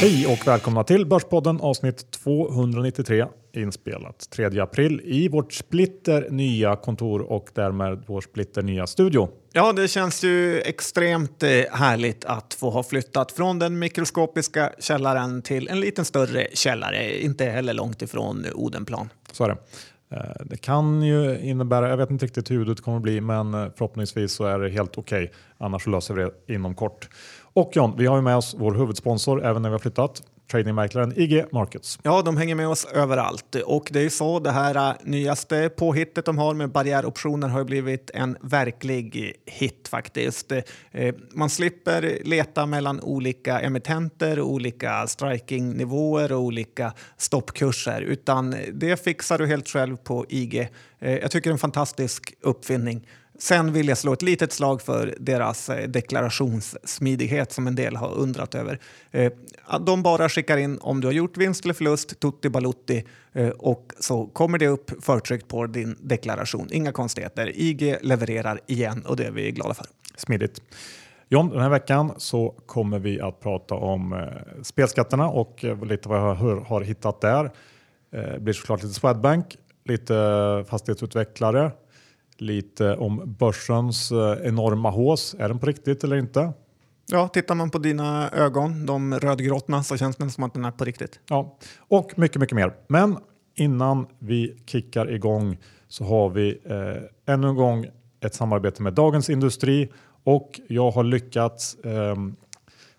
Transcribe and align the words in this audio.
Hej 0.00 0.26
och 0.26 0.46
välkomna 0.46 0.84
till 0.84 1.06
Börspodden 1.06 1.60
avsnitt 1.60 2.10
293 2.10 3.26
inspelat 3.52 4.30
3 4.30 4.60
april 4.60 5.00
i 5.04 5.28
vårt 5.28 5.52
splitter 5.52 6.30
nya 6.30 6.76
kontor 6.76 7.20
och 7.20 7.50
därmed 7.54 8.04
vår 8.06 8.20
splitter 8.20 8.62
nya 8.62 8.86
studio. 8.86 9.28
Ja, 9.52 9.72
det 9.72 9.88
känns 9.88 10.24
ju 10.24 10.60
extremt 10.60 11.42
eh, 11.42 11.48
härligt 11.72 12.24
att 12.24 12.54
få 12.54 12.70
ha 12.70 12.82
flyttat 12.82 13.32
från 13.32 13.58
den 13.58 13.78
mikroskopiska 13.78 14.72
källaren 14.78 15.42
till 15.42 15.68
en 15.68 15.80
lite 15.80 16.04
större 16.04 16.46
källare, 16.54 17.22
inte 17.22 17.44
heller 17.44 17.74
långt 17.74 18.02
ifrån 18.02 18.46
Odenplan. 18.54 19.08
Så 19.32 19.44
är 19.44 19.48
det. 19.48 19.56
Eh, 20.12 20.44
det 20.44 20.56
kan 20.56 21.02
ju 21.02 21.38
innebära, 21.40 21.88
jag 21.88 21.96
vet 21.96 22.10
inte 22.10 22.26
riktigt 22.26 22.50
hur 22.50 22.64
det 22.64 22.82
kommer 22.82 22.96
att 22.96 23.02
bli, 23.02 23.20
men 23.20 23.54
eh, 23.54 23.66
förhoppningsvis 23.76 24.32
så 24.32 24.44
är 24.44 24.58
det 24.58 24.70
helt 24.70 24.98
okej. 24.98 25.24
Okay. 25.24 25.36
Annars 25.58 25.86
löser 25.86 26.14
vi 26.14 26.22
det 26.22 26.54
inom 26.54 26.74
kort. 26.74 27.08
Och 27.52 27.70
John, 27.74 27.94
vi 27.96 28.06
har 28.06 28.16
ju 28.16 28.22
med 28.22 28.36
oss 28.36 28.56
vår 28.58 28.74
huvudsponsor 28.74 29.44
även 29.44 29.62
när 29.62 29.68
vi 29.68 29.74
har 29.74 29.78
flyttat 29.78 30.22
tradingmäklaren 30.50 31.12
IG 31.16 31.44
Markets. 31.52 31.98
Ja, 32.02 32.22
de 32.22 32.36
hänger 32.36 32.54
med 32.54 32.68
oss 32.68 32.84
överallt 32.84 33.54
och 33.54 33.88
det 33.92 33.98
är 33.98 34.02
ju 34.02 34.10
så 34.10 34.38
det 34.38 34.50
här 34.50 34.90
äh, 34.90 34.94
nyaste 35.04 35.68
påhittet 35.68 36.24
de 36.24 36.38
har 36.38 36.54
med 36.54 36.70
barriäroptioner 36.70 37.48
har 37.48 37.64
blivit 37.64 38.10
en 38.14 38.36
verklig 38.40 39.34
hit 39.46 39.88
faktiskt. 39.88 40.52
Eh, 40.52 41.14
man 41.32 41.50
slipper 41.50 42.18
leta 42.24 42.66
mellan 42.66 43.00
olika 43.00 43.60
emittenter, 43.60 44.40
olika 44.40 45.06
strikingnivåer 45.06 46.32
och 46.32 46.40
olika 46.40 46.92
stoppkurser 47.16 48.00
utan 48.00 48.56
det 48.72 49.04
fixar 49.04 49.38
du 49.38 49.46
helt 49.46 49.68
själv 49.68 49.96
på 49.96 50.26
IG. 50.28 50.68
Eh, 50.98 51.16
jag 51.16 51.30
tycker 51.30 51.50
det 51.50 51.52
är 51.52 51.54
en 51.54 51.58
fantastisk 51.58 52.34
uppfinning. 52.40 53.06
Sen 53.42 53.72
vill 53.72 53.88
jag 53.88 53.98
slå 53.98 54.12
ett 54.12 54.22
litet 54.22 54.52
slag 54.52 54.82
för 54.82 55.14
deras 55.18 55.68
eh, 55.68 55.88
deklarationssmidighet 55.88 57.52
som 57.52 57.66
en 57.66 57.74
del 57.74 57.96
har 57.96 58.14
undrat 58.14 58.54
över. 58.54 58.78
Eh, 59.10 59.32
de 59.80 60.02
bara 60.02 60.28
skickar 60.28 60.56
in 60.56 60.78
om 60.80 61.00
du 61.00 61.08
har 61.08 61.12
gjort 61.12 61.36
vinst 61.36 61.64
eller 61.64 61.74
förlust, 61.74 62.20
tutti 62.20 62.48
balutti, 62.48 63.04
eh, 63.32 63.48
och 63.48 63.92
så 64.00 64.26
kommer 64.26 64.58
det 64.58 64.66
upp 64.66 65.04
förtryckt 65.04 65.48
på 65.48 65.66
din 65.66 65.96
deklaration. 66.00 66.68
Inga 66.72 66.92
konstigheter. 66.92 67.52
IG 67.54 67.96
levererar 68.02 68.60
igen 68.66 69.04
och 69.06 69.16
det 69.16 69.24
är 69.24 69.30
vi 69.30 69.50
glada 69.50 69.74
för. 69.74 69.86
Smidigt. 70.16 70.62
John, 71.28 71.48
den 71.48 71.60
här 71.60 71.70
veckan 71.70 72.12
så 72.16 72.54
kommer 72.66 72.98
vi 72.98 73.20
att 73.20 73.40
prata 73.40 73.74
om 73.74 74.26
spelskatterna 74.62 75.28
och 75.28 75.64
lite 75.82 76.08
vad 76.08 76.18
jag 76.18 76.34
har 76.60 76.80
hittat 76.80 77.20
där. 77.20 77.50
Det 78.10 78.40
blir 78.40 78.54
såklart 78.54 78.82
lite 78.82 78.94
Swedbank, 78.94 79.56
lite 79.84 80.14
fastighetsutvecklare, 80.68 81.70
lite 82.40 82.96
om 82.96 83.36
börsens 83.38 84.12
eh, 84.12 84.46
enorma 84.46 84.90
hås. 84.90 85.36
Är 85.38 85.48
den 85.48 85.58
på 85.58 85.66
riktigt 85.66 86.04
eller 86.04 86.16
inte? 86.16 86.52
Ja, 87.06 87.28
tittar 87.28 87.54
man 87.54 87.70
på 87.70 87.78
dina 87.78 88.30
ögon, 88.30 88.86
de 88.86 89.14
rödgråtna, 89.14 89.82
så 89.82 89.96
känns 89.96 90.16
det 90.16 90.30
som 90.30 90.44
att 90.44 90.54
den 90.54 90.64
är 90.64 90.70
på 90.70 90.84
riktigt. 90.84 91.20
Ja, 91.28 91.58
och 91.78 92.18
mycket, 92.18 92.40
mycket 92.40 92.56
mer. 92.56 92.74
Men 92.88 93.16
innan 93.54 94.06
vi 94.18 94.62
kickar 94.66 95.10
igång 95.14 95.58
så 95.88 96.04
har 96.04 96.30
vi 96.30 96.58
eh, 96.64 97.34
ännu 97.34 97.48
en 97.48 97.54
gång 97.54 97.86
ett 98.20 98.34
samarbete 98.34 98.82
med 98.82 98.92
Dagens 98.92 99.30
Industri 99.30 99.92
och 100.24 100.60
jag 100.68 100.90
har 100.90 101.04
lyckats 101.04 101.74
eh, 101.74 102.16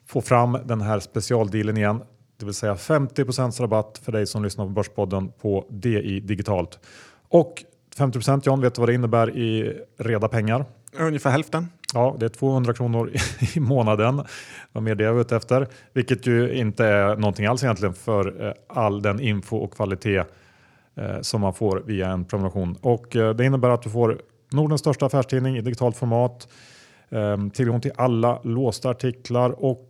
få 0.07 0.21
fram 0.21 0.57
den 0.65 0.81
här 0.81 0.99
specialdealen 0.99 1.77
igen, 1.77 2.01
det 2.37 2.45
vill 2.45 2.53
säga 2.53 2.75
50 2.75 3.23
rabatt 3.61 4.01
för 4.03 4.11
dig 4.11 4.27
som 4.27 4.43
lyssnar 4.43 4.65
på 4.65 4.71
Börspodden 4.71 5.31
på 5.41 5.65
DI 5.69 6.19
digitalt. 6.19 6.79
Och 7.29 7.63
50 7.97 8.41
John, 8.43 8.61
vet 8.61 8.75
du 8.75 8.81
vad 8.81 8.89
det 8.89 8.93
innebär 8.93 9.37
i 9.37 9.79
reda 9.97 10.27
pengar? 10.27 10.65
Ungefär 10.99 11.31
hälften. 11.31 11.67
Ja, 11.93 12.15
det 12.19 12.25
är 12.25 12.29
200 12.29 12.73
kronor 12.73 13.11
i 13.55 13.59
månaden. 13.59 14.23
Var 14.71 14.81
mer 14.81 14.95
det 14.95 15.03
jag 15.03 15.13
var 15.13 15.21
ute 15.21 15.35
efter. 15.35 15.67
Vilket 15.93 16.27
ju 16.27 16.53
inte 16.53 16.85
är 16.85 17.15
någonting 17.15 17.45
alls 17.45 17.63
egentligen 17.63 17.93
för 17.93 18.47
eh, 18.47 18.53
all 18.67 19.01
den 19.01 19.19
info 19.19 19.57
och 19.57 19.73
kvalitet 19.73 20.23
eh, 20.95 21.21
som 21.21 21.41
man 21.41 21.53
får 21.53 21.83
via 21.85 22.07
en 22.09 22.25
prenumeration. 22.25 22.77
Och 22.81 23.15
eh, 23.15 23.35
det 23.35 23.45
innebär 23.45 23.69
att 23.69 23.81
du 23.81 23.89
får 23.89 24.21
Nordens 24.51 24.81
största 24.81 25.05
affärstidning 25.05 25.57
i 25.57 25.61
digitalt 25.61 25.97
format. 25.97 26.47
Tillgång 27.53 27.81
till 27.81 27.91
alla 27.95 28.41
låsta 28.43 28.89
artiklar 28.89 29.49
och 29.49 29.89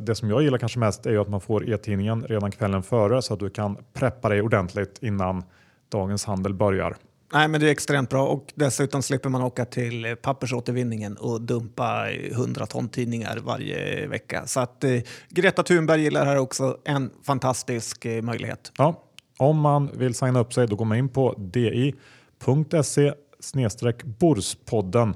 det 0.00 0.14
som 0.14 0.30
jag 0.30 0.42
gillar 0.42 0.58
kanske 0.58 0.78
mest 0.78 1.06
är 1.06 1.18
att 1.18 1.28
man 1.28 1.40
får 1.40 1.70
e-tidningen 1.70 2.22
redan 2.22 2.50
kvällen 2.50 2.82
före 2.82 3.22
så 3.22 3.34
att 3.34 3.40
du 3.40 3.50
kan 3.50 3.76
preppa 3.92 4.28
dig 4.28 4.42
ordentligt 4.42 4.98
innan 5.02 5.42
dagens 5.88 6.24
handel 6.24 6.54
börjar. 6.54 6.96
Nej, 7.32 7.48
men 7.48 7.60
det 7.60 7.66
är 7.66 7.70
extremt 7.70 8.10
bra 8.10 8.26
och 8.26 8.52
dessutom 8.54 9.02
slipper 9.02 9.28
man 9.28 9.42
åka 9.42 9.64
till 9.64 10.16
pappersåtervinningen 10.22 11.16
och 11.16 11.40
dumpa 11.40 12.10
100 12.10 12.66
ton 12.66 12.88
tidningar 12.88 13.38
varje 13.44 14.06
vecka. 14.06 14.46
Så 14.46 14.60
att 14.60 14.84
eh, 14.84 15.00
Greta 15.28 15.62
Thunberg 15.62 16.02
gillar 16.02 16.26
här 16.26 16.38
också 16.38 16.78
en 16.84 17.10
fantastisk 17.22 18.04
eh, 18.04 18.22
möjlighet. 18.22 18.72
Ja, 18.78 19.02
om 19.38 19.60
man 19.60 19.90
vill 19.94 20.14
signa 20.14 20.40
upp 20.40 20.52
sig 20.52 20.66
då 20.66 20.76
går 20.76 20.84
man 20.84 20.98
in 20.98 21.08
på 21.08 21.34
di.se 21.38 23.12
Borspodden. 24.04 25.14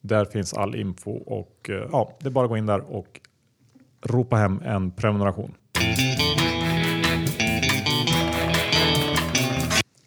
Där 0.00 0.24
finns 0.24 0.54
all 0.54 0.74
info 0.74 1.10
och 1.10 1.70
eh, 1.70 1.88
ja, 1.92 2.16
det 2.20 2.26
är 2.26 2.30
bara 2.30 2.44
att 2.44 2.50
gå 2.50 2.56
in 2.56 2.66
där 2.66 2.80
och 2.80 3.20
ropa 4.02 4.36
hem 4.36 4.62
en 4.64 4.90
prenumeration. 4.90 5.54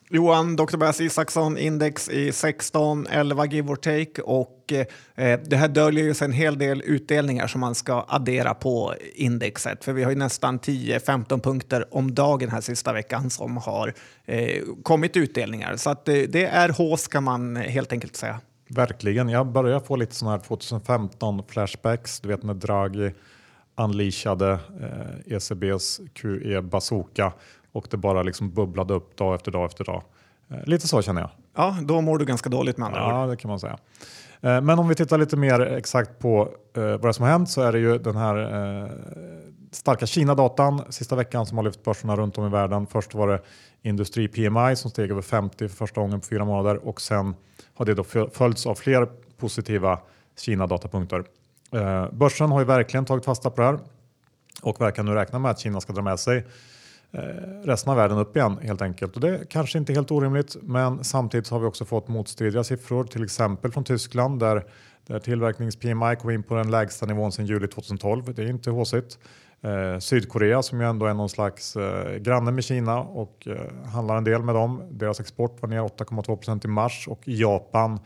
Johan, 0.09 0.55
Dr. 0.55 0.77
Bass 0.77 1.01
Isaksson, 1.01 1.57
index 1.57 2.09
i 2.09 2.31
16, 2.31 3.07
11 3.07 3.45
give 3.45 3.71
or 3.71 3.75
take 3.75 4.21
och 4.21 4.73
eh, 5.15 5.39
det 5.45 5.55
här 5.55 5.67
döljer 5.67 6.03
ju 6.03 6.13
sig 6.13 6.25
en 6.25 6.31
hel 6.31 6.57
del 6.57 6.81
utdelningar 6.85 7.47
som 7.47 7.61
man 7.61 7.75
ska 7.75 8.05
addera 8.07 8.53
på 8.53 8.93
indexet. 9.15 9.83
För 9.83 9.93
vi 9.93 10.03
har 10.03 10.11
ju 10.11 10.17
nästan 10.17 10.59
10-15 10.59 11.39
punkter 11.39 11.95
om 11.95 12.15
dagen 12.15 12.49
här 12.49 12.61
sista 12.61 12.93
veckan 12.93 13.29
som 13.29 13.57
har 13.57 13.93
eh, 14.25 14.63
kommit 14.83 15.17
utdelningar. 15.17 15.75
Så 15.77 15.89
att, 15.89 16.07
eh, 16.07 16.15
det 16.29 16.45
är 16.45 16.69
hås 16.69 17.07
kan 17.07 17.23
man 17.23 17.55
helt 17.55 17.91
enkelt 17.91 18.15
säga. 18.15 18.39
Verkligen. 18.69 19.29
Jag 19.29 19.47
börjar 19.47 19.79
få 19.79 19.95
lite 19.95 20.15
sådana 20.15 20.37
här 20.37 20.43
2015 20.43 21.43
flashbacks. 21.47 22.19
Du 22.19 22.27
vet 22.27 22.43
när 22.43 22.53
Draghi 22.53 23.11
unleashade 23.77 24.51
eh, 24.81 25.35
ECBs 25.35 26.01
QE 26.13 26.61
bazooka 26.61 27.33
och 27.75 27.87
det 27.89 27.97
bara 27.97 28.23
liksom 28.23 28.51
bubblade 28.51 28.93
upp 28.93 29.17
dag 29.17 29.35
efter 29.35 29.51
dag 29.51 29.65
efter 29.65 29.83
dag. 29.83 30.03
Eh, 30.49 30.65
lite 30.65 30.87
så 30.87 31.01
känner 31.01 31.21
jag. 31.21 31.29
Ja, 31.55 31.77
då 31.81 32.01
mår 32.01 32.17
du 32.17 32.25
ganska 32.25 32.49
dåligt 32.49 32.77
med 32.77 32.87
andra 32.87 32.99
Ja, 32.99 33.27
det 33.27 33.37
kan 33.37 33.49
man 33.49 33.59
säga. 33.59 33.77
Eh, 34.41 34.61
men 34.61 34.79
om 34.79 34.87
vi 34.87 34.95
tittar 34.95 35.17
lite 35.17 35.37
mer 35.37 35.59
exakt 35.59 36.19
på 36.19 36.49
eh, 36.77 36.97
vad 36.97 37.15
som 37.15 37.23
har 37.23 37.31
hänt 37.31 37.49
så 37.49 37.61
är 37.61 37.71
det 37.71 37.79
ju 37.79 37.97
den 37.97 38.15
här 38.15 38.91
starka 39.71 40.05
Kina-datan 40.05 40.81
sista 40.89 41.15
veckan 41.15 41.45
som 41.45 41.57
har 41.57 41.65
lyft 41.65 41.83
börserna 41.83 42.15
runt 42.15 42.37
om 42.37 42.47
i 42.47 42.49
världen. 42.49 42.87
Först 42.87 43.13
var 43.13 43.27
det 43.27 43.41
industri 43.81 44.27
PMI 44.27 44.75
som 44.75 44.91
steg 44.91 45.11
över 45.11 45.21
50 45.21 45.57
för 45.67 45.75
första 45.75 46.01
gången 46.01 46.19
på 46.21 46.27
fyra 46.27 46.45
månader 46.45 46.87
och 46.87 47.01
sen 47.01 47.35
har 47.73 47.85
det 47.85 47.93
då 47.93 48.03
följts 48.33 48.65
av 48.65 48.75
fler 48.75 49.07
positiva 49.37 49.99
Kina-datapunkter. 50.39 51.23
Börsen 52.11 52.51
har 52.51 52.59
ju 52.59 52.65
verkligen 52.65 53.05
tagit 53.05 53.25
fasta 53.25 53.49
på 53.49 53.61
det 53.61 53.67
här 53.67 53.79
och 54.61 54.81
verkar 54.81 55.03
nu 55.03 55.13
räkna 55.13 55.39
med 55.39 55.51
att 55.51 55.59
Kina 55.59 55.81
ska 55.81 55.93
dra 55.93 56.01
med 56.01 56.19
sig 56.19 56.45
Eh, 57.15 57.21
resten 57.63 57.91
av 57.91 57.97
världen 57.97 58.17
upp 58.17 58.35
igen 58.35 58.57
helt 58.61 58.81
enkelt. 58.81 59.15
Och 59.15 59.21
det 59.21 59.29
är 59.29 59.45
kanske 59.45 59.77
inte 59.77 59.93
helt 59.93 60.11
orimligt, 60.11 60.55
men 60.61 61.03
samtidigt 61.03 61.49
har 61.49 61.59
vi 61.59 61.65
också 61.65 61.85
fått 61.85 62.07
motstridiga 62.07 62.63
siffror, 62.63 63.03
till 63.03 63.23
exempel 63.23 63.71
från 63.71 63.83
Tyskland 63.83 64.39
där, 64.39 64.65
där 65.07 65.19
tillverknings-PMI 65.19 66.15
kom 66.15 66.29
in 66.29 66.43
på 66.43 66.55
den 66.55 66.71
lägsta 66.71 67.05
nivån 67.05 67.31
sedan 67.31 67.45
juli 67.45 67.67
2012. 67.67 68.33
Det 68.33 68.43
är 68.43 68.49
inte 68.49 68.69
håsigt. 68.69 69.19
Eh, 69.61 69.99
Sydkorea 69.99 70.63
som 70.63 70.81
ju 70.81 70.87
ändå 70.87 71.05
är 71.05 71.13
någon 71.13 71.29
slags 71.29 71.75
eh, 71.75 72.17
granne 72.17 72.51
med 72.51 72.63
Kina 72.63 72.99
och 72.99 73.47
eh, 73.47 73.87
handlar 73.93 74.17
en 74.17 74.23
del 74.23 74.43
med 74.43 74.55
dem. 74.55 74.83
Deras 74.91 75.19
export 75.19 75.61
var 75.61 75.69
ner 75.69 75.81
8,2% 75.81 76.65
i 76.65 76.67
mars 76.67 77.07
och 77.07 77.27
i 77.27 77.41
Japan 77.41 77.99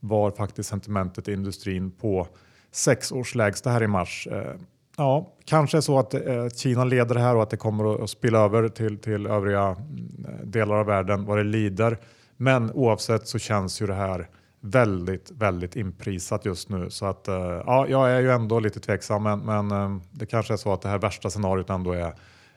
var 0.00 0.30
faktiskt 0.30 0.68
sentimentet 0.68 1.28
i 1.28 1.32
industrin 1.32 1.90
på 1.90 2.26
sex 2.72 3.12
års 3.12 3.34
lägsta 3.34 3.70
här 3.70 3.82
i 3.82 3.86
mars. 3.86 4.28
Eh, 4.30 4.54
Ja, 4.98 5.32
kanske 5.44 5.82
så 5.82 5.98
att 5.98 6.14
eh, 6.14 6.48
Kina 6.56 6.84
leder 6.84 7.14
det 7.14 7.20
här 7.20 7.36
och 7.36 7.42
att 7.42 7.50
det 7.50 7.56
kommer 7.56 8.04
att 8.04 8.10
spilla 8.10 8.38
över 8.38 8.68
till, 8.68 8.98
till 8.98 9.26
övriga 9.26 9.62
mm, 9.62 10.40
delar 10.44 10.74
av 10.74 10.86
världen 10.86 11.24
vad 11.24 11.38
det 11.38 11.44
lider. 11.44 11.98
Men 12.36 12.72
oavsett 12.72 13.28
så 13.28 13.38
känns 13.38 13.82
ju 13.82 13.86
det 13.86 13.94
här 13.94 14.28
väldigt, 14.60 15.30
väldigt 15.30 15.76
inprisat 15.76 16.44
just 16.44 16.68
nu. 16.68 16.90
Så 16.90 17.06
att, 17.06 17.28
eh, 17.28 17.62
ja, 17.66 17.86
jag 17.88 18.10
är 18.10 18.20
ju 18.20 18.30
ändå 18.30 18.60
lite 18.60 18.80
tveksam, 18.80 19.22
men, 19.22 19.40
men 19.40 19.70
eh, 19.70 19.96
det 20.10 20.26
kanske 20.26 20.52
är 20.52 20.56
så 20.56 20.72
att 20.72 20.82
det 20.82 20.88
här 20.88 20.98
värsta 20.98 21.30
scenariot 21.30 21.70
ändå 21.70 21.92
är 21.92 22.14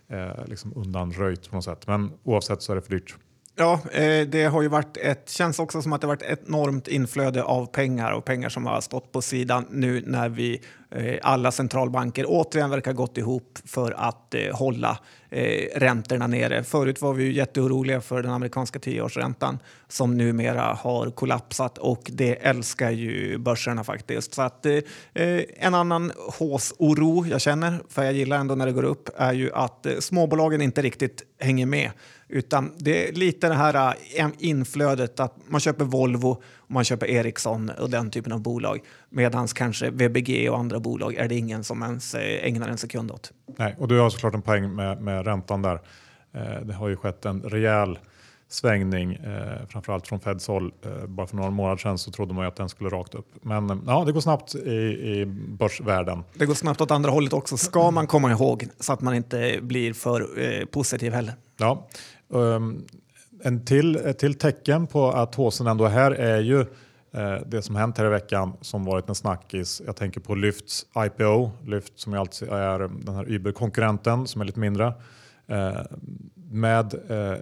eh, 0.08 0.46
liksom 0.46 0.74
undanröjt 0.76 1.50
på 1.50 1.56
något 1.56 1.66
sätt. 1.66 1.88
Men 1.88 2.12
oavsett 2.24 2.62
så 2.62 2.72
är 2.72 2.76
det 2.76 2.82
för 2.82 2.92
dyrt. 2.92 3.16
Ja, 3.62 3.80
eh, 3.92 4.28
det 4.28 4.44
har 4.44 4.62
ju 4.62 4.68
varit 4.68 4.98
ett, 4.98 5.30
känns 5.30 5.60
också 5.60 5.82
som 5.82 5.94
att 5.94 6.02
det 6.02 6.08
varit 6.08 6.22
ett 6.22 6.42
enormt 6.48 6.88
inflöde 6.88 7.44
av 7.44 7.66
pengar 7.66 8.12
och 8.12 8.26
pengar 8.26 8.50
som 8.50 8.66
har 8.66 8.82
stått 8.82 9.12
på 9.12 9.22
sidan 9.22 9.66
nu 9.70 10.04
när 10.06 10.30
vi 10.30 10.62
eh, 10.92 11.16
alla 11.24 11.52
centralbanker 11.52 12.26
återigen 12.28 12.70
verkar 12.70 12.94
gått 12.94 13.18
ihop 13.18 13.60
för 13.66 13.92
att 13.92 14.34
eh, 14.34 14.56
hålla 14.56 15.00
räntorna 15.76 16.28
nere. 16.28 16.64
Förut 16.64 17.02
var 17.02 17.14
vi 17.14 17.24
ju 17.24 17.34
jätteoroliga 17.34 18.02
för 18.02 18.24
den 18.24 18.32
amerikanska 18.32 18.80
tioårsräntan 18.80 19.60
som 19.88 20.18
numera 20.18 20.62
har 20.62 21.12
kollapsat 21.12 21.78
och 21.78 22.02
det 22.06 22.36
älskar 22.36 22.92
ju 22.92 23.38
börserna 23.38 23.84
faktiskt. 23.84 24.34
Så 24.34 24.42
att 24.42 24.66
en 25.58 25.74
annan 25.74 26.12
håsoro 26.38 27.26
jag 27.26 27.42
känner, 27.42 27.80
för 27.90 28.04
jag 28.04 28.14
gillar 28.14 28.38
ändå 28.38 28.56
när 28.56 28.66
det 28.66 28.72
går 28.72 28.84
upp, 28.84 29.10
är 29.18 29.34
ju 29.34 29.52
att 29.54 29.88
småbolagen 30.00 30.62
inte 30.62 30.82
riktigt 30.82 31.24
hänger 31.40 31.66
med. 31.66 31.92
Utan 32.32 32.72
det 32.78 33.10
är 33.10 33.14
lite 33.14 33.48
det 33.48 33.56
här 33.56 33.96
äh, 34.18 34.28
inflödet 34.40 35.20
att 35.20 35.36
man 35.48 35.60
köper 35.60 35.86
Volvo, 35.86 36.30
och 36.56 36.72
man 36.72 36.84
köper 36.84 37.08
Ericsson 37.08 37.70
och 37.70 37.90
den 37.90 38.12
typen 38.12 38.32
av 38.32 38.42
bolag. 38.42 38.80
Medan 39.10 39.48
kanske 39.48 39.90
VBG 39.90 40.50
och 40.50 40.60
andra 40.60 40.80
bolag 40.80 41.16
är 41.16 41.28
det 41.28 41.36
ingen 41.36 41.64
som 41.64 41.84
ens 41.84 42.16
äh, 42.16 42.48
ägnar 42.48 42.70
en 42.70 42.78
sekund 42.78 43.12
åt. 43.12 43.32
Nej, 43.58 43.76
och 43.78 43.88
du 43.88 44.00
har 44.00 44.10
såklart 44.10 44.34
en 44.34 44.42
poäng 44.42 44.76
med, 44.76 45.02
med 45.02 45.26
räntan 45.26 45.62
där. 45.62 45.82
Eh, 46.34 46.62
det 46.66 46.74
har 46.74 46.88
ju 46.90 46.96
skett 46.96 47.26
en 47.26 47.42
rejäl 47.42 48.00
svängning, 48.52 49.14
eh, 49.14 49.68
framförallt 49.70 50.08
från 50.08 50.20
Feds 50.20 50.48
håll. 50.48 50.74
Eh, 50.86 51.08
bara 51.08 51.28
för 51.28 51.36
några 51.36 51.50
månader 51.50 51.78
sedan 51.78 51.98
så 51.98 52.12
trodde 52.12 52.34
man 52.34 52.44
ju 52.44 52.48
att 52.48 52.56
den 52.56 52.70
skulle 52.70 52.90
rakt 52.90 53.16
upp. 53.16 53.28
Men 53.42 53.70
eh, 53.70 53.78
ja, 53.88 54.04
det 54.06 54.12
går 54.12 54.22
snabbt 54.22 54.56
i, 54.56 54.72
i 54.72 55.26
börsvärlden. 55.48 56.24
Det 56.34 56.46
går 56.46 56.54
snabbt 56.54 56.82
åt 56.82 56.92
andra 56.92 57.12
hållet 57.12 57.34
också, 57.34 57.58
ska 57.58 57.92
man 57.92 58.08
komma 58.08 58.32
ihåg, 58.32 58.68
så 58.80 58.94
att 58.94 59.02
man 59.02 59.14
inte 59.16 59.60
blir 59.62 59.94
för 59.94 60.42
eh, 60.42 60.66
positiv 60.66 61.14
heller. 61.14 61.34
Ja, 61.58 61.88
um, 62.32 62.86
en 63.44 63.66
till, 63.66 63.96
ett 63.96 64.20
till 64.20 64.34
tecken 64.34 64.88
på 64.88 65.12
att 65.12 65.36
håsen 65.36 65.68
ändå 65.68 65.86
är 65.86 65.90
här 65.90 66.12
är 66.12 66.40
ju 66.40 66.60
eh, 67.14 67.36
det 67.46 67.62
som 67.62 67.76
hänt 67.76 67.98
här 67.98 68.06
i 68.06 68.10
veckan 68.10 68.54
som 68.62 68.86
varit 68.86 69.10
en 69.10 69.16
snackis. 69.16 69.82
Jag 69.86 69.96
tänker 69.96 70.20
på 70.20 70.36
Lyfts 70.36 70.86
IPO, 71.06 71.52
Lyft 71.66 72.00
som 72.00 72.14
ju 72.14 72.20
alltid 72.20 72.50
är 72.50 72.80
den 72.80 73.16
här 73.16 73.32
Uber-konkurrenten 73.32 74.28
som 74.28 74.42
är 74.42 74.46
lite 74.46 74.60
mindre. 74.60 74.94
Eh, 75.48 75.82
med 76.52 76.94
eh, 77.10 77.38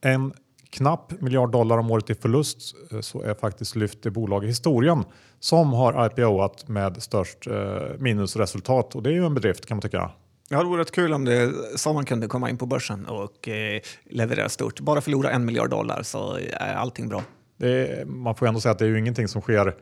en 0.00 0.32
knapp 0.70 1.20
miljard 1.20 1.50
dollar 1.50 1.78
om 1.78 1.90
året 1.90 2.10
i 2.10 2.14
förlust 2.14 2.74
eh, 2.92 3.00
så 3.00 3.22
är 3.22 3.34
faktiskt 3.34 3.76
Lyft 3.76 4.02
det 4.02 4.10
bolag 4.10 4.44
i 4.44 4.46
historien 4.46 5.04
som 5.40 5.72
har 5.72 6.06
IPOat 6.06 6.68
med 6.68 7.02
störst 7.02 7.46
eh, 7.46 7.98
minusresultat 7.98 8.94
och 8.94 9.02
det 9.02 9.10
är 9.10 9.14
ju 9.14 9.26
en 9.26 9.34
bedrift 9.34 9.66
kan 9.66 9.76
man 9.76 9.82
tycka. 9.82 10.10
Ja, 10.54 10.62
det 10.62 10.68
vore 10.68 10.80
rätt 10.80 10.90
kul 10.90 11.12
om 11.12 11.24
det 11.24 11.52
man 11.86 12.04
kunde 12.04 12.26
komma 12.26 12.50
in 12.50 12.58
på 12.58 12.66
börsen 12.66 13.06
och 13.06 13.48
eh, 13.48 13.80
leverera 14.04 14.48
stort. 14.48 14.80
Bara 14.80 15.00
förlora 15.00 15.30
en 15.30 15.44
miljard 15.44 15.70
dollar 15.70 16.02
så 16.02 16.38
är 16.52 16.74
allting 16.74 17.08
bra. 17.08 17.22
Är, 17.60 18.04
man 18.04 18.34
får 18.34 18.46
ändå 18.46 18.60
säga 18.60 18.72
att 18.72 18.78
det 18.78 18.84
är 18.84 18.88
ju 18.88 18.98
ingenting 18.98 19.28
som 19.28 19.42
sker 19.42 19.66
eh, 19.66 19.74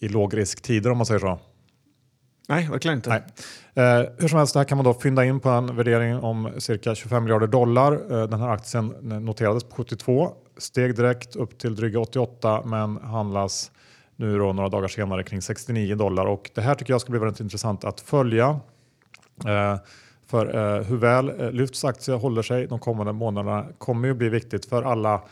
i 0.00 0.08
lågrisktider 0.08 0.90
om 0.90 0.96
man 0.98 1.06
säger 1.06 1.20
så. 1.20 1.38
Nej, 2.48 2.68
verkligen 2.70 2.96
inte. 2.96 3.10
Nej. 3.10 3.22
Eh, 3.74 4.06
hur 4.18 4.28
som 4.28 4.38
helst, 4.38 4.52
det 4.52 4.60
här 4.60 4.64
kan 4.64 4.78
man 4.78 4.84
då 4.84 4.94
fynda 4.94 5.24
in 5.24 5.40
på 5.40 5.48
en 5.48 5.76
värdering 5.76 6.16
om 6.16 6.50
cirka 6.58 6.94
25 6.94 7.24
miljarder 7.24 7.46
dollar. 7.46 7.92
Eh, 7.92 8.28
den 8.28 8.40
här 8.40 8.48
aktien 8.48 8.86
noterades 9.02 9.64
på 9.64 9.76
72, 9.76 10.32
steg 10.58 10.96
direkt 10.96 11.36
upp 11.36 11.58
till 11.58 11.74
dryga 11.74 12.00
88 12.00 12.62
men 12.64 12.96
handlas 12.96 13.70
nu 14.16 14.38
då 14.38 14.52
några 14.52 14.68
dagar 14.68 14.88
senare 14.88 15.22
kring 15.22 15.42
69 15.42 15.94
dollar 15.94 16.26
och 16.26 16.50
det 16.54 16.60
här 16.60 16.74
tycker 16.74 16.92
jag 16.92 17.00
ska 17.00 17.10
bli 17.10 17.20
väldigt 17.20 17.40
intressant 17.40 17.84
att 17.84 18.00
följa. 18.00 18.60
Eh, 19.44 19.76
för 20.26 20.46
eh, 20.54 20.82
hur 20.82 20.96
väl 20.96 21.40
eh, 21.40 21.50
Lyfts 21.50 21.84
aktie 21.84 22.14
håller 22.14 22.42
sig 22.42 22.66
de 22.66 22.78
kommande 22.78 23.12
månaderna 23.12 23.66
kommer 23.78 24.08
ju 24.08 24.14
bli 24.14 24.28
viktigt 24.28 24.66
för 24.66 24.82
alla 24.82 25.22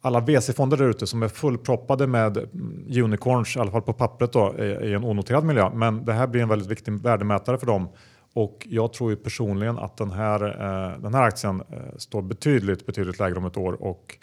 alla 0.00 0.20
VC-fonder 0.20 0.76
där 0.76 0.88
ute 0.88 1.06
som 1.06 1.22
är 1.22 1.28
fullproppade 1.28 2.06
med 2.06 2.36
mm, 2.36 2.84
unicorns, 3.04 3.56
i 3.56 3.58
alla 3.58 3.70
fall 3.70 3.82
på 3.82 3.92
pappret 3.92 4.32
då, 4.32 4.54
i 4.58 4.94
en 4.94 5.04
onoterad 5.04 5.44
miljö. 5.44 5.70
Men 5.74 6.04
det 6.04 6.12
här 6.12 6.26
blir 6.26 6.42
en 6.42 6.48
väldigt 6.48 6.68
viktig 6.68 6.92
värdemätare 7.02 7.58
för 7.58 7.66
dem. 7.66 7.88
Och 8.34 8.66
jag 8.70 8.92
tror 8.92 9.10
ju 9.10 9.16
personligen 9.16 9.78
att 9.78 9.96
den 9.96 10.10
här, 10.10 10.40
den 10.98 11.14
här 11.14 11.22
aktien 11.22 11.62
står 11.96 12.22
betydligt, 12.22 12.86
betydligt 12.86 13.18
lägre 13.18 13.36
om 13.36 13.44
ett 13.44 13.56
år. 13.56 13.82
Och 13.82 14.18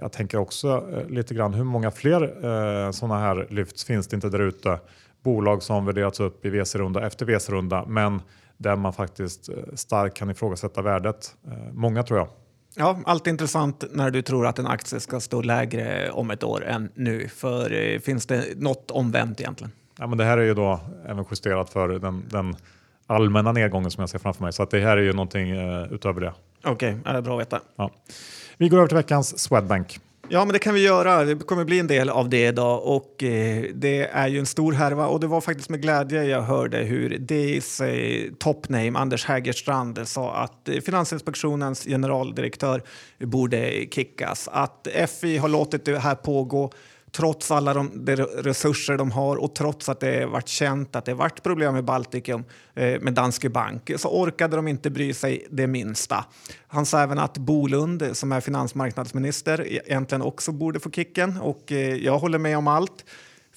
jag 0.00 0.12
tänker 0.12 0.38
också 0.38 0.84
lite 1.08 1.34
grann 1.34 1.54
hur 1.54 1.64
många 1.64 1.90
fler 1.90 2.92
sådana 2.92 3.18
här 3.18 3.46
lyfts 3.50 3.84
finns 3.84 4.08
det 4.08 4.14
inte 4.14 4.28
där 4.28 4.40
ute? 4.40 4.78
Bolag 5.22 5.62
som 5.62 5.86
värderats 5.86 6.20
upp 6.20 6.44
i 6.44 6.50
VC-runda 6.50 7.06
efter 7.06 7.26
VC-runda 7.26 7.84
men 7.86 8.22
där 8.56 8.76
man 8.76 8.92
faktiskt 8.92 9.48
starkt 9.74 10.16
kan 10.16 10.30
ifrågasätta 10.30 10.82
värdet. 10.82 11.34
Många 11.72 12.02
tror 12.02 12.18
jag. 12.18 12.28
Ja, 12.76 12.98
alltid 13.04 13.30
intressant 13.30 13.84
när 13.92 14.10
du 14.10 14.22
tror 14.22 14.46
att 14.46 14.58
en 14.58 14.66
aktie 14.66 15.00
ska 15.00 15.20
stå 15.20 15.42
lägre 15.42 16.10
om 16.10 16.30
ett 16.30 16.44
år 16.44 16.64
än 16.64 16.90
nu. 16.94 17.28
För 17.28 17.72
eh, 17.72 18.00
finns 18.00 18.26
det 18.26 18.44
något 18.56 18.90
omvänt 18.90 19.40
egentligen? 19.40 19.72
Ja, 19.98 20.06
men 20.06 20.18
det 20.18 20.24
här 20.24 20.38
är 20.38 20.42
ju 20.42 20.54
då 20.54 20.80
även 21.06 21.24
justerat 21.30 21.70
för 21.70 21.88
den, 21.88 22.24
den 22.28 22.56
allmänna 23.06 23.52
nedgången 23.52 23.90
som 23.90 24.02
jag 24.02 24.10
ser 24.10 24.18
framför 24.18 24.42
mig. 24.44 24.52
Så 24.52 24.62
att 24.62 24.70
det 24.70 24.80
här 24.80 24.96
är 24.96 25.02
ju 25.02 25.12
någonting 25.12 25.50
utöver 25.90 26.20
det. 26.20 26.32
Okej, 26.64 26.96
okay, 27.00 27.14
är 27.14 27.20
bra 27.20 27.34
att 27.34 27.40
veta. 27.40 27.60
Ja. 27.76 27.90
Vi 28.56 28.68
går 28.68 28.78
över 28.78 28.88
till 28.88 28.96
veckans 28.96 29.38
Swedbank. 29.38 30.00
Ja, 30.30 30.44
men 30.44 30.52
det 30.52 30.58
kan 30.58 30.74
vi 30.74 30.84
göra. 30.84 31.24
Det 31.24 31.36
kommer 31.36 31.64
bli 31.64 31.78
en 31.78 31.86
del 31.86 32.10
av 32.10 32.28
det 32.28 32.46
idag 32.46 32.82
och 32.84 33.22
eh, 33.22 33.64
det 33.74 34.08
är 34.12 34.28
ju 34.28 34.38
en 34.38 34.46
stor 34.46 34.72
härva 34.72 35.06
och 35.06 35.20
det 35.20 35.26
var 35.26 35.40
faktiskt 35.40 35.68
med 35.68 35.82
glädje 35.82 36.24
jag 36.24 36.42
hörde 36.42 36.78
hur 36.78 37.18
DIs 37.18 37.80
eh, 37.80 38.32
topname 38.38 38.98
Anders 38.98 39.24
Hägerstrand 39.24 40.08
sa 40.08 40.34
att 40.34 40.68
eh, 40.68 40.80
Finansinspektionens 40.80 41.84
generaldirektör 41.84 42.82
borde 43.18 43.86
kickas. 43.90 44.48
Att 44.52 44.88
FI 45.20 45.36
har 45.36 45.48
låtit 45.48 45.84
det 45.84 45.98
här 45.98 46.14
pågå 46.14 46.70
trots 47.12 47.50
alla 47.50 47.74
de, 47.74 48.04
de, 48.04 48.16
resurser 48.16 48.96
de 48.96 49.10
har 49.10 49.36
och 49.36 49.54
trots 49.54 49.88
att 49.88 50.00
det 50.00 50.26
varit 50.26 50.48
känt 50.48 50.96
att 50.96 51.04
det 51.04 51.14
varit 51.14 51.42
problem 51.42 51.74
med 51.74 51.84
Baltikum 51.84 52.44
eh, 52.74 53.00
med 53.00 53.14
Danske 53.14 53.48
Bank 53.48 53.90
så 53.96 54.08
orkade 54.08 54.56
de 54.56 54.68
inte 54.68 54.90
bry 54.90 55.14
sig 55.14 55.46
det 55.50 55.66
minsta. 55.66 56.24
Han 56.66 56.86
sa 56.86 57.00
även 57.00 57.18
att 57.18 57.38
Bolund 57.38 58.10
som 58.12 58.32
är 58.32 58.40
finansmarknadsminister 58.40 59.60
e- 59.66 59.80
egentligen 59.86 60.22
också 60.22 60.52
borde 60.52 60.80
få 60.80 60.90
kicken 60.90 61.36
och 61.40 61.72
eh, 61.72 61.94
jag 61.94 62.18
håller 62.18 62.38
med 62.38 62.58
om 62.58 62.68
allt. 62.68 63.04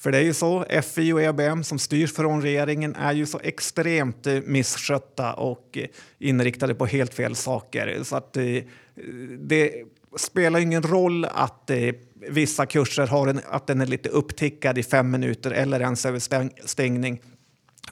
För 0.02 0.12
det 0.12 0.18
är 0.18 0.24
ju 0.24 0.34
så, 0.34 0.66
FI 0.84 1.14
och 1.14 1.22
EBM 1.22 1.64
som 1.64 1.80
styrs 1.80 2.14
från 2.14 2.42
regeringen 2.42 2.96
är 2.96 3.14
ju 3.14 3.26
så 3.26 3.40
extremt 3.44 4.28
eh, 4.28 4.40
misskötta 4.46 5.34
och 5.34 5.78
eh, 5.78 5.88
inriktade 6.20 6.76
på 6.76 6.86
helt 6.86 7.14
fel 7.14 7.36
saker. 7.36 8.04
Så 8.04 8.16
att 8.16 8.38
eh, 8.38 8.44
det 9.40 9.72
spelar 10.18 10.60
ingen 10.60 10.84
roll 10.84 11.26
att 11.26 11.70
eh, 11.70 11.78
vissa 12.30 12.66
kurser 12.66 13.08
har 13.08 13.28
en, 13.28 13.42
att 13.50 13.68
den 13.68 13.82
är 13.82 13.86
lite 13.86 14.10
upptickad 14.10 14.78
i 14.78 14.84
fem 14.84 15.12
minuter 15.12 15.52
eller 15.52 15.80
ens 15.80 16.06
över 16.06 16.20
stäng, 16.20 16.52
stängning. 16.66 17.22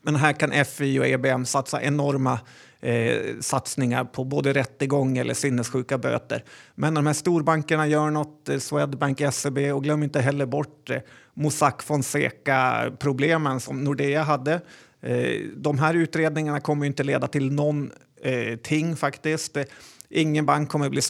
Men 0.01 0.15
här 0.15 0.33
kan 0.33 0.65
FI 0.65 0.99
och 0.99 1.07
EBM 1.07 1.45
satsa 1.45 1.81
enorma 1.81 2.39
eh, 2.79 3.39
satsningar 3.39 4.03
på 4.03 4.23
både 4.23 4.53
rättegång 4.53 5.17
eller 5.17 5.33
sinnessjuka 5.33 5.97
böter. 5.97 6.43
Men 6.75 6.93
de 6.93 7.07
här 7.07 7.13
storbankerna 7.13 7.87
gör 7.87 8.09
något, 8.09 8.49
eh, 8.49 8.57
Swedbank, 8.57 9.21
SEB 9.31 9.57
och 9.57 9.83
glöm 9.83 10.03
inte 10.03 10.21
heller 10.21 10.45
bort 10.45 10.89
eh, 10.89 10.97
Mossack 11.33 11.83
Fonseca-problemen 11.83 13.59
som 13.59 13.83
Nordea 13.83 14.23
hade. 14.23 14.61
Eh, 15.01 15.41
de 15.55 15.79
här 15.79 15.93
utredningarna 15.93 16.59
kommer 16.59 16.85
inte 16.85 17.03
leda 17.03 17.27
till 17.27 17.51
någon 17.51 17.91
eh, 18.23 18.95
faktiskt. 18.95 19.57
Eh, 19.57 19.63
ingen 20.09 20.45
bank 20.45 20.69
kommer 20.69 20.85
att 20.85 20.91
bli 20.91 21.01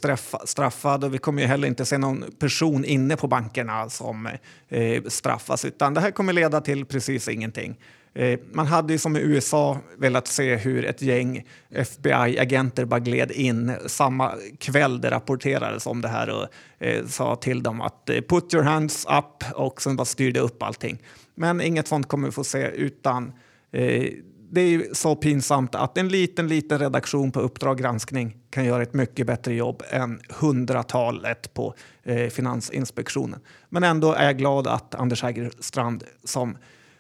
straffad 0.46 1.04
och 1.04 1.14
vi 1.14 1.18
kommer 1.18 1.42
ju 1.42 1.48
heller 1.48 1.68
inte 1.68 1.86
se 1.86 1.98
någon 1.98 2.26
person 2.40 2.86
inne 2.86 3.18
på 3.18 3.28
bankerna 3.28 3.90
som 3.90 4.30
eh, 4.70 5.04
straffas 5.08 5.66
utan 5.66 5.94
det 5.94 6.02
här 6.02 6.12
kommer 6.12 6.34
leda 6.34 6.62
till 6.62 6.86
precis 6.86 7.28
ingenting. 7.28 7.78
Eh, 8.14 8.40
man 8.52 8.68
hade 8.68 8.94
ju 8.94 9.00
som 9.00 9.18
i 9.18 9.20
USA 9.20 9.78
velat 9.98 10.28
se 10.28 10.56
hur 10.56 10.86
ett 10.86 11.02
gäng 11.02 11.46
FBI-agenter 11.70 12.86
bara 12.86 13.00
gled 13.00 13.32
in 13.32 13.74
samma 13.86 14.34
kväll 14.60 15.02
det 15.02 15.12
rapporterades 15.12 15.88
om 15.88 16.02
det 16.02 16.08
här 16.08 16.30
och 16.30 16.48
eh, 16.86 17.06
sa 17.06 17.36
till 17.36 17.64
dem 17.64 17.82
att 17.82 18.10
eh, 18.10 18.22
put 18.22 18.54
your 18.54 18.64
hands 18.64 19.06
up 19.06 19.56
och 19.56 19.82
sen 19.82 19.96
bara 19.96 20.06
styrde 20.06 20.40
upp 20.40 20.64
allting. 20.64 20.98
Men 21.36 21.62
inget 21.62 21.88
sånt 21.88 22.08
kommer 22.08 22.28
vi 22.28 22.32
få 22.32 22.44
se 22.44 22.68
utan 22.68 23.34
eh, 23.72 24.10
det 24.52 24.62
är 24.62 24.94
så 24.94 25.16
pinsamt 25.16 25.76
att 25.76 25.98
en 25.98 26.08
liten, 26.08 26.48
liten 26.48 26.80
redaktion 26.80 27.32
på 27.32 27.40
Uppdrag 27.40 27.78
granskning 27.78 28.38
kan 28.50 28.66
göra 28.66 28.84
ett 28.84 28.94
mycket 28.94 29.28
bättre 29.28 29.54
jobb 29.54 29.84
än 29.90 30.20
hundratalet 30.30 31.54
på 31.54 31.74
eh, 32.04 32.30
Finansinspektionen. 32.30 33.40
Men 33.70 33.84
ändå 33.84 34.14
är 34.14 34.26
jag 34.26 34.38
glad 34.38 34.68
att 34.68 34.96
Anders 34.96 35.24
Hägerstrand, 35.24 36.04
som 36.24 36.58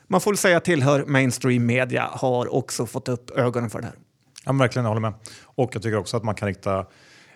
man 0.07 0.21
får 0.21 0.33
säga 0.33 0.59
tillhör 0.59 1.05
mainstream 1.05 1.65
media, 1.65 2.09
har 2.11 2.53
också 2.53 2.85
fått 2.85 3.09
upp 3.09 3.31
ögonen 3.31 3.69
för 3.69 3.79
det 3.79 3.85
här. 3.85 3.95
Ja, 4.45 4.53
verkligen, 4.53 4.83
jag 4.83 4.89
håller 4.89 5.01
med. 5.01 5.13
Och 5.43 5.69
jag 5.73 5.83
tycker 5.83 5.97
också 5.97 6.17
att 6.17 6.23
man 6.23 6.35
kan 6.35 6.47
rikta 6.47 6.85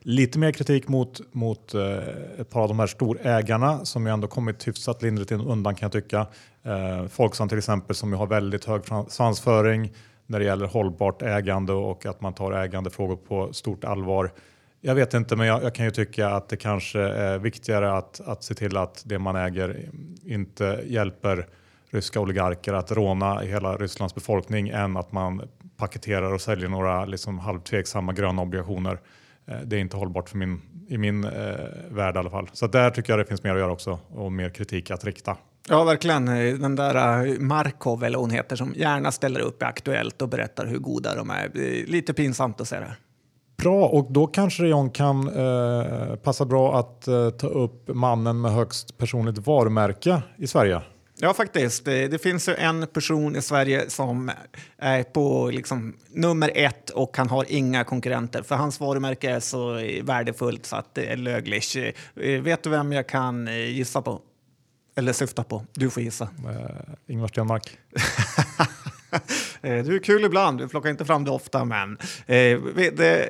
lite 0.04 0.40
mer 0.40 0.52
kritik 0.52 0.88
mot, 0.88 1.22
mot 1.34 1.74
eh, 1.74 1.98
ett 2.40 2.50
par 2.50 2.62
av 2.62 2.68
de 2.68 2.80
här 2.80 2.88
storägarna 2.88 3.86
som 3.86 4.06
ju 4.06 4.14
ändå 4.14 4.28
kommit 4.28 4.68
hyfsat 4.68 5.02
lindrigt 5.02 5.32
undan 5.32 5.76
kan 5.76 5.86
jag 5.86 5.92
tycka. 5.92 6.28
Eh, 6.64 7.08
Folksam 7.08 7.50
till 7.50 7.58
exempel 7.58 7.96
som 7.96 8.10
ju 8.12 8.16
har 8.16 8.28
väldigt 8.28 8.66
hög 8.66 8.82
svansföring 9.08 9.94
när 10.26 10.40
det 10.40 10.46
gäller 10.46 10.66
hållbart 10.66 11.22
ägande 11.22 11.74
och 11.74 12.06
att 12.06 12.22
man 12.22 12.34
tar 12.34 12.52
ägandefrågor 12.52 13.16
på 13.16 13.54
stort 13.54 13.84
allvar. 13.84 14.32
Jag 14.82 14.96
vet 14.96 15.14
inte, 15.14 15.36
men 15.36 15.48
jag, 15.48 15.64
jag, 15.64 15.76
kan 15.76 15.86
ju 15.86 15.92
tycka 15.92 16.30
att 16.30 16.50
det 16.50 16.58
kanske 16.58 17.00
är 17.00 17.38
viktigare 17.38 17.98
att, 17.98 18.22
att 18.26 18.44
se 18.44 18.54
till 18.54 18.78
att 18.78 19.04
det 19.06 19.20
man 19.20 19.36
äger 19.36 19.90
inte 20.26 20.84
hjälper 20.86 21.48
ryska 21.90 22.20
oligarker 22.20 22.74
att 22.74 22.92
råna 22.92 23.40
hela 23.40 23.78
Rysslands 23.78 24.16
befolkning 24.16 24.70
än 24.70 24.98
att 24.98 25.12
man 25.12 25.42
paketerar 25.78 26.34
och 26.34 26.42
säljer 26.42 26.70
några 26.70 27.06
liksom 27.06 27.40
halvtveksamma 27.40 28.14
gröna 28.14 28.42
obligationer. 28.42 29.00
Eh, 29.48 29.58
det 29.66 29.76
är 29.76 29.80
inte 29.80 29.98
hållbart 29.98 30.30
för 30.30 30.38
min, 30.38 30.62
i 30.88 30.98
min 30.98 31.24
eh, 31.24 31.32
värld 31.90 32.16
i 32.16 32.20
alla 32.20 32.30
fall. 32.30 32.50
Så 32.54 32.68
där 32.68 32.90
tycker 32.90 33.14
jag 33.14 33.20
det 33.20 33.26
finns 33.26 33.44
mer 33.44 33.52
att 33.52 33.60
göra 33.60 33.72
också 33.72 34.00
och 34.10 34.32
mer 34.32 34.50
kritik 34.50 34.92
att 34.92 35.04
rikta. 35.04 35.38
Ja, 35.70 35.84
verkligen. 35.84 36.26
Den 36.62 36.76
där 36.76 37.26
eh, 37.26 37.40
Markov, 37.40 38.04
eller 38.04 38.18
hon 38.18 38.30
heter, 38.30 38.56
som 38.56 38.74
gärna 38.76 39.12
ställer 39.12 39.40
upp 39.40 39.62
i 39.62 39.66
Aktuellt 39.66 40.22
och 40.22 40.30
berättar 40.30 40.66
hur 40.66 40.80
goda 40.80 41.16
de 41.16 41.30
är. 41.30 41.50
Lite 41.88 42.14
pinsamt 42.14 42.62
att 42.62 42.68
se 42.68 42.80
det. 42.80 42.96
Bra, 43.58 43.86
och 43.86 44.12
då 44.12 44.28
kanske 44.28 44.68
John 44.68 44.90
kan 44.90 45.28
eh, 45.28 46.16
passa 46.16 46.46
bra 46.46 46.80
att 46.80 47.08
eh, 47.08 47.30
ta 47.30 47.48
upp 47.48 47.88
mannen 47.88 48.42
med 48.42 48.52
högst 48.52 48.98
personligt 48.98 49.48
varumärke 49.48 50.22
i 50.38 50.48
Sverige. 50.48 50.82
Ja, 51.16 51.34
faktiskt. 51.34 51.86
Det, 51.86 52.22
finns 52.22 52.50
ju 52.50 52.56
en 52.56 52.88
person 52.88 53.36
i 53.36 53.42
Sverige 53.42 53.90
som 53.90 54.32
är 54.78 55.04
på 55.04 55.50
liksom, 55.54 55.96
nummer 56.10 56.52
ett 56.56 56.90
och 56.90 57.18
han 57.18 57.30
har 57.30 57.46
inga 57.48 57.84
konkurrenter. 57.84 58.42
För 58.42 58.56
hans 58.56 58.80
varumärke 58.80 59.30
är 59.32 59.40
så 59.40 59.74
värdefullt 60.04 60.66
så 60.66 60.76
att 60.76 60.96
det 60.96 61.06
är 61.06 61.18
lögligt. 61.18 61.76
Eh, 62.16 62.42
vet 62.42 62.64
du 62.64 62.70
vem 62.70 62.92
jag 62.92 63.08
kan 63.08 63.48
eh, 63.48 63.70
gissa 63.70 64.02
på? 64.02 64.22
Eller 64.96 65.14
syfta 65.14 65.44
på? 65.44 65.66
Du 65.74 65.90
får 65.90 66.04
gissa. 66.04 66.24
Uh, 66.24 66.60
Ingvar 67.08 67.28
Stenmark. 67.28 67.78
du 69.62 69.96
är 69.96 70.04
kul 70.04 70.26
ibland, 70.26 70.58
du 70.58 70.68
plockar 70.68 70.90
inte 70.90 71.06
fram 71.06 71.24
det 71.24 71.32
ofta, 71.32 71.66
men 71.66 71.98
eh, 72.26 72.60
det, 72.94 73.30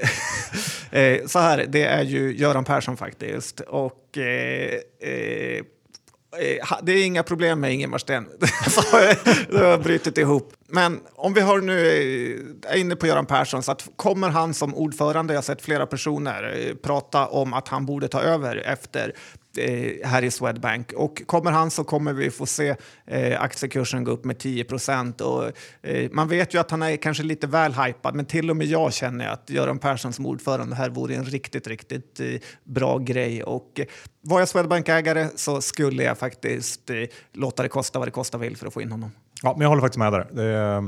eh, 0.91 1.25
så 1.25 1.39
här, 1.39 1.65
det 1.69 1.83
är 1.83 2.03
ju 2.03 2.37
Göran 2.37 2.63
Persson 2.63 2.97
faktiskt. 2.97 3.59
Och 3.59 4.17
Eh, 5.03 5.63
Eh, 6.39 6.77
det 6.83 6.91
är 6.91 7.05
inga 7.05 7.23
problem 7.23 7.59
med 7.59 7.73
Ingemar 7.73 7.97
Sten. 7.97 8.27
det 9.49 9.65
har 9.65 9.77
brutit 9.77 10.17
ihop. 10.17 10.53
Men 10.67 10.99
om 11.15 11.33
vi 11.33 11.41
har 11.41 11.61
nu 11.61 11.87
eh, 12.65 12.71
är 12.73 12.77
inne 12.77 12.95
på 12.95 13.07
Göran 13.07 13.25
Persson, 13.25 13.63
så 13.63 13.71
att 13.71 13.89
kommer 13.95 14.29
han 14.29 14.53
som 14.53 14.75
ordförande, 14.75 15.33
jag 15.33 15.37
har 15.37 15.43
sett 15.43 15.61
flera 15.61 15.85
personer 15.85 16.67
eh, 16.67 16.75
prata 16.75 17.27
om 17.27 17.53
att 17.53 17.67
han 17.67 17.85
borde 17.85 18.07
ta 18.07 18.21
över 18.21 18.55
efter 18.55 19.13
Eh, 19.57 20.07
här 20.07 20.23
i 20.23 20.31
Swedbank. 20.31 20.91
Och 20.93 21.21
kommer 21.25 21.51
han 21.51 21.71
så 21.71 21.83
kommer 21.83 22.13
vi 22.13 22.31
få 22.31 22.45
se 22.45 22.75
eh, 23.05 23.41
aktiekursen 23.41 24.03
gå 24.03 24.11
upp 24.11 24.25
med 24.25 24.39
10 24.39 24.63
procent. 24.63 25.21
Eh, 25.81 26.09
man 26.11 26.27
vet 26.27 26.53
ju 26.53 26.59
att 26.59 26.71
han 26.71 26.81
är 26.81 26.97
kanske 26.97 27.23
lite 27.23 27.47
väl 27.47 27.73
hypad, 27.73 28.15
men 28.15 28.25
till 28.25 28.49
och 28.49 28.57
med 28.57 28.67
jag 28.67 28.93
känner 28.93 29.27
att 29.27 29.49
Göran 29.49 29.79
Persson 29.79 30.13
som 30.13 30.25
ordförande 30.25 30.75
här 30.75 30.89
vore 30.89 31.15
en 31.15 31.25
riktigt, 31.25 31.67
riktigt 31.67 32.19
eh, 32.19 32.27
bra 32.63 32.97
grej. 32.97 33.43
Och 33.43 33.79
eh, 33.79 33.85
var 34.21 34.39
jag 34.39 34.49
Swedbank-ägare 34.49 35.27
så 35.35 35.61
skulle 35.61 36.03
jag 36.03 36.17
faktiskt 36.17 36.89
eh, 36.89 36.95
låta 37.33 37.63
det 37.63 37.69
kosta 37.69 37.99
vad 37.99 38.07
det 38.07 38.11
kosta 38.11 38.37
vill 38.37 38.57
för 38.57 38.67
att 38.67 38.73
få 38.73 38.81
in 38.81 38.91
honom. 38.91 39.11
Ja, 39.43 39.51
men 39.51 39.61
jag 39.61 39.69
håller 39.69 39.81
faktiskt 39.81 39.99
med 39.99 40.13
där. 40.13 40.27
Det, 40.31 40.53
eh, 40.53 40.81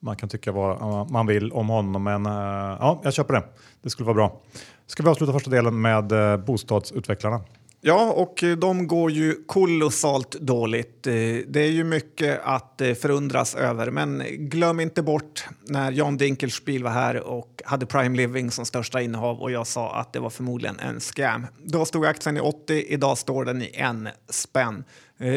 man 0.00 0.16
kan 0.16 0.28
tycka 0.28 0.52
vad 0.52 0.80
eh, 0.80 1.06
man 1.10 1.26
vill 1.26 1.52
om 1.52 1.68
honom, 1.68 2.04
men 2.04 2.24
ja, 2.24 3.00
jag 3.04 3.14
köper 3.14 3.34
det. 3.34 3.44
Det 3.82 3.90
skulle 3.90 4.06
vara 4.06 4.14
bra. 4.14 4.40
Ska 4.86 5.02
vi 5.02 5.08
avsluta 5.08 5.32
första 5.32 5.50
delen 5.50 5.80
med 5.80 6.04
bostadsutvecklarna? 6.44 7.40
Ja, 7.80 8.12
och 8.12 8.42
eh, 8.44 8.56
de 8.56 8.86
går 8.86 9.10
ju 9.10 9.34
kolossalt 9.46 10.30
dåligt. 10.30 11.06
Eh, 11.06 11.12
det 11.48 11.60
är 11.60 11.70
ju 11.70 11.84
mycket 11.84 12.40
att 12.42 12.80
eh, 12.80 12.94
förundras 12.94 13.54
över, 13.54 13.90
men 13.90 14.22
glöm 14.28 14.80
inte 14.80 15.02
bort 15.02 15.46
när 15.62 15.92
Jan 15.92 16.16
Dinkelspiel 16.16 16.82
var 16.82 16.90
här 16.90 17.20
och 17.20 17.62
hade 17.64 17.86
Prime 17.86 18.16
Living 18.16 18.50
som 18.50 18.66
största 18.66 19.00
innehav 19.00 19.40
och 19.40 19.50
jag 19.50 19.66
sa 19.66 19.94
att 19.94 20.12
det 20.12 20.20
var 20.20 20.30
förmodligen 20.30 20.78
en 20.78 21.00
scam. 21.00 21.46
Då 21.64 21.84
stod 21.84 22.06
aktien 22.06 22.36
i 22.36 22.40
80, 22.40 22.84
idag 22.88 23.18
står 23.18 23.44
den 23.44 23.62
i 23.62 23.70
en 23.74 24.08
spänn. 24.28 24.84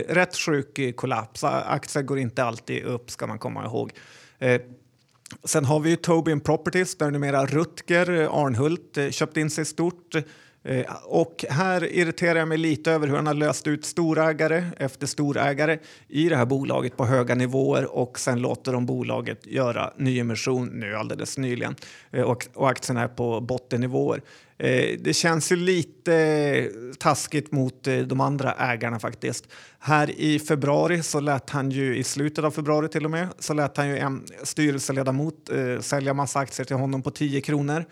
Rätt 0.07 0.36
sjuk 0.36 0.95
kollaps. 0.95 1.43
Aktier 1.43 2.03
går 2.03 2.19
inte 2.19 2.43
alltid 2.43 2.83
upp 2.83 3.12
ska 3.12 3.27
man 3.27 3.39
komma 3.39 3.65
ihåg. 3.65 3.91
Sen 5.43 5.65
har 5.65 5.79
vi 5.79 5.89
ju 5.89 5.95
Tobin 5.95 6.39
Properties 6.39 6.98
där 6.98 7.12
numera 7.12 7.45
Rutger 7.45 8.07
Arnhult 8.45 8.98
köpt 9.12 9.38
in 9.38 9.50
sig 9.50 9.65
stort. 9.65 10.15
Eh, 10.63 10.86
och 11.03 11.46
här 11.50 11.94
irriterar 11.94 12.39
jag 12.39 12.48
mig 12.48 12.58
lite 12.58 12.91
över 12.91 13.08
hur 13.08 13.15
han 13.15 13.27
har 13.27 13.34
löst 13.34 13.68
ut 13.68 13.86
storägare 13.86 14.65
efter 14.77 15.08
storägare 15.08 15.80
i 16.08 16.30
det 16.30 16.36
här 16.36 16.46
bolaget 16.46 16.98
på 16.98 17.06
höga 17.06 17.36
nivåer 17.36 17.96
och 17.96 18.20
sen 18.20 18.41
låter 18.41 18.74
de 18.74 18.86
bolaget 18.86 19.48
göra 19.48 19.94
nyemission 19.98 20.68
nu 20.68 20.96
alldeles 20.96 21.38
nyligen 21.38 21.75
eh, 22.12 22.24
och, 22.24 22.48
och 22.53 22.70
aktien 22.70 22.98
är 22.98 23.08
på 23.08 23.41
bottennivåer. 23.41 24.22
Eh, 24.58 25.00
det 25.00 25.13
känns 25.13 25.51
ju 25.51 25.56
lite 25.56 26.70
taskigt 27.00 27.51
mot 27.51 27.84
de 28.06 28.22
andra 28.22 28.53
ägarna 28.53 29.00
faktiskt. 29.00 29.48
Här 29.80 30.12
i 30.12 30.39
februari 30.39 31.03
så 31.03 31.20
lät 31.20 31.50
han 31.50 31.72
ju, 31.72 31.98
i 31.98 32.03
slutet 32.03 32.46
av 32.46 32.51
februari 32.51 32.89
till 32.89 33.06
och 33.06 33.12
med, 33.12 33.27
så 33.39 33.53
lät 33.53 33.77
han 33.77 33.89
ju 33.89 33.98
en 33.98 34.24
styrelseledamot 34.44 35.50
sälja 35.80 36.13
massa 36.13 36.39
aktier 36.39 36.65
till 36.65 36.75
honom 36.75 37.01
på 37.01 37.12
10 37.12 37.41
kronor 37.41 37.86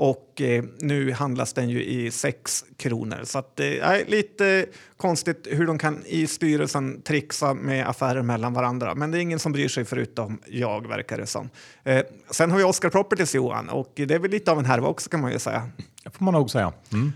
och 0.00 0.40
eh, 0.40 0.64
nu 0.78 1.12
handlas 1.12 1.52
den 1.52 1.68
ju 1.68 1.84
i 1.84 2.10
6 2.10 2.64
kronor. 2.76 3.20
Så 3.24 3.38
att, 3.38 3.60
eh, 3.60 3.66
lite 4.06 4.66
konstigt 4.96 5.48
hur 5.50 5.66
de 5.66 5.78
kan 5.78 6.02
i 6.06 6.26
styrelsen 6.26 7.02
trixa 7.02 7.54
med 7.54 7.88
affärer 7.88 8.22
mellan 8.22 8.54
varandra. 8.54 8.94
Men 8.94 9.10
det 9.10 9.18
är 9.18 9.20
ingen 9.20 9.38
som 9.38 9.52
bryr 9.52 9.68
sig 9.68 9.84
förutom 9.84 10.38
jag, 10.46 10.88
verkar 10.88 11.18
det 11.18 11.26
som. 11.26 11.50
Eh, 11.84 12.02
sen 12.30 12.50
har 12.50 12.58
vi 12.58 12.64
Oscar 12.64 12.88
Properties, 12.88 13.34
Johan, 13.34 13.68
och 13.68 13.92
det 13.94 14.14
är 14.14 14.18
väl 14.18 14.30
lite 14.30 14.52
av 14.52 14.58
en 14.58 14.64
härva 14.64 14.88
också 14.88 15.10
kan 15.10 15.20
man 15.20 15.32
ju 15.32 15.38
säga. 15.38 15.68
Det 16.04 16.10
får 16.10 16.24
man 16.24 16.34
nog 16.34 16.50
säga. 16.50 16.72
Mm. 16.92 17.12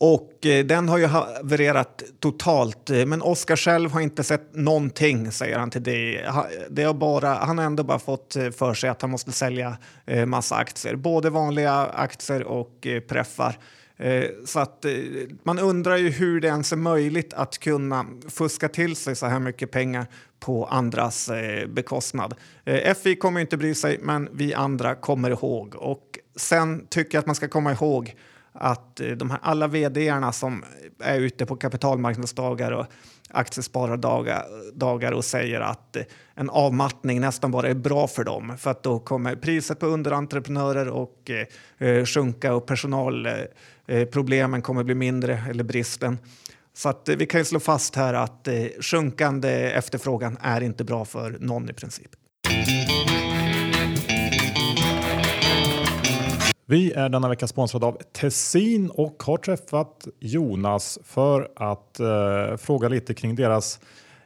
Och 0.00 0.46
eh, 0.46 0.64
den 0.64 0.88
har 0.88 0.98
ju 0.98 1.06
havererat 1.06 2.02
totalt. 2.20 2.90
Eh, 2.90 3.06
men 3.06 3.22
Oskar 3.22 3.56
själv 3.56 3.90
har 3.90 4.00
inte 4.00 4.24
sett 4.24 4.54
någonting, 4.54 5.32
säger 5.32 5.58
han 5.58 5.70
till 5.70 5.82
dig. 5.82 6.26
Det 6.70 6.82
har 6.82 6.94
bara, 6.94 7.34
han 7.34 7.58
har 7.58 7.64
ändå 7.64 7.82
bara 7.82 7.98
fått 7.98 8.36
eh, 8.36 8.50
för 8.50 8.74
sig 8.74 8.90
att 8.90 9.02
han 9.02 9.10
måste 9.10 9.32
sälja 9.32 9.78
eh, 10.06 10.26
massa 10.26 10.56
aktier. 10.56 10.96
Både 10.96 11.30
vanliga 11.30 11.72
aktier 11.86 12.42
och 12.42 12.86
eh, 12.86 13.00
preffar. 13.00 13.58
Eh, 13.96 14.24
så 14.44 14.60
att 14.60 14.84
man 15.42 15.58
undrar 15.58 15.96
ju 15.96 16.10
hur 16.10 16.40
det 16.40 16.48
ens 16.48 16.72
är 16.72 16.76
möjligt 16.76 17.34
att 17.34 17.58
kunna 17.58 18.06
fuska 18.28 18.68
till 18.68 18.96
sig 18.96 19.16
så 19.16 19.26
här 19.26 19.38
mycket 19.38 19.70
pengar 19.70 20.06
på 20.40 20.66
andras 20.66 21.30
bekostnad. 21.68 22.34
FI 23.02 23.16
kommer 23.16 23.40
inte 23.40 23.56
bry 23.56 23.74
sig, 23.74 23.98
men 24.02 24.28
vi 24.32 24.54
andra 24.54 24.94
kommer 24.94 25.30
ihåg. 25.30 25.74
Och 25.74 26.18
sen 26.36 26.86
tycker 26.86 27.16
jag 27.16 27.20
att 27.20 27.26
man 27.26 27.34
ska 27.34 27.48
komma 27.48 27.72
ihåg 27.72 28.14
att 28.60 29.00
eh, 29.00 29.08
de 29.08 29.30
här 29.30 29.38
alla 29.42 29.66
vdarna 29.66 30.32
som 30.32 30.64
är 30.98 31.20
ute 31.20 31.46
på 31.46 31.56
kapitalmarknadsdagar 31.56 32.72
och 32.72 32.86
aktiesparardagar 33.30 35.12
och 35.12 35.24
säger 35.24 35.60
att 35.60 35.96
eh, 35.96 36.02
en 36.34 36.50
avmattning 36.50 37.20
nästan 37.20 37.50
bara 37.50 37.68
är 37.68 37.74
bra 37.74 38.06
för 38.06 38.24
dem 38.24 38.58
för 38.58 38.70
att 38.70 38.82
då 38.82 38.98
kommer 38.98 39.36
priset 39.36 39.80
på 39.80 39.86
underentreprenörer 39.86 40.88
och 40.88 41.30
eh, 41.30 41.46
eh 41.88 42.04
sjunka 42.04 42.54
och 42.54 42.66
personalproblemen 42.66 44.62
kommer 44.62 44.84
bli 44.84 44.94
mindre 44.94 45.42
eller 45.50 45.64
bristen. 45.64 46.18
Så 46.74 46.88
att 46.88 47.08
vi 47.08 47.26
kan 47.26 47.40
ju 47.40 47.44
slå 47.44 47.60
fast 47.60 47.96
här 47.96 48.14
att 48.14 48.48
sjunkande 48.80 49.50
efterfrågan 49.50 50.38
är 50.40 50.60
inte 50.60 50.84
bra 50.84 51.04
för 51.04 51.36
någon 51.40 51.70
i 51.70 51.72
princip. 51.72 52.10
Vi 56.70 56.92
är 56.92 57.08
denna 57.08 57.28
vecka 57.28 57.46
sponsrade 57.46 57.86
av 57.86 57.98
Tessin 58.12 58.90
och 58.90 59.22
har 59.26 59.36
träffat 59.36 60.08
Jonas 60.20 60.98
för 61.04 61.48
att 61.56 62.00
eh, 62.00 62.56
fråga 62.56 62.88
lite 62.88 63.14
kring 63.14 63.34
deras 63.34 63.80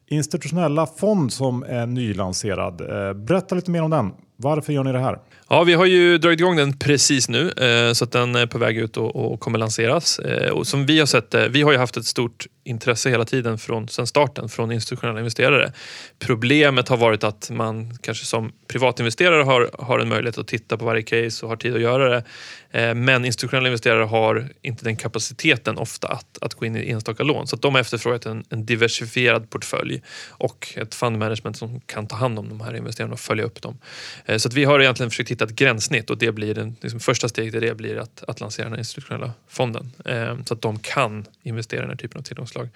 institutionella 0.07 0.87
fond 0.87 1.33
som 1.33 1.63
är 1.63 1.87
nylanserad. 1.87 2.81
Eh, 2.81 3.13
berätta 3.13 3.55
lite 3.55 3.71
mer 3.71 3.83
om 3.83 3.91
den. 3.91 4.13
Varför 4.37 4.73
gör 4.73 4.85
ni 4.85 4.93
det 4.93 4.99
här? 4.99 5.19
Ja, 5.49 5.65
vi 5.65 5.75
har 5.75 5.87
ju 5.87 6.19
dragit 6.19 6.41
igång 6.41 6.57
den 6.57 6.79
precis 6.79 7.29
nu 7.29 7.51
eh, 7.51 7.93
så 7.93 8.05
att 8.05 8.13
den 8.13 8.35
är 8.37 8.47
på 8.47 8.59
väg 8.59 8.79
ut 8.79 8.97
och, 8.97 9.33
och 9.33 9.41
kommer 9.41 9.59
lanseras. 9.59 10.19
Eh, 10.19 10.51
och 10.51 10.67
som 10.67 10.87
vi 10.87 10.99
har 10.99 11.07
sett 11.07 11.31
det, 11.31 11.49
vi 11.49 11.63
har 11.63 11.73
ju 11.73 11.79
haft 11.79 11.97
ett 11.97 12.07
stort 12.07 12.47
intresse 12.65 13.11
hela 13.11 13.25
tiden 13.25 13.59
från 13.59 13.89
sen 13.89 14.07
starten 14.07 14.49
från 14.49 14.73
institutionella 14.73 15.19
investerare. 15.19 15.73
Problemet 16.19 16.89
har 16.89 16.97
varit 16.97 17.25
att 17.25 17.51
man 17.51 17.99
kanske 17.99 18.25
som 18.25 18.53
privatinvesterare 18.67 19.43
har, 19.43 19.71
har 19.79 19.99
en 19.99 20.09
möjlighet 20.09 20.39
att 20.39 20.49
titta 20.49 20.77
på 20.77 20.85
varje 20.85 21.03
case 21.03 21.47
och 21.47 21.51
har 21.51 21.57
tid 21.57 21.75
att 21.75 21.81
göra 21.81 22.09
det. 22.09 22.25
Eh, 22.71 22.95
men 22.95 23.25
institutionella 23.25 23.69
investerare 23.69 24.05
har 24.05 24.49
inte 24.63 24.85
den 24.85 24.97
kapaciteten 24.97 25.79
ofta 25.79 26.09
att, 26.09 26.39
att 26.41 26.55
gå 26.55 26.67
in 26.67 26.77
i 26.77 26.91
enstaka 26.91 27.23
lån. 27.23 27.47
Så 27.47 27.57
de 27.57 27.75
har 27.75 27.81
efterfrågat 27.81 28.27
en, 28.27 28.45
en 28.49 28.67
diversifierad 28.67 29.51
portfölj 29.51 30.03
och 30.29 30.75
ett 30.77 30.95
fund 30.95 31.19
management 31.19 31.57
som 31.57 31.81
kan 31.81 32.07
ta 32.07 32.17
hand 32.17 32.39
om 32.39 32.49
de 32.49 32.61
här 32.61 32.77
investerarna 32.77 33.13
och 33.13 33.21
följa 33.21 33.45
upp 33.45 33.63
dem. 33.63 33.79
Eh, 34.27 34.37
så 34.37 34.49
att 34.49 34.55
vi 34.55 34.65
har 34.65 34.81
egentligen 34.81 35.11
försökt 35.11 35.31
hitta 35.31 35.45
ett 35.45 35.57
gränssnitt 35.57 36.11
och 36.11 36.19
det 36.19 36.33
blir 36.33 36.55
den, 36.55 36.77
liksom 36.81 37.01
första 37.01 37.29
steget 37.29 37.55
i 37.55 37.61
det 37.61 37.75
blir 37.75 37.99
att, 37.99 38.25
att 38.29 38.41
lansera 38.41 38.69
den 38.69 38.79
institutionella 38.79 39.33
fonden. 39.49 39.93
Eh, 40.05 40.37
så 40.45 40.55
att 40.55 40.63
de 40.63 40.79
kan 40.79 41.27
investera 41.43 41.79
i 41.79 41.83
den 41.83 41.91
här 41.91 41.97
typen 41.97 42.19
av 42.19 42.23
tillgångar 42.23 42.47
genomslag. 42.55 42.69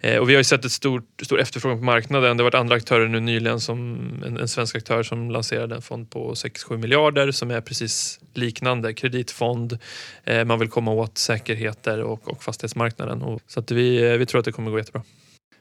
Eh, 0.00 0.18
och 0.18 0.28
vi 0.28 0.34
har 0.34 0.40
ju 0.40 0.44
sett 0.44 0.64
ett 0.64 0.72
stort, 0.72 1.22
stor 1.22 1.40
efterfrågan 1.40 1.78
på 1.78 1.84
marknaden. 1.84 2.36
Det 2.36 2.42
har 2.42 2.50
varit 2.50 2.60
andra 2.60 2.76
aktörer 2.76 3.08
nu 3.08 3.20
nyligen, 3.20 3.60
som 3.60 3.98
en, 4.26 4.36
en 4.36 4.48
svensk 4.48 4.76
aktör 4.76 5.02
som 5.02 5.30
lanserade 5.30 5.74
en 5.74 5.82
fond 5.82 6.10
på 6.10 6.32
6-7 6.34 6.76
miljarder 6.76 7.30
som 7.30 7.50
är 7.50 7.60
precis 7.60 8.20
liknande 8.34 8.94
kreditfond. 8.94 9.78
Eh, 10.24 10.44
man 10.44 10.58
vill 10.58 10.68
komma 10.68 10.92
åt 10.92 11.18
säkerheter 11.18 12.02
och, 12.02 12.28
och 12.28 12.42
fastighetsmarknaden. 12.42 13.22
Och, 13.22 13.40
så 13.46 13.60
att 13.60 13.70
vi, 13.70 14.12
eh, 14.12 14.18
vi 14.18 14.26
tror 14.26 14.38
att 14.38 14.44
det 14.44 14.52
kommer 14.52 14.70
gå 14.70 14.78
jättebra. 14.78 15.02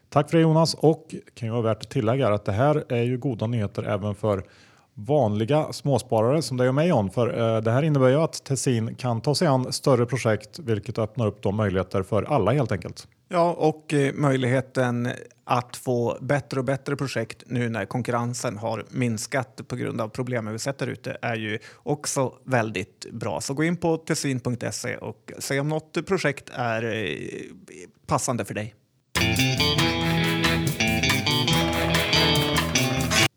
Tack 0.09 0.29
för 0.29 0.37
det 0.37 0.41
Jonas 0.41 0.73
och 0.73 1.15
kan 1.33 1.47
ju 1.47 1.51
vara 1.51 1.61
värt 1.61 1.81
att 1.81 1.89
tillägga 1.89 2.27
att 2.27 2.45
det 2.45 2.51
här 2.51 2.83
är 2.89 3.03
ju 3.03 3.17
goda 3.17 3.47
nyheter 3.47 3.83
även 3.83 4.15
för 4.15 4.43
vanliga 4.97 5.73
småsparare 5.73 6.41
som 6.41 6.57
dig 6.57 6.67
och 6.67 6.75
mig 6.75 6.87
John. 6.87 7.09
För 7.09 7.55
eh, 7.55 7.61
det 7.61 7.71
här 7.71 7.83
innebär 7.83 8.09
ju 8.09 8.15
att 8.15 8.43
Tessin 8.43 8.95
kan 8.95 9.21
ta 9.21 9.35
sig 9.35 9.47
an 9.47 9.73
större 9.73 10.05
projekt 10.05 10.59
vilket 10.59 10.97
öppnar 10.97 11.27
upp 11.27 11.41
de 11.41 11.55
möjligheter 11.55 12.03
för 12.03 12.23
alla 12.23 12.51
helt 12.51 12.71
enkelt. 12.71 13.07
Ja, 13.29 13.53
och 13.53 13.93
eh, 13.93 14.13
möjligheten 14.13 15.09
att 15.43 15.75
få 15.75 16.17
bättre 16.21 16.59
och 16.59 16.65
bättre 16.65 16.95
projekt 16.95 17.43
nu 17.47 17.69
när 17.69 17.85
konkurrensen 17.85 18.57
har 18.57 18.85
minskat 18.89 19.61
på 19.67 19.75
grund 19.75 20.01
av 20.01 20.09
problemen 20.09 20.53
vi 20.53 20.59
sett 20.59 20.77
där 20.77 20.87
ute 20.87 21.17
är 21.21 21.35
ju 21.35 21.59
också 21.75 22.33
väldigt 22.43 23.05
bra. 23.11 23.41
Så 23.41 23.53
gå 23.53 23.63
in 23.63 23.77
på 23.77 23.97
tessin.se 23.97 24.97
och 24.97 25.31
se 25.39 25.59
om 25.59 25.69
något 25.69 26.05
projekt 26.05 26.49
är 26.53 26.83
eh, 26.83 27.17
passande 28.05 28.45
för 28.45 28.53
dig. 28.53 28.75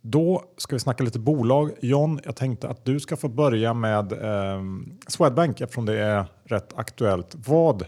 Då 0.03 0.45
ska 0.57 0.77
vi 0.77 0.81
snacka 0.81 1.05
lite 1.05 1.19
bolag. 1.19 1.71
John, 1.81 2.21
jag 2.25 2.37
tänkte 2.37 2.69
att 2.69 2.85
du 2.85 3.01
ska 3.01 3.17
få 3.17 3.29
börja 3.29 3.75
med 3.75 4.13
eh, 4.13 4.63
Swedbank 5.07 5.61
eftersom 5.61 5.87
det 5.87 5.99
är 5.99 6.25
rätt 6.45 6.73
aktuellt. 6.75 7.35
Vad 7.47 7.85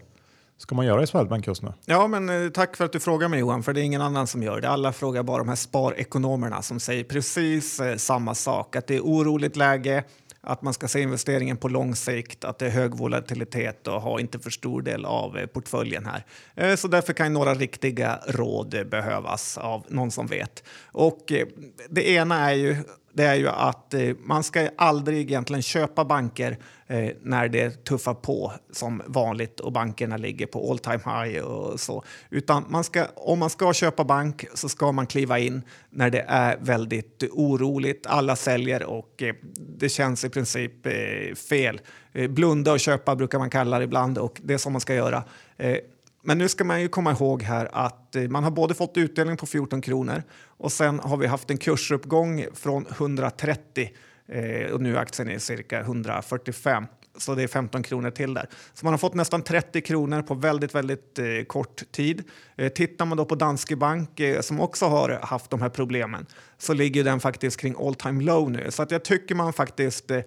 ska 0.63 0.75
man 0.75 0.87
göra 0.87 1.03
i 1.03 1.07
Swedbank 1.07 1.47
just 1.47 1.63
nu? 1.63 1.73
Ja, 1.85 2.07
men 2.07 2.29
eh, 2.29 2.51
tack 2.51 2.77
för 2.77 2.85
att 2.85 2.93
du 2.93 3.01
frågar 3.01 3.29
mig 3.29 3.41
Johan, 3.41 3.63
för 3.63 3.73
det 3.73 3.81
är 3.81 3.83
ingen 3.83 4.01
annan 4.01 4.27
som 4.27 4.43
gör 4.43 4.61
det. 4.61 4.69
Alla 4.69 4.93
frågar 4.93 5.23
bara 5.23 5.39
de 5.39 5.49
här 5.49 5.57
sparekonomerna 5.57 6.63
som 6.63 6.81
säger 6.81 7.05
precis 7.05 7.81
eh, 7.81 7.97
samma 7.97 8.35
sak, 8.35 8.77
att 8.77 8.87
det 8.87 8.97
är 8.97 9.01
oroligt 9.01 9.57
läge, 9.57 10.05
att 10.41 10.63
man 10.63 10.75
ska 10.75 10.89
se 10.89 11.01
investeringen 11.01 11.57
på 11.57 11.69
lång 11.69 11.97
sikt, 11.97 12.45
att 12.45 12.59
det 12.59 12.67
är 12.67 12.71
hög 12.71 12.95
volatilitet 12.95 13.89
och 13.89 14.03
ha 14.03 14.21
inte 14.21 14.39
för 14.39 14.51
stor 14.51 14.83
del 14.83 15.05
av 15.05 15.39
eh, 15.39 15.47
portföljen 15.47 16.07
här. 16.07 16.25
Eh, 16.55 16.77
så 16.77 16.89
därför 16.89 17.13
kan 17.13 17.33
några 17.33 17.55
riktiga 17.55 18.21
råd 18.27 18.89
behövas 18.91 19.59
av 19.59 19.85
någon 19.89 20.11
som 20.11 20.27
vet. 20.27 20.65
Och 20.87 21.33
eh, 21.33 21.47
det 21.91 22.11
ena 22.11 22.51
är 22.51 22.55
ju 22.55 22.77
det 23.13 23.25
är 23.25 23.35
ju 23.35 23.49
att 23.49 23.95
eh, 23.95 24.11
man 24.19 24.43
ska 24.43 24.69
aldrig 24.77 25.31
egentligen 25.31 25.63
köpa 25.63 26.05
banker 26.05 26.59
eh, 26.87 27.11
när 27.23 27.49
det 27.49 27.85
tuffar 27.85 28.15
på 28.15 28.53
som 28.73 29.03
vanligt 29.07 29.61
och 29.61 29.73
bankerna 29.73 30.17
ligger 30.17 30.47
på 30.47 30.71
all 30.71 30.79
time 30.79 31.01
high 31.05 31.41
och 31.41 31.81
så. 31.81 32.05
Utan 32.31 32.65
man 32.69 32.85
ska, 32.85 33.07
om 33.15 33.39
man 33.39 33.51
ska 33.51 33.73
köpa 33.73 34.05
bank 34.05 34.45
så 34.55 34.69
ska 34.69 34.93
man 34.93 35.07
kliva 35.07 35.39
in 35.39 35.63
när 35.91 36.11
det 36.11 36.25
är 36.29 36.57
väldigt 36.61 37.23
oroligt. 37.33 38.07
Alla 38.07 38.37
säljer 38.37 38.83
och 38.83 39.23
eh, 39.23 39.35
det 39.79 39.89
känns 39.89 40.25
i 40.25 40.29
princip 40.29 40.87
eh, 40.87 41.35
fel. 41.35 41.81
Eh, 42.13 42.31
blunda 42.31 42.73
och 42.73 42.81
köpa 42.81 43.17
brukar 43.17 43.39
man 43.39 43.51
kalla 43.51 43.79
det 43.79 43.85
ibland 43.85 44.19
och 44.19 44.41
det 44.45 44.55
är 44.55 44.59
som 44.59 44.73
man 44.73 44.81
ska 44.81 44.95
göra. 44.95 45.25
Eh, 45.57 45.77
men 46.23 46.39
nu 46.39 46.49
ska 46.49 46.65
man 46.65 46.81
ju 46.81 46.89
komma 46.89 47.13
ihåg 47.13 47.43
här 47.43 47.69
att 47.73 48.17
eh, 48.17 48.23
man 48.23 48.45
har 48.45 48.51
både 48.51 48.75
fått 48.75 48.97
utdelning 48.97 49.37
på 49.37 49.47
14 49.47 49.81
kronor 49.81 50.23
och 50.47 50.73
sen 50.73 51.01
har 51.01 51.17
vi 51.17 51.27
haft 51.27 51.51
en 51.51 51.59
kursuppgång 51.59 52.47
från 52.55 52.87
130 52.87 53.91
eh, 54.29 54.73
och 54.73 54.81
nu 54.81 54.97
är 54.97 55.01
aktien 55.01 55.31
är 55.31 55.39
cirka 55.39 55.81
145 55.81 56.87
så 57.19 57.35
det 57.35 57.43
är 57.43 57.49
15 57.49 57.83
kronor 57.83 58.11
till 58.11 58.35
där. 58.35 58.49
Så 58.75 58.87
man 58.87 58.93
har 58.93 58.99
fått 58.99 59.15
nästan 59.15 59.43
30 59.43 59.81
kronor 59.81 60.23
på 60.23 60.35
väldigt, 60.35 60.75
väldigt 60.75 61.19
eh, 61.19 61.45
kort 61.47 61.83
tid. 61.93 62.25
Eh, 62.57 62.69
tittar 62.69 63.07
man 63.07 63.19
då 63.19 63.25
på 63.25 63.35
Danske 63.35 63.77
Bank 63.77 64.21
eh, 64.21 64.41
som 64.41 64.61
också 64.61 64.87
har 64.87 65.19
haft 65.23 65.51
de 65.51 65.63
här 65.63 65.69
problemen 65.69 66.27
så 66.59 66.73
ligger 66.73 67.05
den 67.05 67.21
faktiskt 67.21 67.61
kring 67.61 67.75
all 67.79 67.95
time 67.95 68.23
low 68.23 68.51
nu. 68.51 68.71
Så 68.71 68.83
att 68.83 68.91
jag 68.91 69.05
tycker 69.05 69.35
man 69.35 69.53
faktiskt 69.53 70.11
eh, 70.11 70.19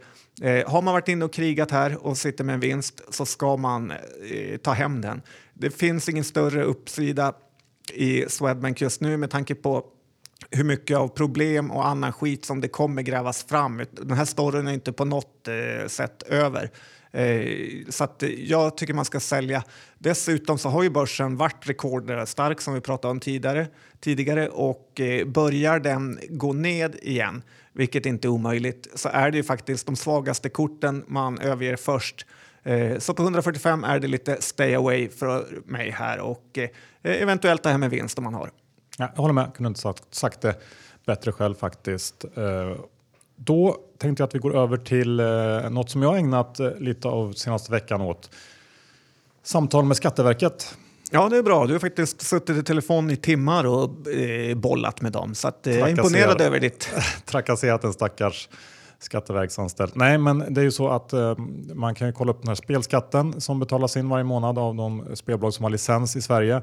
eh 0.41 0.71
har 0.71 0.81
man 0.81 0.93
varit 0.93 1.07
inne 1.07 1.25
och 1.25 1.33
krigat 1.33 1.71
här 1.71 2.05
och 2.05 2.17
sitter 2.17 2.43
med 2.43 2.53
en 2.53 2.59
vinst 2.59 3.01
så 3.09 3.25
ska 3.25 3.57
man 3.57 3.91
eh, 3.91 4.57
ta 4.57 4.71
hem 4.71 5.01
den. 5.01 5.21
Det 5.57 5.69
finns 5.69 6.09
ingen 6.09 6.23
större 6.23 6.63
uppsida 6.63 7.33
i 7.93 8.25
Swedbank 8.29 8.81
just 8.81 9.01
nu 9.01 9.17
med 9.17 9.29
tanke 9.29 9.55
på 9.55 9.85
hur 10.51 10.63
mycket 10.63 10.97
av 10.97 11.07
problem 11.07 11.71
och 11.71 11.87
annan 11.87 12.13
skit 12.13 12.45
som 12.45 12.61
det 12.61 12.67
kommer 12.67 13.01
grävas 13.01 13.43
fram. 13.43 13.81
Den 13.91 14.17
här 14.17 14.25
storyn 14.25 14.67
är 14.67 14.73
inte 14.73 14.91
på 14.91 15.05
något 15.05 15.47
eh, 15.47 15.87
sätt 15.87 16.23
över. 16.23 16.71
Eh, 17.11 17.47
så 17.89 18.03
att 18.03 18.23
jag 18.37 18.77
tycker 18.77 18.93
man 18.93 19.05
ska 19.05 19.19
sälja. 19.19 19.63
Dessutom 19.97 20.57
så 20.57 20.69
har 20.69 20.83
ju 20.83 20.89
börsen 20.89 21.37
varit 21.37 21.69
rekordstark 21.69 22.61
som 22.61 22.73
vi 22.73 22.81
pratade 22.81 23.11
om 23.11 23.19
tidigare, 23.19 23.67
tidigare 23.99 24.49
och 24.49 25.01
eh, 25.01 25.27
börjar 25.27 25.79
den 25.79 26.19
gå 26.29 26.53
ned 26.53 26.95
igen, 27.01 27.43
vilket 27.73 28.05
inte 28.05 28.27
är 28.27 28.29
omöjligt, 28.29 28.87
så 28.95 29.09
är 29.09 29.31
det 29.31 29.37
ju 29.37 29.43
faktiskt 29.43 29.85
de 29.85 29.95
svagaste 29.95 30.49
korten 30.49 31.03
man 31.07 31.39
överger 31.39 31.75
först. 31.75 32.25
Eh, 32.65 32.99
så 32.99 33.13
på 33.13 33.23
145 33.23 33.83
är 33.83 33.99
det 33.99 34.07
lite 34.07 34.41
stay 34.41 34.73
away 34.73 35.09
för 35.09 35.61
mig 35.65 35.89
här 35.89 36.19
och 36.19 36.57
eh, 36.57 36.69
eventuellt 37.01 37.63
det 37.63 37.69
här 37.69 37.77
med 37.77 37.89
vinst 37.89 38.17
om 38.17 38.23
man 38.23 38.33
har. 38.33 38.49
Ja, 38.97 39.11
jag 39.15 39.21
håller 39.21 39.33
med, 39.33 39.43
jag 39.43 39.55
kunde 39.55 39.67
inte 39.67 39.79
sagt, 39.79 40.15
sagt 40.15 40.41
det 40.41 40.55
bättre 41.05 41.31
själv 41.31 41.55
faktiskt. 41.55 42.25
Eh, 42.35 42.75
då 43.35 43.77
tänkte 43.97 44.21
jag 44.21 44.27
att 44.27 44.35
vi 44.35 44.39
går 44.39 44.57
över 44.57 44.77
till 44.77 45.21
något 45.71 45.89
som 45.89 46.01
jag 46.01 46.17
ägnat 46.17 46.59
lite 46.79 47.07
av 47.07 47.33
senaste 47.33 47.71
veckan 47.71 48.01
åt. 48.01 48.29
Samtal 49.43 49.85
med 49.85 49.97
Skatteverket. 49.97 50.77
Ja, 51.11 51.29
det 51.29 51.37
är 51.37 51.43
bra. 51.43 51.65
Du 51.65 51.73
har 51.73 51.79
faktiskt 51.79 52.21
suttit 52.21 52.57
i 52.57 52.63
telefon 52.63 53.11
i 53.11 53.15
timmar 53.15 53.65
och 53.65 53.89
bollat 54.55 55.01
med 55.01 55.11
dem. 55.11 55.35
Så 55.35 55.47
att, 55.47 55.59
jag 55.63 55.75
är 55.75 55.87
imponerad 55.87 56.41
över 56.41 56.59
ditt... 56.59 56.89
Trakasserat 57.25 57.83
en 57.83 57.93
stackars 57.93 58.49
Skatteverksanställd. 59.05 59.91
Nej, 59.95 60.17
men 60.17 60.53
det 60.53 60.61
är 60.61 60.65
ju 60.65 60.71
så 60.71 60.89
att 60.89 61.13
eh, 61.13 61.37
man 61.73 61.95
kan 61.95 62.13
kolla 62.13 62.31
upp 62.31 62.41
den 62.41 62.47
här 62.47 62.55
spelskatten 62.55 63.41
som 63.41 63.59
betalas 63.59 63.97
in 63.97 64.09
varje 64.09 64.23
månad 64.23 64.59
av 64.59 64.75
de 64.75 65.05
spelbolag 65.15 65.53
som 65.53 65.63
har 65.63 65.69
licens 65.69 66.15
i 66.15 66.21
Sverige. 66.21 66.61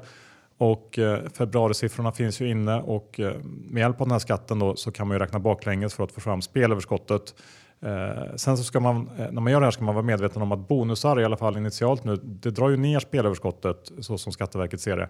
Och 0.57 0.99
eh, 0.99 1.19
februarisiffrorna 1.33 2.11
finns 2.11 2.41
ju 2.41 2.49
inne 2.49 2.81
och 2.81 3.19
eh, 3.19 3.33
med 3.43 3.81
hjälp 3.81 4.01
av 4.01 4.07
den 4.07 4.11
här 4.11 4.19
skatten 4.19 4.59
då, 4.59 4.75
så 4.75 4.91
kan 4.91 5.07
man 5.07 5.15
ju 5.15 5.19
räkna 5.19 5.39
baklänges 5.39 5.93
för 5.93 6.03
att 6.03 6.11
få 6.11 6.21
fram 6.21 6.41
spelöverskottet. 6.41 7.35
Eh, 7.81 8.35
sen 8.35 8.57
så 8.57 8.63
ska 8.63 8.79
man, 8.79 9.09
eh, 9.17 9.31
när 9.31 9.41
man 9.41 9.51
gör 9.51 9.59
det 9.59 9.65
här 9.65 9.71
ska 9.71 9.83
man 9.83 9.95
vara 9.95 10.05
medveten 10.05 10.41
om 10.41 10.51
att 10.51 10.67
bonusar, 10.67 11.21
i 11.21 11.25
alla 11.25 11.37
fall 11.37 11.57
initialt 11.57 12.03
nu, 12.03 12.15
det 12.15 12.51
drar 12.51 12.69
ju 12.69 12.77
ner 12.77 12.99
spelöverskottet 12.99 13.91
så 13.99 14.17
som 14.17 14.31
Skatteverket 14.31 14.81
ser 14.81 14.97
det. 14.97 15.07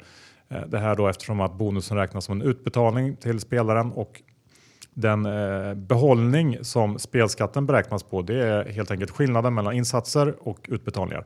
Eh, 0.50 0.68
det 0.68 0.80
här 0.80 0.96
då 0.96 1.08
eftersom 1.08 1.42
att 1.42 1.54
bonusen 1.54 1.98
räknas 1.98 2.26
som 2.26 2.42
en 2.42 2.48
utbetalning 2.48 3.16
till 3.16 3.40
spelaren 3.40 3.92
och 3.92 4.22
den 4.94 5.26
eh, 5.26 5.74
behållning 5.74 6.58
som 6.62 7.00
spelskatten 7.00 7.66
beräknas 7.66 8.04
på 8.04 8.22
det 8.22 8.48
är 8.48 8.66
helt 8.70 8.92
enkelt 8.92 9.12
skillnaden 9.12 9.54
mellan 9.54 9.74
insatser 9.74 10.36
och 10.40 10.60
utbetalningar. 10.70 11.26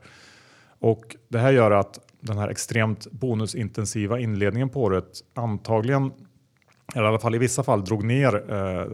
Och 0.80 1.16
det 1.28 1.38
här 1.38 1.52
gör 1.52 1.70
att 1.70 1.98
den 2.20 2.38
här 2.38 2.48
extremt 2.48 3.10
bonusintensiva 3.10 4.18
inledningen 4.18 4.68
på 4.68 4.82
året 4.82 5.20
antagligen, 5.34 6.12
eller 6.94 7.04
i 7.04 7.08
alla 7.08 7.18
fall 7.18 7.34
i 7.34 7.38
vissa 7.38 7.62
fall, 7.62 7.84
drog 7.84 8.04
ner 8.04 8.34
eh, 8.34 8.86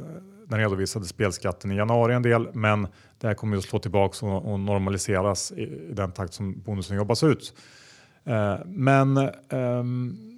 den 0.48 0.58
redovisade 0.58 1.04
spelskatten 1.04 1.72
i 1.72 1.76
januari 1.76 2.14
en 2.14 2.22
del, 2.22 2.48
men 2.52 2.86
det 3.20 3.26
här 3.26 3.34
kommer 3.34 3.56
att 3.56 3.64
slå 3.64 3.78
tillbaka 3.78 4.26
och, 4.26 4.52
och 4.52 4.60
normaliseras 4.60 5.52
i, 5.52 5.62
i, 5.62 5.92
den 5.92 6.12
takt 6.12 6.34
som 6.34 6.60
bonusen 6.60 6.96
jobbas 6.96 7.22
ut. 7.22 7.54
Eh, 8.24 8.56
men 8.66 9.16
ehm, 9.48 10.33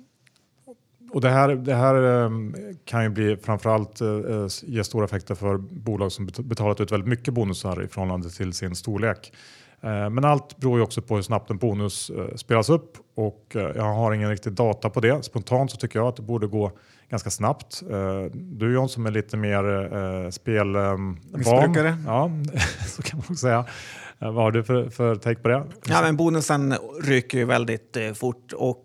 och 1.17 1.23
det 1.23 1.31
här, 1.31 1.49
det 1.49 1.75
här 1.75 2.25
ehm, 2.25 2.55
kan 2.85 3.03
ju 3.03 3.09
bli 3.09 3.37
framförallt 3.37 4.01
eh, 4.01 4.09
ge 4.63 4.85
stora 4.85 5.05
effekter 5.05 5.35
för 5.35 5.57
bolag 5.57 6.13
som 6.13 6.29
betalat 6.39 6.81
ut 6.81 6.93
väldigt 6.93 7.09
mycket 7.09 7.35
bonusar 7.35 7.83
i 7.83 7.89
förhållande 7.89 8.31
till 8.31 8.53
sin 8.53 8.77
storlek. 8.77 9.33
Eh, 9.81 10.11
men 10.11 10.25
allt 10.25 10.57
beror 10.57 10.79
ju 10.79 10.85
också 10.85 11.03
på 11.03 11.15
hur 11.15 11.23
snabbt 11.23 11.51
en 11.51 11.57
bonus 11.59 12.11
eh, 12.11 12.35
spelas 12.37 12.71
upp 12.71 12.97
och 13.15 13.57
eh, 13.57 13.71
jag 13.77 13.95
har 13.95 14.13
ingen 14.13 14.31
riktig 14.31 14.53
data 14.53 14.91
på 14.91 15.01
det. 15.01 15.25
Spontant 15.25 15.71
så 15.71 15.77
tycker 15.77 15.99
jag 15.99 16.09
att 16.09 16.17
det 16.17 16.23
borde 16.23 16.47
gå 16.47 16.73
ganska 17.11 17.31
snabbt. 17.31 17.83
Du 18.33 18.75
John 18.75 18.89
som 18.89 19.07
är 19.07 19.11
lite 19.11 19.37
mer 19.37 20.31
spelvan. 20.31 21.19
Missbrukare. 21.33 21.97
Ja, 22.07 22.31
så 22.87 23.03
kan 23.03 23.23
man 23.29 23.37
säga. 23.37 23.65
Vad 24.19 24.35
har 24.35 24.53
du 24.53 24.65
för, 24.65 24.91
för 24.91 25.17
take 25.17 25.41
på 25.41 25.49
det? 25.49 25.65
Ja, 25.89 26.03
men 26.03 26.17
bonusen 26.17 26.75
rycker 27.03 27.39
ju 27.39 27.45
väldigt 27.45 27.97
fort 28.15 28.53
och 28.53 28.85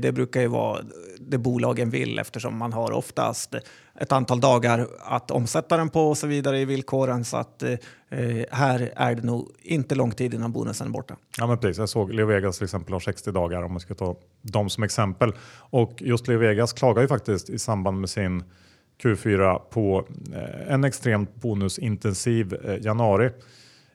det 0.00 0.14
brukar 0.14 0.40
ju 0.40 0.46
vara 0.46 0.80
det 1.20 1.38
bolagen 1.38 1.90
vill 1.90 2.18
eftersom 2.18 2.58
man 2.58 2.72
har 2.72 2.90
oftast 2.92 3.54
ett 4.00 4.12
antal 4.12 4.40
dagar 4.40 4.86
att 5.00 5.30
omsätta 5.30 5.76
den 5.76 5.88
på 5.88 6.08
och 6.08 6.18
så 6.18 6.26
vidare 6.26 6.60
i 6.60 6.64
villkoren. 6.64 7.24
Så 7.24 7.36
att 7.36 7.62
eh, 7.62 7.78
här 8.50 8.92
är 8.96 9.14
det 9.14 9.22
nog 9.22 9.48
inte 9.62 9.94
lång 9.94 10.10
tid 10.10 10.34
innan 10.34 10.52
bonusen 10.52 10.86
är 10.86 10.90
borta. 10.90 11.16
Ja, 11.38 11.46
men 11.46 11.58
precis. 11.58 11.78
Jag 11.78 11.88
såg 11.88 12.12
Leo 12.12 12.26
Vegas 12.26 12.58
till 12.58 12.64
exempel 12.64 12.92
har 12.92 13.00
60 13.00 13.32
dagar 13.32 13.62
om 13.62 13.72
man 13.72 13.80
ska 13.80 13.94
ta 13.94 14.16
dem 14.42 14.70
som 14.70 14.84
exempel. 14.84 15.32
Och 15.56 15.92
just 15.98 16.28
Leo 16.28 16.38
Vegas 16.38 16.72
klagar 16.72 17.02
ju 17.02 17.08
faktiskt 17.08 17.50
i 17.50 17.58
samband 17.58 18.00
med 18.00 18.10
sin 18.10 18.44
Q4 19.02 19.58
på 19.70 20.06
eh, 20.34 20.72
en 20.72 20.84
extremt 20.84 21.34
bonusintensiv 21.34 22.54
eh, 22.54 22.76
januari. 22.84 23.30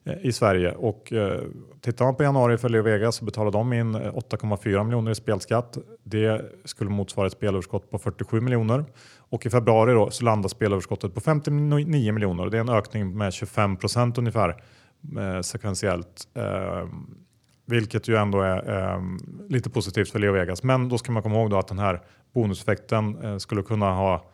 Eh, 0.06 0.13
i 0.22 0.32
Sverige. 0.32 0.72
Och, 0.72 1.13
eh, 1.13 1.41
tittar 1.82 2.06
man 2.06 2.15
på 2.15 2.24
januari 2.24 2.58
för 2.58 2.70
Leo 2.70 2.82
Vegas 2.82 3.15
så 3.15 3.26
betalar 3.26 3.52
de 3.52 3.74
in 3.74 3.96
eh, 3.96 4.13
8,4 4.13 4.84
miljoner 4.84 5.12
i 5.12 5.15
spelskatt. 5.15 5.78
Det 6.04 6.41
skulle 6.65 6.89
motsvara 6.89 7.28
ett 7.28 7.34
spelöverskott 7.34 7.91
på 7.91 8.00
47 8.00 8.41
miljoner. 8.41 8.86
Och 9.18 9.46
i 9.46 9.50
februari 9.50 9.94
då, 9.94 10.10
så 10.10 10.26
landar 10.26 10.50
spelöverskottet 10.50 11.13
på 11.13 11.22
59 11.22 12.12
miljoner. 12.12 12.50
Det 12.50 12.58
är 12.58 12.62
en 12.62 12.70
ökning 12.70 13.18
med 13.18 13.34
25 13.34 13.78
procent 13.78 14.18
ungefär 14.18 14.50
eh, 15.20 15.41
sekventiellt. 15.41 16.28
Eh, 16.34 16.88
vilket 17.65 18.08
ju 18.08 18.15
ändå 18.15 18.41
är 18.41 18.80
eh, 18.80 19.02
lite 19.50 19.70
positivt 19.70 20.12
för 20.12 20.20
Leo 20.20 20.32
Vegas. 20.32 20.63
Men 20.63 20.89
då 20.89 20.98
ska 20.98 21.12
man 21.12 21.24
komma 21.24 21.36
ihåg 21.36 21.50
då 21.50 21.58
att 21.58 21.68
den 21.68 21.80
här 21.80 22.02
bonuseffekten 22.34 23.24
eh, 23.24 23.38
skulle 23.38 23.62
kunna 23.62 23.94
ha 23.94 24.32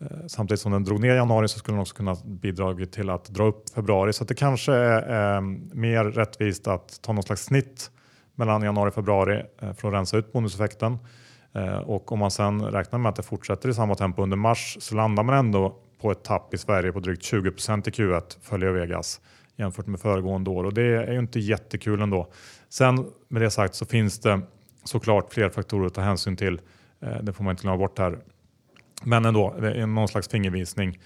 Eh, 0.00 0.26
samtidigt 0.26 0.60
som 0.60 0.72
den 0.72 0.84
drog 0.84 1.00
ner 1.00 1.14
januari 1.14 1.48
så 1.48 1.58
skulle 1.58 1.74
den 1.74 1.82
också 1.82 1.94
kunna 1.94 2.16
bidra 2.24 2.86
till 2.86 3.10
att 3.10 3.24
dra 3.24 3.44
upp 3.44 3.70
februari. 3.70 4.12
Så 4.12 4.24
det 4.24 4.34
kanske 4.34 4.72
är 4.72 5.36
eh, 5.36 5.40
mer 5.72 6.04
rättvist 6.04 6.66
att 6.66 7.02
ta 7.02 7.12
någon 7.12 7.22
slags 7.22 7.44
snitt 7.44 7.90
mellan 8.34 8.62
januari 8.62 8.90
och 8.90 8.94
februari 8.94 9.42
eh, 9.62 9.72
för 9.72 9.88
att 9.88 9.94
rensa 9.94 10.16
ut 10.16 10.32
bonuseffekten. 10.32 10.98
Eh, 11.54 11.78
och 11.78 12.12
om 12.12 12.18
man 12.18 12.30
sen 12.30 12.62
räknar 12.62 12.98
med 12.98 13.10
att 13.10 13.16
det 13.16 13.22
fortsätter 13.22 13.68
i 13.68 13.74
samma 13.74 13.94
tempo 13.94 14.22
under 14.22 14.36
mars 14.36 14.76
så 14.80 14.94
landar 14.94 15.22
man 15.22 15.38
ändå 15.38 15.76
på 16.00 16.10
ett 16.10 16.24
tapp 16.24 16.54
i 16.54 16.58
Sverige 16.58 16.92
på 16.92 17.00
drygt 17.00 17.22
20 17.22 17.48
i 17.48 17.50
Q1 17.50 18.36
för 18.42 18.58
Vegas 18.58 19.20
jämfört 19.56 19.86
med 19.86 20.00
föregående 20.00 20.50
år 20.50 20.64
och 20.64 20.74
det 20.74 20.82
är 20.82 21.12
ju 21.12 21.18
inte 21.18 21.40
jättekul 21.40 22.00
ändå. 22.00 22.26
Sen 22.68 23.06
med 23.28 23.42
det 23.42 23.50
sagt 23.50 23.74
så 23.74 23.86
finns 23.86 24.18
det 24.18 24.40
såklart 24.84 25.32
fler 25.32 25.48
faktorer 25.48 25.86
att 25.86 25.94
ta 25.94 26.00
hänsyn 26.00 26.36
till. 26.36 26.60
Eh, 27.00 27.22
det 27.22 27.32
får 27.32 27.44
man 27.44 27.50
inte 27.50 27.62
glömma 27.62 27.78
bort 27.78 27.98
här. 27.98 28.18
Men 29.02 29.24
ändå, 29.24 29.54
det 29.60 29.72
är 29.72 29.86
någon 29.86 30.08
slags 30.08 30.28
fingervisning. 30.28 30.98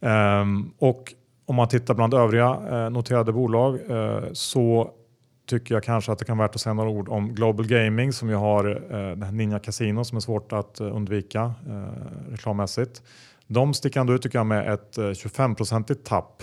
Um, 0.00 0.72
och 0.78 1.14
om 1.46 1.56
man 1.56 1.68
tittar 1.68 1.94
bland 1.94 2.14
övriga 2.14 2.60
eh, 2.70 2.90
noterade 2.90 3.32
bolag 3.32 3.78
eh, 3.90 4.22
så 4.32 4.90
tycker 5.46 5.74
jag 5.74 5.84
kanske 5.84 6.12
att 6.12 6.18
det 6.18 6.24
kan 6.24 6.38
vara 6.38 6.48
värt 6.48 6.54
att 6.54 6.60
säga 6.60 6.74
några 6.74 6.90
ord 6.90 7.08
om 7.08 7.34
Global 7.34 7.66
Gaming 7.66 8.12
som 8.12 8.28
ju 8.28 8.34
har 8.34 8.82
eh, 9.22 9.32
Ninja 9.32 9.58
Casino 9.58 10.04
som 10.04 10.16
är 10.16 10.20
svårt 10.20 10.52
att 10.52 10.80
eh, 10.80 10.96
undvika 10.96 11.52
eh, 11.68 12.30
reklammässigt. 12.30 13.02
De 13.46 13.74
sticker 13.74 14.00
ändå 14.00 14.14
ut 14.14 14.22
tycker 14.22 14.38
jag 14.38 14.46
med 14.46 14.72
ett 14.72 14.98
eh, 14.98 15.02
25-procentigt 15.02 16.04
tapp 16.04 16.42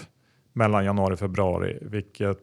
mellan 0.54 0.86
januari 0.86 1.14
och 1.14 1.20
februari, 1.20 1.78
vilket 1.82 2.40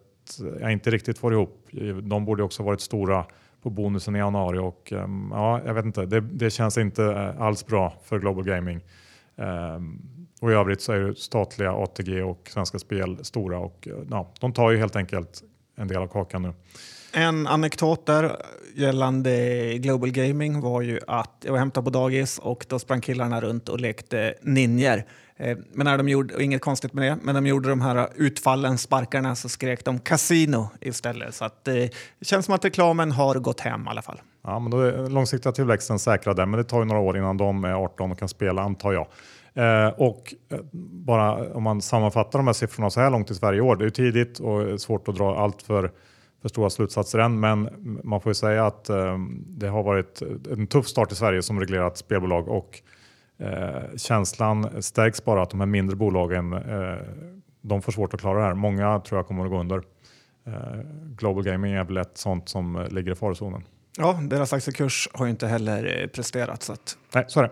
jag 0.61 0.73
inte 0.73 0.91
riktigt 0.91 1.19
får 1.19 1.33
ihop. 1.33 1.69
De 2.03 2.25
borde 2.25 2.43
också 2.43 2.63
varit 2.63 2.81
stora 2.81 3.27
på 3.63 3.71
bonusen 3.71 4.17
i 4.17 4.19
januari 4.19 4.59
och 4.59 4.93
um, 4.93 5.31
ja, 5.35 5.61
jag 5.67 5.75
vet 5.75 5.85
inte, 5.85 6.07
det, 6.07 6.21
det, 6.21 6.51
känns 6.51 6.79
inte 6.79 7.05
eh, 7.05 7.41
alls 7.41 7.67
bra 7.67 7.93
för 8.05 8.19
Global 8.19 8.45
Gaming. 8.45 8.81
Um, 9.37 10.03
och 10.41 10.51
i 10.51 10.55
övrigt 10.55 10.83
så 10.83 10.93
är 10.93 10.97
ju 10.97 11.15
statliga 11.15 11.73
ATG 11.73 12.23
och 12.23 12.49
Svenska 12.53 12.79
Spel 12.79 13.25
stora 13.25 13.59
och 13.59 13.89
uh, 13.91 13.99
ja, 14.11 14.33
de 14.41 14.53
tar 14.53 14.71
ju 14.71 14.79
helt 14.79 14.97
enkelt 14.97 15.43
en 15.77 15.89
del 15.89 15.97
av 15.97 16.07
kakan 16.07 16.43
nu. 16.43 16.53
En 17.15 17.47
anekdot 17.47 18.07
där 18.07 18.37
gällande 18.75 19.75
Global 19.79 20.11
Gaming 20.11 20.61
var 20.61 20.83
ju 20.83 21.01
att 21.07 21.31
jag 21.45 21.53
var 21.53 21.59
hämtade 21.59 21.85
på 21.85 21.91
dagis 21.91 22.39
och 22.39 22.67
då 22.69 22.79
sprang 22.79 23.01
killarna 23.01 23.41
runt 23.41 23.69
och 23.69 23.81
lekte 23.81 24.35
ninjer. 24.43 25.07
Eh, 25.37 25.59
men 25.73 25.85
när 25.85 25.99
de 25.99 26.09
gjorde, 26.09 26.35
och 26.35 26.43
inget 26.43 26.61
konstigt 26.63 26.93
med 26.93 27.05
det, 27.05 27.19
men 27.23 27.35
de 27.35 27.47
gjorde 27.47 27.69
de 27.69 27.81
här 27.81 28.09
utfallen, 28.15 28.79
sparkarna, 28.79 29.35
så 29.35 29.49
skrek 29.49 29.85
de 29.85 29.99
casino 29.99 30.69
istället. 30.81 31.35
Så 31.35 31.45
att, 31.45 31.69
eh, 31.69 31.75
det 31.75 31.91
känns 32.23 32.47
som 32.47 32.55
att 32.55 32.65
reklamen 32.65 33.13
har 33.13 33.35
gått 33.35 33.61
hem 33.61 33.87
i 33.87 33.91
alla 33.91 34.03
fall. 34.03 34.21
Ja, 34.45 34.59
men 34.59 34.71
då 34.71 34.81
är 34.81 35.09
långsiktiga 35.09 35.53
tillväxten 35.53 35.99
säkrad 35.99 36.37
där, 36.37 36.47
men 36.47 36.59
det 36.59 36.65
tar 36.65 36.79
ju 36.79 36.85
några 36.85 37.01
år 37.01 37.17
innan 37.19 37.37
de 37.37 37.65
är 37.65 37.73
18 37.73 38.13
och 38.13 38.19
kan 38.19 38.29
spela 38.29 38.63
antar 38.63 38.93
jag. 38.93 39.07
Eh, 39.55 39.89
och 39.89 40.35
eh, 40.49 40.59
bara 41.07 41.53
om 41.53 41.63
man 41.63 41.83
sammanfattar 41.83 42.39
de 42.39 42.47
här 42.47 42.55
siffrorna 42.55 42.91
så 42.91 43.01
här 43.01 43.11
långt 43.11 43.31
i 43.31 43.35
Sverige 43.35 43.59
i 43.59 43.61
år, 43.61 43.77
det 43.77 43.83
är 43.83 43.87
ju 43.87 43.91
tidigt 43.91 44.41
och 44.41 44.81
svårt 44.81 45.09
att 45.09 45.17
dra 45.17 45.37
allt 45.37 45.63
för, 45.63 45.91
för 46.43 46.49
stora 46.49 46.71
slutsatser 46.71 47.19
än, 47.19 47.41
men 47.41 47.69
man 48.05 48.21
får 48.21 48.31
ju 48.31 48.35
säga 48.35 48.67
att 48.67 48.89
eh, 48.89 49.19
det 49.47 49.69
har 49.69 49.83
varit 49.83 50.23
en 50.51 50.67
tuff 50.67 50.87
start 50.87 51.13
i 51.13 51.15
Sverige 51.15 51.43
som 51.43 51.61
reglerat 51.61 51.99
spelbolag 51.99 52.49
och 52.49 52.81
eh, 53.39 53.97
känslan 53.97 54.83
stärks 54.83 55.25
bara 55.25 55.43
att 55.43 55.51
de 55.51 55.61
här 55.61 55.67
mindre 55.67 55.97
bolagen 55.97 56.53
eh, 56.53 56.97
de 57.61 57.83
får 57.83 57.93
svårt 57.93 58.15
att 58.15 58.21
klara 58.21 58.39
det 58.39 58.45
här. 58.45 58.55
Många 58.55 59.01
tror 59.01 59.19
jag 59.19 59.27
kommer 59.27 59.45
att 59.45 59.51
gå 59.51 59.61
under. 59.61 59.83
Global 61.17 61.45
Gaming 61.45 61.73
är 61.73 61.85
väl 61.85 61.97
ett 61.97 62.19
sånt 62.19 62.49
som 62.49 62.87
ligger 62.91 63.13
i 63.13 63.15
farozonen. 63.15 63.63
Ja, 63.99 64.21
deras 64.23 64.53
aktiekurs 64.53 65.09
har 65.13 65.25
ju 65.27 65.31
inte 65.31 65.47
heller 65.47 66.11
presterat. 66.15 66.63
Så 66.63 66.73
att... 66.73 66.97
Nej, 67.15 67.25
så 67.29 67.41
är 67.41 67.45
det. 67.45 67.51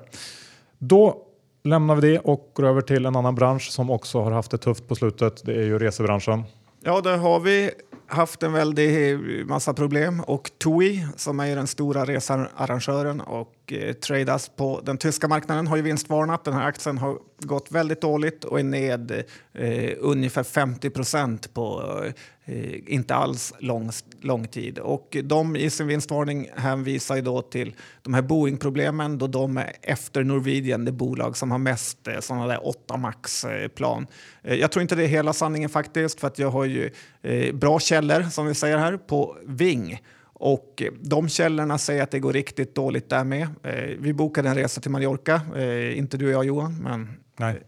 Då 0.78 1.22
lämnar 1.62 1.94
vi 1.94 2.12
det 2.12 2.18
och 2.18 2.50
går 2.54 2.66
över 2.66 2.80
till 2.80 3.06
en 3.06 3.16
annan 3.16 3.34
bransch 3.34 3.70
som 3.70 3.90
också 3.90 4.20
har 4.20 4.30
haft 4.30 4.50
det 4.50 4.58
tufft 4.58 4.88
på 4.88 4.94
slutet. 4.94 5.42
Det 5.44 5.54
är 5.54 5.64
ju 5.64 5.78
resebranschen. 5.78 6.44
Ja, 6.80 7.00
där 7.00 7.16
har 7.16 7.40
vi 7.40 7.70
haft 8.10 8.42
en 8.42 8.52
väldig 8.52 9.18
massa 9.46 9.74
problem 9.74 10.20
och 10.20 10.50
TUI 10.64 11.06
som 11.16 11.40
är 11.40 11.56
den 11.56 11.66
stora 11.66 12.04
researrangören 12.04 13.20
och 13.20 13.72
eh, 13.72 13.92
tradas 13.92 14.48
på 14.48 14.80
den 14.84 14.98
tyska 14.98 15.28
marknaden 15.28 15.66
har 15.66 15.76
ju 15.76 15.82
vinstvarnat. 15.82 16.44
Den 16.44 16.54
här 16.54 16.66
aktien 16.66 16.98
har 16.98 17.18
gått 17.44 17.72
väldigt 17.72 18.00
dåligt 18.00 18.44
och 18.44 18.60
är 18.60 18.64
ned 18.64 19.24
eh, 19.52 19.92
ungefär 19.98 20.42
50 20.42 20.90
procent 20.90 21.54
på 21.54 21.82
eh, 22.04 22.12
eh, 22.54 22.74
inte 22.86 23.14
alls 23.14 23.54
lång, 23.58 23.90
lång 24.20 24.48
tid. 24.48 24.78
Och 24.78 25.16
de 25.24 25.56
i 25.56 25.70
sin 25.70 25.86
vinstvarning 25.86 26.50
hänvisar 26.56 27.16
ju 27.16 27.22
då 27.22 27.42
till 27.42 27.74
de 28.02 28.14
här 28.14 28.22
Boeing-problemen 28.22 29.18
då 29.18 29.26
de 29.26 29.56
är 29.56 29.72
efter 29.82 30.24
Norwegian, 30.24 30.84
det 30.84 30.92
bolag 30.92 31.36
som 31.36 31.50
har 31.50 31.58
mest 31.58 32.08
eh, 32.08 32.20
sådana 32.20 32.46
där 32.46 32.66
8 32.66 32.96
max-plan. 32.96 34.06
Eh, 34.42 34.52
eh, 34.52 34.58
jag 34.58 34.72
tror 34.72 34.82
inte 34.82 34.94
det 34.94 35.04
är 35.04 35.08
hela 35.08 35.32
sanningen 35.32 35.70
faktiskt 35.70 36.20
för 36.20 36.26
att 36.26 36.38
jag 36.38 36.50
har 36.50 36.64
ju 36.64 36.90
eh, 37.22 37.54
bra 37.54 37.80
källor 37.80 38.22
som 38.22 38.46
vi 38.46 38.54
säger 38.54 38.78
här 38.78 38.96
på 38.96 39.36
Ving. 39.46 40.00
Och 40.42 40.82
de 41.00 41.28
källorna 41.28 41.78
säger 41.78 42.02
att 42.02 42.10
det 42.10 42.18
går 42.18 42.32
riktigt 42.32 42.74
dåligt 42.74 43.08
där 43.08 43.24
med. 43.24 43.48
Eh, 43.62 43.96
vi 43.98 44.12
bokade 44.12 44.48
en 44.48 44.54
resa 44.54 44.80
till 44.80 44.90
Mallorca, 44.90 45.40
eh, 45.56 45.98
inte 45.98 46.16
du 46.16 46.26
och 46.26 46.32
jag 46.32 46.44
Johan, 46.44 46.76
men 46.82 47.08
Nej. 47.38 47.62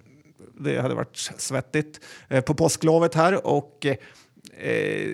det 0.61 0.80
hade 0.80 0.94
varit 0.94 1.16
svettigt 1.37 2.00
eh, 2.28 2.40
på 2.40 2.54
påsklovet 2.54 3.14
här. 3.14 3.46
Och, 3.46 3.87
eh, 3.87 3.96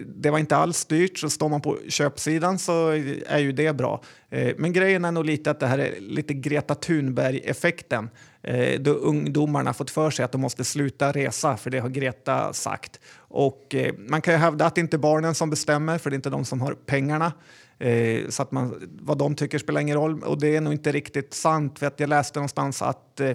det 0.06 0.30
var 0.30 0.38
inte 0.38 0.56
alls 0.56 0.84
dyrt, 0.84 1.18
så 1.18 1.30
står 1.30 1.48
man 1.48 1.60
på 1.60 1.78
köpsidan 1.88 2.58
så 2.58 2.88
är 3.26 3.38
ju 3.38 3.52
det 3.52 3.72
bra. 3.72 4.02
Eh, 4.30 4.54
men 4.58 4.72
grejen 4.72 5.04
är 5.04 5.12
nog 5.12 5.24
lite 5.24 5.50
att 5.50 5.60
det 5.60 5.66
här 5.66 5.78
är 5.78 6.00
lite 6.00 6.34
Greta 6.34 6.74
Thunberg-effekten. 6.74 8.10
Eh, 8.42 8.80
då 8.80 8.90
ungdomarna 8.90 9.72
fått 9.72 9.90
för 9.90 10.10
sig 10.10 10.24
att 10.24 10.32
de 10.32 10.40
måste 10.40 10.64
sluta 10.64 11.12
resa, 11.12 11.56
för 11.56 11.70
det 11.70 11.78
har 11.78 11.88
Greta 11.88 12.52
sagt. 12.52 13.00
Och 13.28 13.74
eh, 13.74 13.94
man 13.98 14.22
kan 14.22 14.34
ju 14.34 14.38
hävda 14.38 14.66
att 14.66 14.74
det 14.74 14.80
inte 14.80 14.96
är 14.96 14.98
barnen 14.98 15.34
som 15.34 15.50
bestämmer, 15.50 15.98
för 15.98 16.10
det 16.10 16.14
är 16.14 16.16
inte 16.16 16.30
de 16.30 16.44
som 16.44 16.60
har 16.60 16.74
pengarna. 16.74 17.32
Eh, 17.78 18.28
så 18.28 18.42
att 18.42 18.52
man, 18.52 18.88
vad 19.02 19.18
de 19.18 19.34
tycker 19.34 19.58
spelar 19.58 19.80
ingen 19.80 19.96
roll. 19.96 20.22
Och 20.22 20.40
det 20.40 20.56
är 20.56 20.60
nog 20.60 20.72
inte 20.72 20.92
riktigt 20.92 21.34
sant, 21.34 21.78
för 21.78 21.86
att 21.86 22.00
jag 22.00 22.08
läste 22.08 22.38
någonstans 22.38 22.82
att 22.82 23.20
eh, 23.20 23.32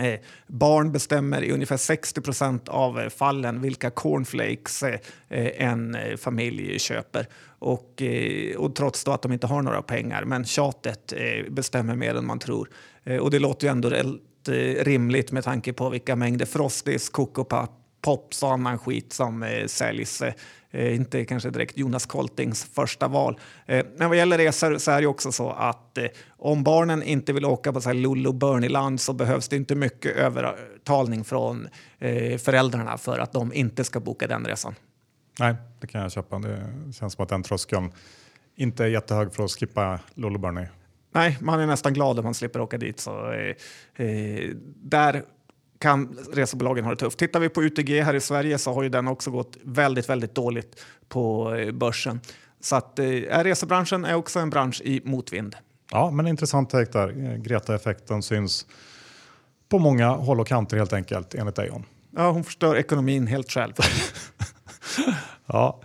Eh, 0.00 0.20
barn 0.46 0.92
bestämmer 0.92 1.42
i 1.42 1.52
ungefär 1.52 1.76
60 1.76 2.20
procent 2.20 2.68
av 2.68 3.00
eh, 3.00 3.08
fallen 3.08 3.60
vilka 3.60 3.90
cornflakes 3.90 4.82
eh, 4.82 4.98
en 5.28 5.94
eh, 5.94 6.16
familj 6.16 6.78
köper. 6.78 7.26
Och, 7.58 8.02
eh, 8.02 8.56
och 8.56 8.74
trots 8.74 9.04
då 9.04 9.12
att 9.12 9.22
de 9.22 9.32
inte 9.32 9.46
har 9.46 9.62
några 9.62 9.82
pengar. 9.82 10.24
Men 10.24 10.44
tjatet 10.44 11.12
eh, 11.12 11.50
bestämmer 11.50 11.96
mer 11.96 12.14
än 12.14 12.26
man 12.26 12.38
tror. 12.38 12.70
Eh, 13.04 13.16
och 13.16 13.30
det 13.30 13.38
låter 13.38 13.66
ju 13.66 13.70
ändå 13.70 13.90
rätt 13.90 14.48
eh, 14.48 14.84
rimligt 14.84 15.32
med 15.32 15.44
tanke 15.44 15.72
på 15.72 15.88
vilka 15.88 16.16
mängder 16.16 16.46
Frosties, 16.46 17.08
Pops 18.02 18.42
och 18.42 18.52
annan 18.52 18.78
skit 18.78 19.12
som 19.12 19.64
säljs 19.66 20.22
Eh, 20.70 20.94
inte 20.94 21.24
kanske 21.24 21.50
direkt 21.50 21.78
Jonas 21.78 22.06
Koltings 22.06 22.64
första 22.64 23.08
val. 23.08 23.40
Eh, 23.66 23.86
men 23.96 24.08
vad 24.08 24.18
gäller 24.18 24.38
resor 24.38 24.78
så 24.78 24.90
är 24.90 25.00
det 25.00 25.06
också 25.06 25.32
så 25.32 25.50
att 25.50 25.98
eh, 25.98 26.04
om 26.28 26.62
barnen 26.62 27.02
inte 27.02 27.32
vill 27.32 27.44
åka 27.44 27.72
på 27.72 27.80
så 27.80 27.88
här 27.88 27.94
Lullo 27.94 28.32
Bernieland 28.32 29.00
så 29.00 29.12
behövs 29.12 29.48
det 29.48 29.56
inte 29.56 29.74
mycket 29.74 30.16
övertalning 30.16 31.24
från 31.24 31.68
eh, 31.98 32.38
föräldrarna 32.38 32.98
för 32.98 33.18
att 33.18 33.32
de 33.32 33.52
inte 33.52 33.84
ska 33.84 34.00
boka 34.00 34.26
den 34.26 34.44
resan. 34.44 34.74
Nej, 35.38 35.54
det 35.80 35.86
kan 35.86 36.00
jag 36.00 36.12
köpa. 36.12 36.38
Det 36.38 36.72
känns 36.92 37.12
som 37.12 37.22
att 37.22 37.28
den 37.28 37.42
tröskeln 37.42 37.92
inte 38.56 38.84
är 38.84 38.88
jättehög 38.88 39.34
för 39.34 39.44
att 39.44 39.50
skippa 39.50 40.00
Lullo 40.14 40.38
Bernie. 40.38 40.68
Nej, 41.12 41.38
man 41.40 41.60
är 41.60 41.66
nästan 41.66 41.94
glad 41.94 42.18
om 42.18 42.24
man 42.24 42.34
slipper 42.34 42.60
åka 42.60 42.78
dit. 42.78 43.00
Så, 43.00 43.32
eh, 43.32 44.06
eh, 44.06 44.50
där 44.76 45.24
kan 45.78 46.18
resebolagen 46.32 46.84
ha 46.84 46.90
det 46.90 46.96
tufft. 46.96 47.18
Tittar 47.18 47.40
vi 47.40 47.48
på 47.48 47.62
UTG 47.62 48.02
här 48.02 48.14
i 48.14 48.20
Sverige 48.20 48.58
så 48.58 48.74
har 48.74 48.82
ju 48.82 48.88
den 48.88 49.08
också 49.08 49.30
gått 49.30 49.56
väldigt, 49.62 50.08
väldigt 50.08 50.34
dåligt 50.34 50.84
på 51.08 51.54
eh, 51.54 51.72
börsen. 51.72 52.20
Så 52.60 52.76
att 52.76 52.98
eh, 52.98 53.04
resebranschen 53.44 54.04
är 54.04 54.14
också 54.14 54.38
en 54.38 54.50
bransch 54.50 54.80
i 54.84 55.00
motvind. 55.04 55.56
Ja, 55.90 56.10
men 56.10 56.26
intressant 56.26 56.70
take 56.70 56.92
där. 56.92 57.36
Greta-effekten 57.36 58.22
syns 58.22 58.66
på 59.68 59.78
många 59.78 60.08
håll 60.08 60.40
och 60.40 60.46
kanter 60.46 60.76
helt 60.76 60.92
enkelt, 60.92 61.34
enligt 61.34 61.54
dig. 61.54 61.70
Ja, 62.16 62.30
hon 62.30 62.44
förstör 62.44 62.76
ekonomin 62.76 63.26
helt 63.26 63.50
själv. 63.50 63.72
ja. 65.46 65.80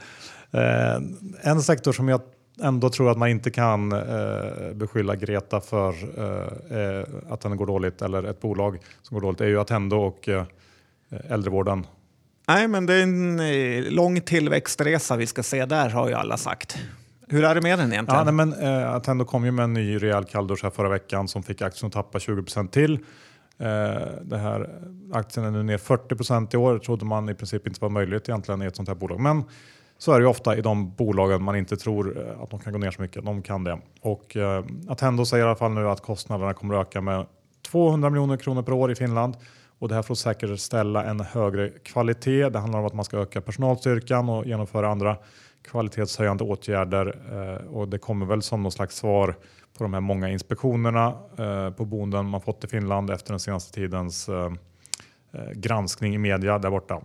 Eh, 0.52 0.96
en 1.42 1.62
sektor 1.62 1.92
som 1.94 2.10
jag 2.10 2.22
ändå 2.62 2.90
tror 2.90 3.12
att 3.12 3.18
man 3.18 3.30
inte 3.30 3.52
kan 3.52 3.92
eh, 3.92 4.74
beskylla 4.74 5.16
Greta 5.16 5.62
för 5.62 5.90
eh, 6.18 6.78
eh, 6.80 7.06
att 7.30 7.42
den 7.42 7.58
går 7.58 7.66
dåligt 7.66 8.02
eller 8.02 8.24
ett 8.24 8.42
bolag 8.42 8.80
som 9.02 9.16
går 9.16 9.22
dåligt 9.22 9.42
är 9.42 9.48
ju 9.48 9.60
Attendo 9.60 9.98
och 9.98 10.30
eh, 10.30 10.44
äldrevården. 11.30 11.88
Nej, 12.48 12.68
men 12.68 12.86
det 12.86 12.94
är 12.94 13.04
en 13.04 13.40
eh, 13.40 13.92
lång 13.92 14.22
tillväxtresa 14.22 15.16
vi 15.16 15.28
ska 15.28 15.44
se 15.44 15.66
där 15.66 15.90
har 15.90 16.08
ju 16.08 16.14
alla 16.14 16.38
sagt. 16.38 16.78
Hur 17.28 17.44
är 17.44 17.56
det 17.56 17.62
med 17.62 17.80
den 17.80 17.94
egentligen? 17.94 18.28
Ja, 18.28 18.32
nej, 18.32 18.34
men, 18.34 18.54
eh, 18.54 18.94
Attendo 18.94 19.26
kom 19.26 19.46
ju 19.46 19.52
med 19.52 19.64
en 19.64 19.74
ny 19.74 19.98
rejäl 19.98 20.24
kalldusch 20.24 20.64
här 20.64 20.70
förra 20.70 20.90
veckan 20.90 21.28
som 21.28 21.44
fick 21.44 21.62
aktien 21.62 21.88
att 21.88 21.94
tappa 21.94 22.20
20% 22.20 22.68
till. 22.68 22.94
Eh, 22.94 23.68
det 24.22 24.38
här, 24.38 24.70
aktien 25.14 25.46
är 25.46 25.52
nu 25.52 25.64
ner 25.64 25.78
40% 25.78 26.54
i 26.54 26.58
år. 26.58 26.80
Trodde 26.80 27.06
man 27.06 27.30
i 27.30 27.34
princip 27.34 27.68
inte 27.68 27.82
var 27.82 27.90
möjligt 27.90 28.30
egentligen 28.30 28.62
i 28.62 28.66
ett 28.66 28.76
sånt 28.76 28.88
här 28.88 28.96
bolag. 28.96 29.20
Men 29.20 29.44
så 30.04 30.12
är 30.12 30.20
det 30.20 30.24
ju 30.24 30.30
ofta 30.30 30.58
i 30.58 30.62
de 30.62 30.92
bolagen 30.96 31.44
man 31.44 31.56
inte 31.56 31.78
tror 31.78 32.28
eh, 32.28 32.42
att 32.42 32.50
de 32.50 32.60
kan 32.60 32.74
gå 32.74 32.80
ner 32.80 32.92
så 32.92 33.02
mycket. 33.02 33.26
De 33.26 33.42
kan 33.42 33.64
det. 33.64 33.80
Och 34.02 34.38
eh, 34.38 34.66
Attendo 34.88 35.26
säger 35.26 35.46
i 35.46 35.48
alla 35.48 35.56
fall 35.56 35.72
nu 35.72 35.90
att 35.90 36.02
kostnaderna 36.02 36.54
kommer 36.54 36.76
att 36.76 36.88
öka 36.88 37.02
med 37.02 37.26
200 37.72 38.10
miljoner 38.10 38.38
kronor 38.38 38.62
per 38.62 38.74
år 38.74 38.92
i 38.92 38.96
Finland. 38.96 39.38
Och 39.80 39.90
det 39.90 39.96
här 39.96 40.02
för 40.02 40.14
att 40.14 40.18
säkerställa 40.18 41.04
en 41.04 41.20
högre 41.20 41.70
kvalitet. 41.70 42.50
Det 42.50 42.60
handlar 42.60 42.80
om 42.80 42.86
att 42.86 42.94
man 42.94 43.06
ska 43.06 43.18
öka 43.18 43.42
personalstyrkan 43.42 44.30
och 44.30 44.46
genomföra 44.46 44.90
andra 44.90 45.18
kvalitetshöjande 45.62 46.44
åtgärder. 46.44 47.18
Eh, 47.32 47.68
och 47.68 47.88
det 47.88 47.98
kommer 47.98 48.26
väl 48.26 48.42
som 48.42 48.64
någon 48.64 48.72
slags 48.72 48.96
svar 48.96 49.36
på 49.78 49.84
de 49.84 49.94
här 49.94 50.02
många 50.02 50.30
inspektionerna 50.30 51.14
eh, 51.38 51.70
på 51.70 51.86
boenden 51.86 52.26
man 52.26 52.42
fått 52.42 52.64
i 52.64 52.68
Finland 52.68 53.10
efter 53.10 53.34
den 53.34 53.40
senaste 53.40 53.74
tidens 53.74 54.30
eh, 54.30 54.52
eh 55.34 55.52
granskning 55.54 56.16
i 56.16 56.18
media 56.18 56.60
där 56.60 56.70
borta. 56.70 57.02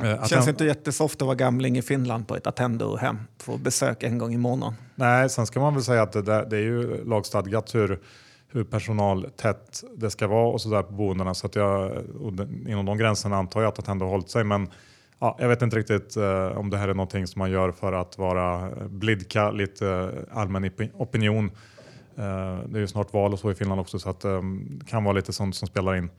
Eh, 0.00 0.26
Känns 0.26 0.48
inte 0.48 0.64
jättesoft 0.64 1.22
att 1.22 1.26
vara 1.26 1.36
gamling 1.36 1.78
i 1.78 1.82
Finland 1.82 2.28
på 2.28 2.36
ett 2.36 2.46
Attendo-hem. 2.46 3.18
Få 3.38 3.56
besök 3.56 4.02
en 4.02 4.18
gång 4.18 4.34
i 4.34 4.38
månaden. 4.38 4.74
Nej, 4.94 5.30
sen 5.30 5.46
ska 5.46 5.60
man 5.60 5.74
väl 5.74 5.82
säga 5.82 6.02
att 6.02 6.12
det, 6.12 6.22
där, 6.22 6.46
det 6.50 6.56
är 6.56 6.60
ju 6.60 7.04
lagstadgat 7.04 7.74
hur, 7.74 8.00
hur 8.48 8.64
personaltätt 8.64 9.84
det 9.96 10.10
ska 10.10 10.26
vara 10.26 10.48
och 10.48 10.60
sådär 10.60 10.82
på 10.82 10.92
boendena. 10.92 11.34
Så 11.34 11.46
att 11.46 11.56
jag, 11.56 11.92
inom 12.68 12.86
de 12.86 12.98
gränserna 12.98 13.36
antar 13.36 13.60
jag 13.60 13.68
att 13.68 13.78
Attendo 13.78 14.04
har 14.04 14.10
hållit 14.10 14.30
sig. 14.30 14.44
Men 14.44 14.68
ja, 15.18 15.36
jag 15.40 15.48
vet 15.48 15.62
inte 15.62 15.76
riktigt 15.76 16.16
eh, 16.16 16.58
om 16.58 16.70
det 16.70 16.76
här 16.76 16.88
är 16.88 16.94
någonting 16.94 17.26
som 17.26 17.38
man 17.38 17.50
gör 17.50 17.72
för 17.72 17.92
att 17.92 18.18
vara 18.18 18.70
blidka 18.88 19.50
lite 19.50 19.88
eh, 19.88 20.38
allmän 20.38 20.70
opinion. 20.94 21.50
Eh, 22.16 22.58
det 22.66 22.78
är 22.78 22.80
ju 22.80 22.86
snart 22.86 23.12
val 23.12 23.32
och 23.32 23.38
så 23.38 23.50
i 23.50 23.54
Finland 23.54 23.80
också 23.80 23.98
så 23.98 24.10
att 24.10 24.20
det 24.20 24.32
eh, 24.34 24.42
kan 24.86 25.04
vara 25.04 25.14
lite 25.14 25.32
sånt 25.32 25.56
som 25.56 25.68
spelar 25.68 25.96
in. 25.96 26.10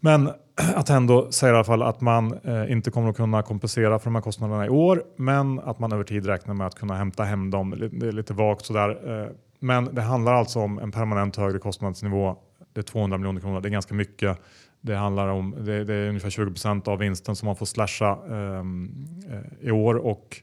Men 0.00 0.30
Attendo 0.74 1.32
säger 1.32 1.54
i 1.54 1.56
alla 1.56 1.64
fall 1.64 1.82
att 1.82 2.00
man 2.00 2.38
eh, 2.44 2.72
inte 2.72 2.90
kommer 2.90 3.10
att 3.10 3.16
kunna 3.16 3.42
kompensera 3.42 3.98
för 3.98 4.04
de 4.04 4.14
här 4.14 4.22
kostnaderna 4.22 4.66
i 4.66 4.68
år, 4.68 5.04
men 5.16 5.58
att 5.60 5.78
man 5.78 5.92
över 5.92 6.04
tid 6.04 6.26
räknar 6.26 6.54
med 6.54 6.66
att 6.66 6.74
kunna 6.74 6.96
hämta 6.96 7.24
hem 7.24 7.50
dem. 7.50 7.90
Det 7.92 8.08
är 8.08 8.12
lite 8.12 8.34
vagt 8.34 8.64
sådär. 8.64 9.22
Eh, 9.22 9.30
men 9.60 9.94
det 9.94 10.02
handlar 10.02 10.34
alltså 10.34 10.60
om 10.60 10.78
en 10.78 10.92
permanent 10.92 11.36
högre 11.36 11.58
kostnadsnivå. 11.58 12.36
Det 12.72 12.80
är 12.80 12.82
200 12.82 13.18
miljoner 13.18 13.40
kronor, 13.40 13.60
det 13.60 13.68
är 13.68 13.70
ganska 13.70 13.94
mycket. 13.94 14.38
Det 14.80 14.94
handlar 14.94 15.28
om 15.28 15.54
det, 15.58 15.84
det 15.84 15.94
är 15.94 16.08
ungefär 16.08 16.30
20 16.30 16.50
procent 16.50 16.88
av 16.88 16.98
vinsten 16.98 17.36
som 17.36 17.46
man 17.46 17.56
får 17.56 17.66
slasha 17.66 18.18
ehm, 18.30 18.90
eh, 19.30 19.68
i 19.68 19.70
år 19.70 19.94
och 19.94 20.42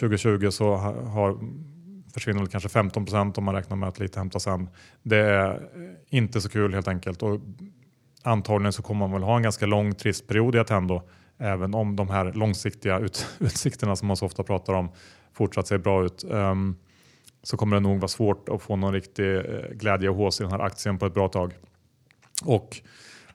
2020 0.00 0.50
så 0.50 0.74
har, 0.76 1.38
försvinner 2.14 2.46
kanske 2.46 2.68
15 2.68 3.04
procent 3.04 3.38
om 3.38 3.44
man 3.44 3.54
räknar 3.54 3.76
med 3.76 3.88
att 3.88 3.98
lite 3.98 4.18
hämtas 4.18 4.46
hem. 4.46 4.68
Det 5.02 5.16
är 5.16 5.50
eh, 5.50 5.58
inte 6.18 6.40
så 6.40 6.48
kul 6.48 6.74
helt 6.74 6.88
enkelt. 6.88 7.22
Och 7.22 7.40
antagligen 8.24 8.72
så 8.72 8.82
kommer 8.82 9.00
man 9.00 9.12
väl 9.12 9.22
ha 9.22 9.36
en 9.36 9.42
ganska 9.42 9.66
lång 9.66 9.94
trist 9.94 10.26
period 10.26 10.54
i 10.54 10.58
Attendo 10.58 11.02
även 11.38 11.74
om 11.74 11.96
de 11.96 12.10
här 12.10 12.32
långsiktiga 12.32 12.98
ut, 12.98 13.26
utsikterna 13.38 13.96
som 13.96 14.08
man 14.08 14.16
så 14.16 14.26
ofta 14.26 14.42
pratar 14.42 14.72
om 14.72 14.88
fortsatt 15.32 15.66
ser 15.66 15.78
bra 15.78 16.04
ut. 16.04 16.24
Um, 16.28 16.76
så 17.42 17.56
kommer 17.56 17.76
det 17.76 17.80
nog 17.80 17.98
vara 17.98 18.08
svårt 18.08 18.48
att 18.48 18.62
få 18.62 18.76
någon 18.76 18.92
riktig 18.92 19.36
eh, 19.36 19.42
glädje 19.72 20.08
och 20.08 20.16
hås 20.16 20.40
i 20.40 20.42
den 20.42 20.52
här 20.52 20.58
aktien 20.58 20.98
på 20.98 21.06
ett 21.06 21.14
bra 21.14 21.28
tag. 21.28 21.52
Och 22.44 22.80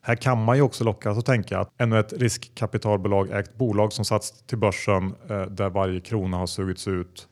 här 0.02 0.16
kan 0.16 0.44
man 0.44 0.56
ju 0.56 0.62
också 0.62 0.84
lockas 0.84 1.18
att 1.18 1.26
tänka 1.26 1.60
att 1.60 1.82
ännu 1.82 2.00
ett 2.00 2.14
riskkapitalbolag 2.14 3.32
ägt 3.32 3.56
bolag 3.56 3.94
som 3.94 4.06
satts 4.06 4.44
till 4.46 4.58
börsen 4.58 5.16
eh, 5.30 5.42
där 5.42 5.70
varje 5.70 6.00
krona 6.00 6.38
har 6.38 6.48
sugits 6.48 6.88
ut 6.88 7.28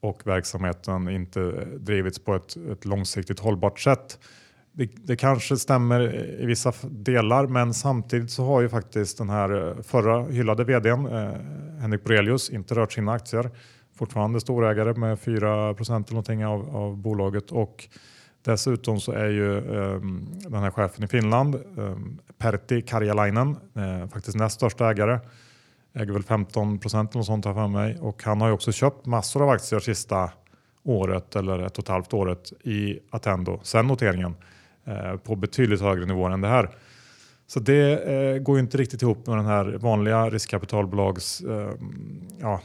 och 0.00 0.26
verksamheten 0.26 1.08
inte 1.08 1.40
eh, 1.40 1.66
drivits 1.66 2.18
på 2.18 2.34
ett, 2.34 2.56
ett 2.56 2.84
långsiktigt 2.84 3.40
hållbart 3.40 3.80
sätt 3.80 4.18
det, 4.80 4.90
det, 5.06 5.16
kanske 5.16 5.56
stämmer 5.56 6.14
i 6.40 6.46
vissa 6.46 6.72
delar, 6.82 7.46
men 7.46 7.74
samtidigt 7.74 8.30
så 8.30 8.44
har 8.44 8.60
ju 8.60 8.68
faktiskt 8.68 9.18
den 9.18 9.30
här 9.30 9.68
eh, 9.68 9.82
förra 9.82 10.24
hyllade 10.24 10.64
vdn 10.64 11.06
eh, 11.06 11.32
Henrik 11.80 12.04
Borelius 12.04 12.50
inte 12.50 12.74
rört 12.74 12.92
sina 12.92 13.12
aktier. 13.12 13.50
Fortfarande 13.98 14.40
storägare 14.40 14.94
med 14.94 15.20
4 15.20 15.74
procent 15.74 16.06
eller 16.06 16.14
någonting 16.14 16.46
av, 16.46 16.76
av 16.76 16.96
bolaget 16.96 17.50
och 17.50 17.88
dessutom 18.42 19.00
så 19.00 19.12
är 19.12 19.28
ju 19.28 19.58
eh, 19.58 20.00
den 20.50 20.62
här 20.62 20.70
chefen 20.70 21.04
i 21.04 21.08
Finland, 21.08 21.54
eh, 21.54 21.96
Pertti 22.38 22.82
Karjalainen, 22.82 23.56
eh, 23.74 24.08
faktiskt 24.08 24.36
näst 24.36 24.54
största 24.54 24.90
ägare. 24.90 25.18
Äger 25.94 26.12
väl 26.12 26.22
15 26.22 26.78
procent 26.78 27.14
eller 27.14 27.24
sånt 27.24 27.44
här 27.44 27.54
för 27.54 27.68
mig 27.68 27.98
och 28.00 28.22
han 28.24 28.40
har 28.40 28.48
ju 28.48 28.54
också 28.54 28.72
köpt 28.72 29.06
massor 29.06 29.42
av 29.42 29.48
aktier 29.48 29.80
sista 29.80 30.30
året 30.82 31.36
eller 31.36 31.58
ett 31.58 31.78
och 31.78 31.84
ett 31.84 31.88
halvt 31.88 32.14
året 32.14 32.52
i 32.62 32.98
Attendo 33.10 33.60
sen 33.62 33.86
noteringen. 33.86 34.34
Eh, 34.90 35.16
på 35.16 35.36
betydligt 35.36 35.80
högre 35.80 36.06
nivåer 36.06 36.30
än 36.30 36.40
det 36.40 36.48
här. 36.48 36.70
Så 37.46 37.60
det 37.60 38.02
eh, 38.02 38.38
går 38.38 38.56
ju 38.56 38.60
inte 38.60 38.78
riktigt 38.78 39.02
ihop 39.02 39.26
med 39.26 39.36
den 39.36 39.46
här 39.46 39.64
vanliga 39.64 40.30
riskkapitalbolags 40.30 41.40
eh, 41.40 41.70
ja, 42.40 42.60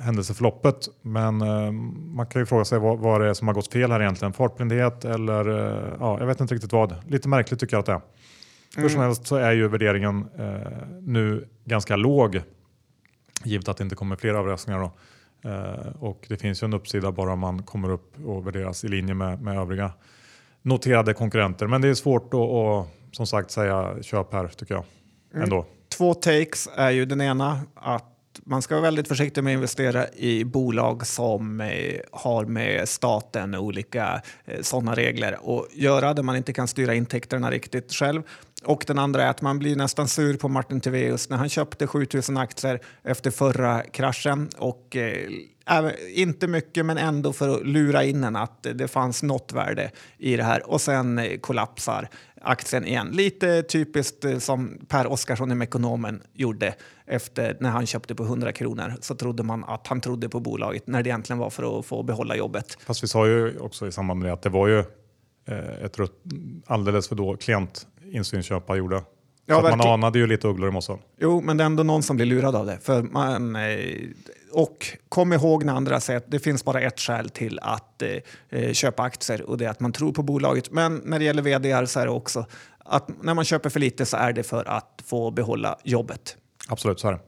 händelseförloppet. 0.00 0.88
Men 1.02 1.40
eh, 1.40 1.72
man 2.14 2.26
kan 2.26 2.42
ju 2.42 2.46
fråga 2.46 2.64
sig 2.64 2.78
vad, 2.78 2.98
vad 2.98 3.20
det 3.20 3.28
är 3.28 3.34
som 3.34 3.48
har 3.48 3.54
gått 3.54 3.72
fel 3.72 3.90
här 3.90 4.00
egentligen. 4.00 4.32
Fartblindhet 4.32 5.04
eller 5.04 5.48
eh, 5.48 5.96
ja, 6.00 6.18
jag 6.18 6.26
vet 6.26 6.40
inte 6.40 6.54
riktigt 6.54 6.72
vad. 6.72 6.94
Lite 7.06 7.28
märkligt 7.28 7.60
tycker 7.60 7.74
jag 7.74 7.80
att 7.80 7.86
det 7.86 7.92
är. 7.92 7.96
Mm. 7.96 8.82
Hur 8.82 8.88
som 8.88 9.00
helst 9.00 9.26
så 9.26 9.36
är 9.36 9.52
ju 9.52 9.68
värderingen 9.68 10.28
eh, 10.38 10.72
nu 11.02 11.48
ganska 11.64 11.96
låg 11.96 12.42
givet 13.44 13.68
att 13.68 13.76
det 13.76 13.84
inte 13.84 13.96
kommer 13.96 14.16
fler 14.16 14.34
överraskningar. 14.34 14.80
Då. 14.80 14.92
och 16.00 16.26
det 16.28 16.36
finns 16.36 16.62
ju 16.62 16.64
en 16.64 16.74
uppsida 16.74 17.12
bara 17.12 17.32
om 17.32 17.38
man 17.38 17.62
kommer 17.62 17.90
upp 17.90 18.24
och 18.24 18.46
värderas 18.46 18.84
i 18.84 18.88
linje 18.88 19.14
med, 19.14 19.42
med 19.42 19.58
övriga 19.58 19.92
noterade 20.68 21.14
konkurrenter. 21.14 21.66
Men 21.66 21.80
det 21.80 21.88
är 21.88 21.94
svårt 21.94 22.34
att, 22.34 22.40
att 22.40 22.86
som 23.16 23.26
sagt 23.26 23.50
säga 23.50 24.02
köp 24.02 24.32
här 24.32 24.48
tycker 24.48 24.74
jag. 24.74 24.84
Mm. 25.32 25.44
Ändå. 25.44 25.56
Mm. 25.56 25.68
Två 25.88 26.14
takes 26.14 26.68
är 26.74 26.90
ju 26.90 27.04
den 27.04 27.20
ena 27.20 27.60
att 27.74 28.14
man 28.44 28.62
ska 28.62 28.74
vara 28.74 28.82
väldigt 28.82 29.08
försiktig 29.08 29.44
med 29.44 29.50
att 29.50 29.54
investera 29.54 30.06
i 30.08 30.44
bolag 30.44 31.06
som 31.06 31.60
eh, 31.60 32.00
har 32.12 32.44
med 32.44 32.88
staten 32.88 33.54
och 33.54 33.62
olika 33.62 34.22
eh, 34.44 34.60
sådana 34.62 34.94
regler 34.94 35.32
att 35.32 35.74
göra 35.74 36.14
där 36.14 36.22
man 36.22 36.36
inte 36.36 36.52
kan 36.52 36.68
styra 36.68 36.94
intäkterna 36.94 37.50
riktigt 37.50 37.92
själv. 37.92 38.22
Och 38.64 38.84
den 38.86 38.98
andra 38.98 39.22
är 39.22 39.30
att 39.30 39.42
man 39.42 39.58
blir 39.58 39.76
nästan 39.76 40.08
sur 40.08 40.36
på 40.36 40.48
Martin 40.48 40.80
Tivéus 40.80 41.28
när 41.28 41.36
han 41.36 41.48
köpte 41.48 41.86
7000 41.86 42.36
aktier 42.36 42.80
efter 43.02 43.30
förra 43.30 43.82
kraschen 43.82 44.48
och 44.58 44.96
eh, 45.70 45.92
inte 46.14 46.46
mycket, 46.46 46.86
men 46.86 46.98
ändå 46.98 47.32
för 47.32 47.48
att 47.48 47.66
lura 47.66 48.04
in 48.04 48.24
en 48.24 48.36
att 48.36 48.66
det 48.74 48.88
fanns 48.88 49.22
något 49.22 49.52
värde 49.52 49.90
i 50.18 50.36
det 50.36 50.42
här. 50.42 50.70
Och 50.70 50.80
sen 50.80 51.18
eh, 51.18 51.38
kollapsar 51.38 52.08
aktien 52.42 52.86
igen. 52.86 53.08
Lite 53.12 53.62
typiskt 53.62 54.24
eh, 54.24 54.38
som 54.38 54.78
Per 54.88 55.06
Oskarsson 55.06 55.52
i 55.52 55.54
Mekonomen 55.54 56.22
gjorde 56.34 56.74
efter 57.06 57.56
när 57.60 57.70
han 57.70 57.86
köpte 57.86 58.14
på 58.14 58.22
100 58.22 58.52
kronor. 58.52 58.94
Så 59.00 59.14
trodde 59.14 59.42
man 59.42 59.64
att 59.64 59.86
han 59.86 60.00
trodde 60.00 60.28
på 60.28 60.40
bolaget 60.40 60.86
när 60.86 61.02
det 61.02 61.08
egentligen 61.08 61.38
var 61.38 61.50
för 61.50 61.78
att 61.78 61.86
få 61.86 62.02
behålla 62.02 62.36
jobbet. 62.36 62.78
Fast 62.86 63.02
vi 63.02 63.08
sa 63.08 63.26
ju 63.26 63.58
också 63.58 63.86
i 63.86 63.92
samband 63.92 64.20
med 64.20 64.28
det 64.28 64.32
att 64.32 64.42
det 64.42 64.50
var 64.50 64.68
ju 64.68 64.78
eh, 65.48 65.84
ett 65.84 65.98
alldeles 66.66 67.08
för 67.08 67.16
då 67.16 67.36
klent 67.36 67.86
insynsköp 68.12 68.76
gjorde. 68.76 69.02
Ja, 69.46 69.62
man 69.62 69.80
anade 69.80 70.18
ju 70.18 70.26
lite 70.26 70.48
ugglor 70.48 70.68
i 70.68 70.72
mossen. 70.72 70.98
Jo, 71.20 71.40
men 71.40 71.56
det 71.56 71.64
är 71.64 71.66
ändå 71.66 71.82
någon 71.82 72.02
som 72.02 72.16
blir 72.16 72.26
lurad 72.26 72.56
av 72.56 72.66
det. 72.66 72.78
För 72.82 73.02
man, 73.02 73.56
och 74.52 74.86
kom 75.08 75.32
ihåg 75.32 75.64
när 75.64 75.72
andra 75.72 76.00
säger 76.00 76.16
att 76.16 76.30
det 76.30 76.38
finns 76.38 76.64
bara 76.64 76.80
ett 76.80 77.00
skäl 77.00 77.28
till 77.28 77.58
att 77.62 78.02
eh, 78.02 78.10
eh, 78.48 78.72
köpa 78.72 79.02
aktier 79.02 79.42
och 79.42 79.58
det 79.58 79.64
är 79.64 79.70
att 79.70 79.80
man 79.80 79.92
tror 79.92 80.12
på 80.12 80.22
bolaget. 80.22 80.70
Men 80.70 81.02
när 81.04 81.18
det 81.18 81.24
gäller 81.24 81.42
vd 81.42 81.86
så 81.86 82.00
är 82.00 82.06
det 82.06 82.12
också 82.12 82.46
att 82.78 83.22
när 83.22 83.34
man 83.34 83.44
köper 83.44 83.70
för 83.70 83.80
lite 83.80 84.06
så 84.06 84.16
är 84.16 84.32
det 84.32 84.42
för 84.42 84.64
att 84.68 85.02
få 85.04 85.30
behålla 85.30 85.78
jobbet. 85.84 86.36
Absolut, 86.68 87.00
så 87.00 87.08
är 87.08 87.12
det. 87.12 87.20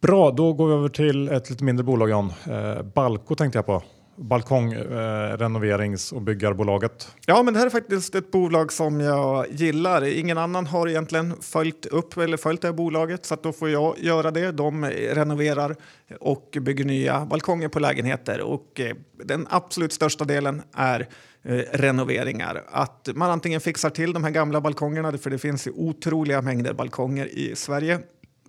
Bra, 0.00 0.30
då 0.30 0.52
går 0.52 0.68
vi 0.68 0.74
över 0.74 0.88
till 0.88 1.28
ett 1.28 1.50
lite 1.50 1.64
mindre 1.64 1.84
bolag 1.84 2.10
Jan. 2.10 2.32
Eh, 2.50 2.82
Balco 2.82 3.34
tänkte 3.34 3.58
jag 3.58 3.66
på 3.66 3.82
balkongrenoverings 4.18 6.12
eh, 6.12 6.16
och 6.16 6.22
byggarbolaget. 6.22 7.08
Ja, 7.26 7.42
men 7.42 7.54
det 7.54 7.60
här 7.60 7.66
är 7.66 7.70
faktiskt 7.70 8.14
ett 8.14 8.30
bolag 8.30 8.72
som 8.72 9.00
jag 9.00 9.46
gillar. 9.50 10.04
Ingen 10.04 10.38
annan 10.38 10.66
har 10.66 10.88
egentligen 10.88 11.34
följt 11.40 11.86
upp 11.86 12.16
eller 12.16 12.36
följt 12.36 12.62
det 12.62 12.68
här 12.68 12.72
bolaget 12.72 13.26
så 13.26 13.34
att 13.34 13.42
då 13.42 13.52
får 13.52 13.70
jag 13.70 13.98
göra 13.98 14.30
det. 14.30 14.52
De 14.52 14.84
renoverar 14.84 15.76
och 16.20 16.58
bygger 16.60 16.84
nya 16.84 17.26
balkonger 17.26 17.68
på 17.68 17.78
lägenheter 17.78 18.40
och 18.40 18.80
eh, 18.80 18.96
den 19.24 19.46
absolut 19.50 19.92
största 19.92 20.24
delen 20.24 20.62
är 20.74 21.08
eh, 21.42 21.54
renoveringar. 21.72 22.64
Att 22.70 23.08
man 23.14 23.30
antingen 23.30 23.60
fixar 23.60 23.90
till 23.90 24.12
de 24.12 24.24
här 24.24 24.30
gamla 24.30 24.60
balkongerna, 24.60 25.18
för 25.18 25.30
det 25.30 25.38
finns 25.38 25.66
ju 25.66 25.70
otroliga 25.70 26.42
mängder 26.42 26.72
balkonger 26.72 27.26
i 27.26 27.56
Sverige 27.56 27.98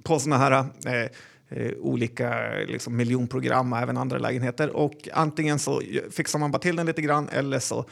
på 0.03 0.19
sådana 0.19 0.37
här 0.37 0.51
eh, 0.85 1.09
eh, 1.49 1.71
olika 1.79 2.49
liksom, 2.67 2.95
miljonprogram 2.95 3.73
och 3.73 3.79
även 3.79 3.97
andra 3.97 4.17
lägenheter. 4.17 4.69
Och 4.69 5.09
antingen 5.13 5.59
så 5.59 5.81
fixar 6.11 6.39
man 6.39 6.51
bara 6.51 6.59
till 6.59 6.75
den 6.75 6.85
lite 6.85 7.01
grann 7.01 7.29
eller 7.29 7.59
så 7.59 7.85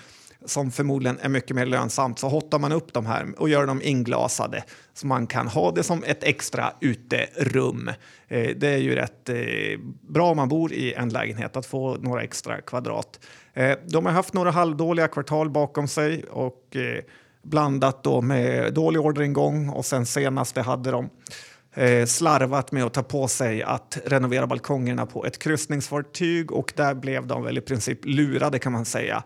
som 0.46 0.72
förmodligen 0.72 1.20
är 1.22 1.30
mycket 1.30 1.56
mer 1.56 1.66
lönsamt 1.66 2.20
så 2.20 2.30
hottar 2.30 2.60
man 2.60 2.72
upp 2.72 2.94
de 2.94 3.06
här 3.06 3.28
och 3.38 3.50
gör 3.50 3.68
dem 3.68 3.82
inglasade 3.84 4.64
så 4.94 5.08
man 5.08 5.28
kan 5.28 5.48
ha 5.48 5.72
det 5.72 5.84
som 5.84 6.04
ett 6.04 6.24
extra 6.24 6.74
uterum. 6.82 7.88
Eh, 8.28 8.50
det 8.56 8.68
är 8.68 8.78
ju 8.78 8.96
rätt 8.96 9.30
eh, 9.30 9.80
bra 10.02 10.32
om 10.32 10.38
man 10.38 10.50
bor 10.50 10.74
i 10.74 10.94
en 10.94 11.10
lägenhet 11.10 11.56
att 11.56 11.66
få 11.66 11.96
några 11.96 12.24
extra 12.24 12.62
kvadrat. 12.62 13.20
Eh, 13.54 13.78
de 13.86 14.06
har 14.06 14.14
haft 14.14 14.34
några 14.34 14.52
halvdåliga 14.52 15.08
kvartal 15.08 15.50
bakom 15.50 15.88
sig 15.88 16.24
och 16.24 16.76
eh, 16.76 17.04
blandat 17.44 18.04
då 18.04 18.22
med 18.22 18.74
dålig 18.74 19.02
orderingång 19.02 19.70
och 19.70 19.86
sen 19.86 20.06
senaste 20.06 20.62
hade 20.62 20.92
de 20.92 21.10
eh, 21.78 22.06
slarvat 22.06 22.72
med 22.72 22.84
att 22.84 22.94
ta 22.94 23.04
på 23.04 23.28
sig 23.28 23.64
att 23.64 23.98
renovera 24.06 24.48
balkongerna 24.48 25.06
på 25.06 25.26
ett 25.26 25.40
kryssningsfartyg 25.40 26.52
och 26.52 26.74
där 26.76 26.94
blev 26.94 27.28
de 27.28 27.44
väl 27.44 27.58
i 27.58 27.62
princip 27.62 28.00
lurade 28.04 28.60
kan 28.60 28.72
man 28.72 28.86
säga. 28.86 29.24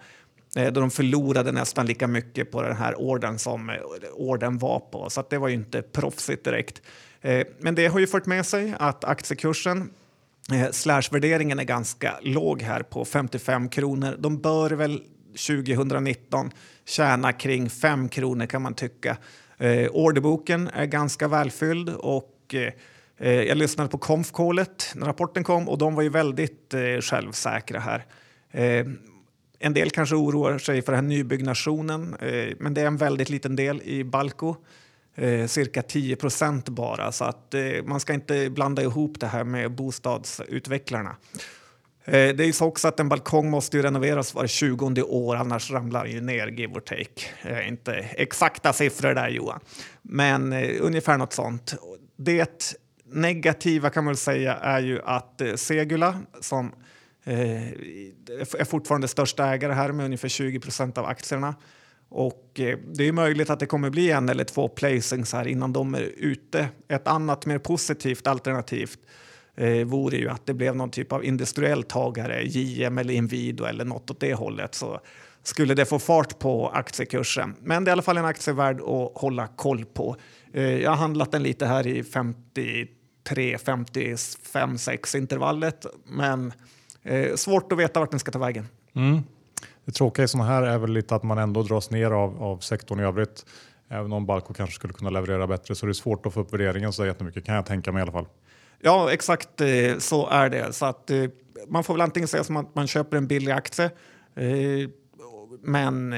Eh, 0.56 0.72
då 0.72 0.82
de 0.82 0.92
förlorade 0.92 1.52
nästan 1.52 1.86
lika 1.86 2.08
mycket 2.08 2.52
på 2.52 2.62
den 2.62 2.76
här 2.76 3.02
orden 3.02 3.40
som 3.40 3.70
eh, 3.70 3.76
orden 4.14 4.58
var 4.58 4.80
på. 4.80 5.10
Så 5.10 5.24
det 5.30 5.38
var 5.38 5.48
ju 5.48 5.54
inte 5.54 5.82
proffsigt 5.82 6.44
direkt. 6.44 6.82
Eh, 7.22 7.48
men 7.60 7.76
det 7.76 7.88
har 7.88 8.00
ju 8.00 8.08
fört 8.08 8.26
med 8.26 8.46
sig 8.46 8.76
att 8.80 9.04
aktiekursen 9.04 9.90
eh, 10.54 10.72
slashvärderingen 10.72 11.60
är 11.60 11.64
ganska 11.64 12.20
låg 12.22 12.62
här 12.62 12.84
på 12.84 13.06
55 13.06 13.70
kronor. 13.70 14.16
De 14.20 14.42
bör 14.42 14.72
väl 14.72 15.02
2019 15.48 16.52
tjäna 16.86 17.34
kring 17.34 17.70
5 17.70 18.10
kronor 18.10 18.46
kan 18.46 18.62
man 18.62 18.74
tycka. 18.74 19.18
Eh, 19.58 19.88
orderboken 19.92 20.70
är 20.74 20.86
ganska 20.86 21.28
välfylld 21.28 21.90
och 21.90 22.41
Eh, 22.54 22.74
eh, 23.18 23.42
jag 23.44 23.58
lyssnade 23.58 23.90
på 23.90 23.98
konf 23.98 24.32
när 24.96 25.06
rapporten 25.06 25.44
kom 25.44 25.70
och 25.70 25.78
de 25.78 25.96
var 25.96 26.04
ju 26.04 26.10
väldigt 26.10 26.74
eh, 26.74 27.02
självsäkra 27.02 27.80
här. 27.80 28.06
Eh, 28.52 28.86
en 29.60 29.74
del 29.74 29.90
kanske 29.90 30.16
oroar 30.16 30.58
sig 30.58 30.82
för 30.82 30.92
den 30.92 31.04
här 31.04 31.10
nybyggnationen, 31.10 32.16
eh, 32.20 32.56
men 32.60 32.74
det 32.74 32.82
är 32.82 32.86
en 32.86 32.98
väldigt 32.98 33.30
liten 33.30 33.56
del 33.56 33.82
i 33.82 34.04
Balco. 34.04 34.56
Eh, 35.16 35.48
cirka 35.48 35.82
10 35.82 36.16
procent 36.16 36.70
bara, 36.70 37.12
så 37.12 37.26
att 37.26 37.56
man 37.86 38.00
ska 38.00 38.14
inte 38.14 38.50
blanda 38.50 38.82
ihop 38.82 39.20
det 39.20 39.28
här 39.28 39.44
med 39.44 39.72
bostadsutvecklarna. 39.72 41.16
Det 42.06 42.44
är 42.44 42.52
så 42.52 42.66
också 42.66 42.88
att 42.88 43.00
en 43.00 43.10
balkong 43.10 43.50
måste 43.50 43.78
ju 43.78 43.84
renoveras 43.84 44.34
var 44.34 44.48
20 44.48 45.02
år, 45.02 45.36
annars 45.36 45.72
ramlar 45.72 46.04
den 46.04 46.14
ju 46.14 46.22
ner, 46.22 46.48
give 46.48 46.74
or 46.74 46.80
take. 46.80 47.68
Inte 47.68 47.94
exakta 47.94 48.74
siffror 48.74 49.14
där 49.14 49.30
Johan, 49.30 49.60
men 50.02 50.54
ungefär 50.80 51.18
något 51.18 51.34
sånt. 51.34 51.76
Det 52.24 52.76
negativa 53.06 53.90
kan 53.90 54.04
man 54.04 54.12
väl 54.12 54.18
säga 54.18 54.54
är 54.54 54.82
ju 54.82 55.02
att 55.04 55.42
eh, 55.42 55.56
Segula, 55.56 56.20
som 56.42 56.72
eh, 57.24 57.68
är 58.60 58.66
fortfarande 58.66 59.08
största 59.08 59.48
ägare 59.48 59.74
här 59.74 59.92
med 59.92 60.06
ungefär 60.06 60.30
20 60.30 60.60
procent 60.60 60.98
av 60.98 61.06
aktierna, 61.06 61.56
och 62.10 62.60
eh, 62.60 62.78
det 62.94 63.08
är 63.08 63.12
möjligt 63.12 63.50
att 63.50 63.60
det 63.60 63.66
kommer 63.66 63.90
bli 63.90 64.12
en 64.12 64.30
eller 64.30 64.44
två 64.44 64.68
placings 64.68 65.34
här 65.34 65.48
innan 65.48 65.74
de 65.74 65.96
är 65.96 66.12
ute. 66.18 66.68
Ett 66.88 67.08
annat 67.08 67.46
mer 67.46 67.58
positivt 67.58 68.28
alternativt 68.28 69.00
eh, 69.56 69.86
vore 69.86 70.18
ju 70.18 70.30
att 70.30 70.46
det 70.46 70.54
blev 70.54 70.76
någon 70.76 70.92
typ 70.92 71.12
av 71.12 71.26
industriell 71.26 71.84
tagare, 71.84 72.44
JM 72.44 72.98
eller 72.98 73.14
Inwido 73.14 73.64
eller 73.64 73.86
något 73.86 74.12
åt 74.12 74.20
det 74.20 74.34
hållet. 74.34 74.76
Så 74.76 75.00
skulle 75.44 75.74
det 75.74 75.86
få 75.86 76.00
fart 76.00 76.40
på 76.40 76.70
aktiekursen. 76.70 77.56
Men 77.62 77.84
det 77.84 77.90
är 77.90 77.92
i 77.92 77.94
alla 77.94 78.02
fall 78.02 78.18
en 78.18 78.26
aktie 78.26 78.54
värd 78.54 78.82
att 78.82 79.12
hålla 79.16 79.48
koll 79.48 79.86
på. 79.86 80.16
Eh, 80.54 80.78
jag 80.78 80.90
har 80.90 80.98
handlat 80.98 81.32
den 81.32 81.44
lite 81.44 81.66
här 81.66 81.88
i 81.88 82.04
53, 82.04 83.58
55, 83.58 84.78
6 84.78 85.16
intervallet. 85.16 85.86
Men 86.06 86.54
eh, 87.04 87.36
svårt 87.36 87.72
att 87.72 87.78
veta 87.78 88.00
vart 88.00 88.12
den 88.12 88.20
ska 88.20 88.32
ta 88.32 88.40
vägen. 88.40 88.68
Mm. 88.94 89.24
Det 89.86 89.92
tråkiga 89.92 90.26
i 90.26 90.28
sådana 90.28 90.50
här 90.50 90.64
är 90.64 90.78
väl 90.78 90.92
lite 90.92 91.16
att 91.16 91.24
man 91.24 91.38
ändå 91.38 91.64
dras 91.64 91.92
ner 91.92 92.12
av, 92.12 92.44
av 92.44 92.58
sektorn 92.58 93.00
i 93.00 93.04
övrigt. 93.04 93.46
Även 93.90 94.14
om 94.14 94.26
Balco 94.26 94.54
kanske 94.54 94.76
skulle 94.76 94.94
kunna 94.94 95.10
leverera 95.10 95.48
bättre 95.48 95.76
så 95.76 95.86
det 95.86 95.92
är 95.92 95.94
svårt 95.94 96.26
att 96.26 96.34
få 96.34 96.40
upp 96.40 96.54
värderingen 96.54 96.94
så 96.94 97.06
jättemycket 97.06 97.46
kan 97.46 97.56
jag 97.56 97.66
tänka 97.66 97.92
mig 97.92 98.00
i 98.00 98.04
alla 98.04 98.12
fall. 98.12 98.28
Ja, 98.80 99.12
exakt 99.12 99.62
eh, 99.62 99.98
så 99.98 100.28
är 100.30 100.50
det. 100.50 100.74
Så 100.74 100.86
att, 100.86 101.12
man 101.68 101.84
får 101.84 101.94
väl 101.94 102.02
antingen 102.02 102.28
säga 102.28 102.44
som 102.44 102.58
att 102.58 102.76
man 102.76 102.88
köper 102.88 103.18
en 103.18 103.28
billig 103.28 103.52
aktie, 103.52 103.92
men 105.62 106.14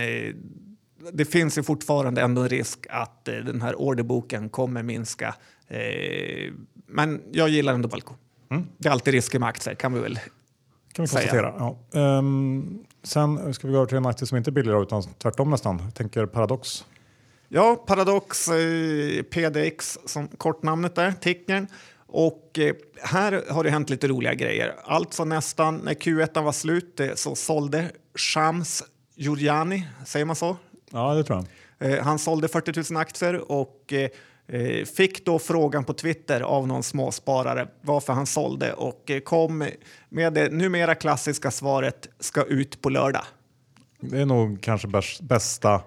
det 1.11 1.25
finns 1.25 1.57
ju 1.57 1.63
fortfarande 1.63 2.21
ändå 2.21 2.41
en 2.41 2.49
risk 2.49 2.85
att 2.89 3.27
eh, 3.27 3.35
den 3.35 3.61
här 3.61 3.75
orderboken 3.75 4.49
kommer 4.49 4.83
minska. 4.83 5.35
Eh, 5.67 6.53
men 6.87 7.21
jag 7.31 7.49
gillar 7.49 7.73
ändå 7.73 7.87
Balco. 7.87 8.13
Mm. 8.51 8.67
Det 8.77 8.87
är 8.87 8.93
alltid 8.93 9.13
risker 9.13 9.39
med 9.39 9.49
aktier 9.49 9.75
kan 9.75 9.93
vi 9.93 9.99
väl 9.99 10.15
kan 10.93 11.03
vi 11.03 11.09
konstatera. 11.09 11.53
Ja. 11.57 11.99
Ehm, 11.99 12.83
sen 13.03 13.53
ska 13.53 13.67
vi 13.67 13.73
gå 13.73 13.77
över 13.77 13.87
till 13.87 13.97
en 13.97 14.05
aktie 14.05 14.27
som 14.27 14.37
inte 14.37 14.49
är 14.49 14.51
billigare 14.51 14.81
utan 14.81 15.03
tvärtom 15.03 15.49
nästan. 15.49 15.81
Jag 15.83 15.95
tänker 15.95 16.25
Paradox. 16.25 16.85
Ja, 17.47 17.83
Paradox 17.87 18.47
eh, 18.47 19.23
PDX 19.23 19.99
som 20.05 20.27
kortnamnet 20.27 20.97
är, 20.97 21.11
tickern. 21.11 21.67
Och 22.07 22.59
eh, 22.59 22.73
här 23.01 23.43
har 23.49 23.63
det 23.63 23.69
hänt 23.69 23.89
lite 23.89 24.07
roliga 24.07 24.33
grejer. 24.33 24.75
Alltså 24.83 25.25
nästan 25.25 25.77
när 25.77 25.93
Q1 25.93 26.43
var 26.43 26.51
slut 26.51 26.99
eh, 26.99 27.09
så 27.15 27.35
sålde 27.35 27.91
Shams 28.15 28.83
Giuliani, 29.15 29.87
säger 30.05 30.25
man 30.25 30.35
så? 30.35 30.57
Ja, 30.93 31.13
det 31.13 31.23
tror 31.23 31.45
jag. 31.79 31.91
Eh, 31.91 32.03
han 32.03 32.19
sålde 32.19 32.47
40 32.47 32.93
000 32.93 33.01
aktier 33.01 33.51
och 33.51 33.93
eh, 33.93 34.10
eh, 34.60 34.86
fick 34.86 35.25
då 35.25 35.39
frågan 35.39 35.84
på 35.84 35.93
Twitter 35.93 36.41
av 36.41 36.67
någon 36.67 36.84
småsparare 36.84 37.67
varför 37.82 38.13
han 38.13 38.25
sålde 38.25 38.73
och 38.73 39.12
kom 39.23 39.69
med 40.10 40.34
det 40.34 40.53
numera 40.53 40.95
klassiska 40.95 41.51
svaret 41.51 42.08
ska 42.19 42.43
ut 42.43 42.82
på 42.82 42.89
lördag. 42.89 43.23
Det 43.99 44.21
är 44.21 44.25
nog 44.25 44.62
kanske 44.62 44.88
bäst, 44.88 45.21
bästa 45.21 45.82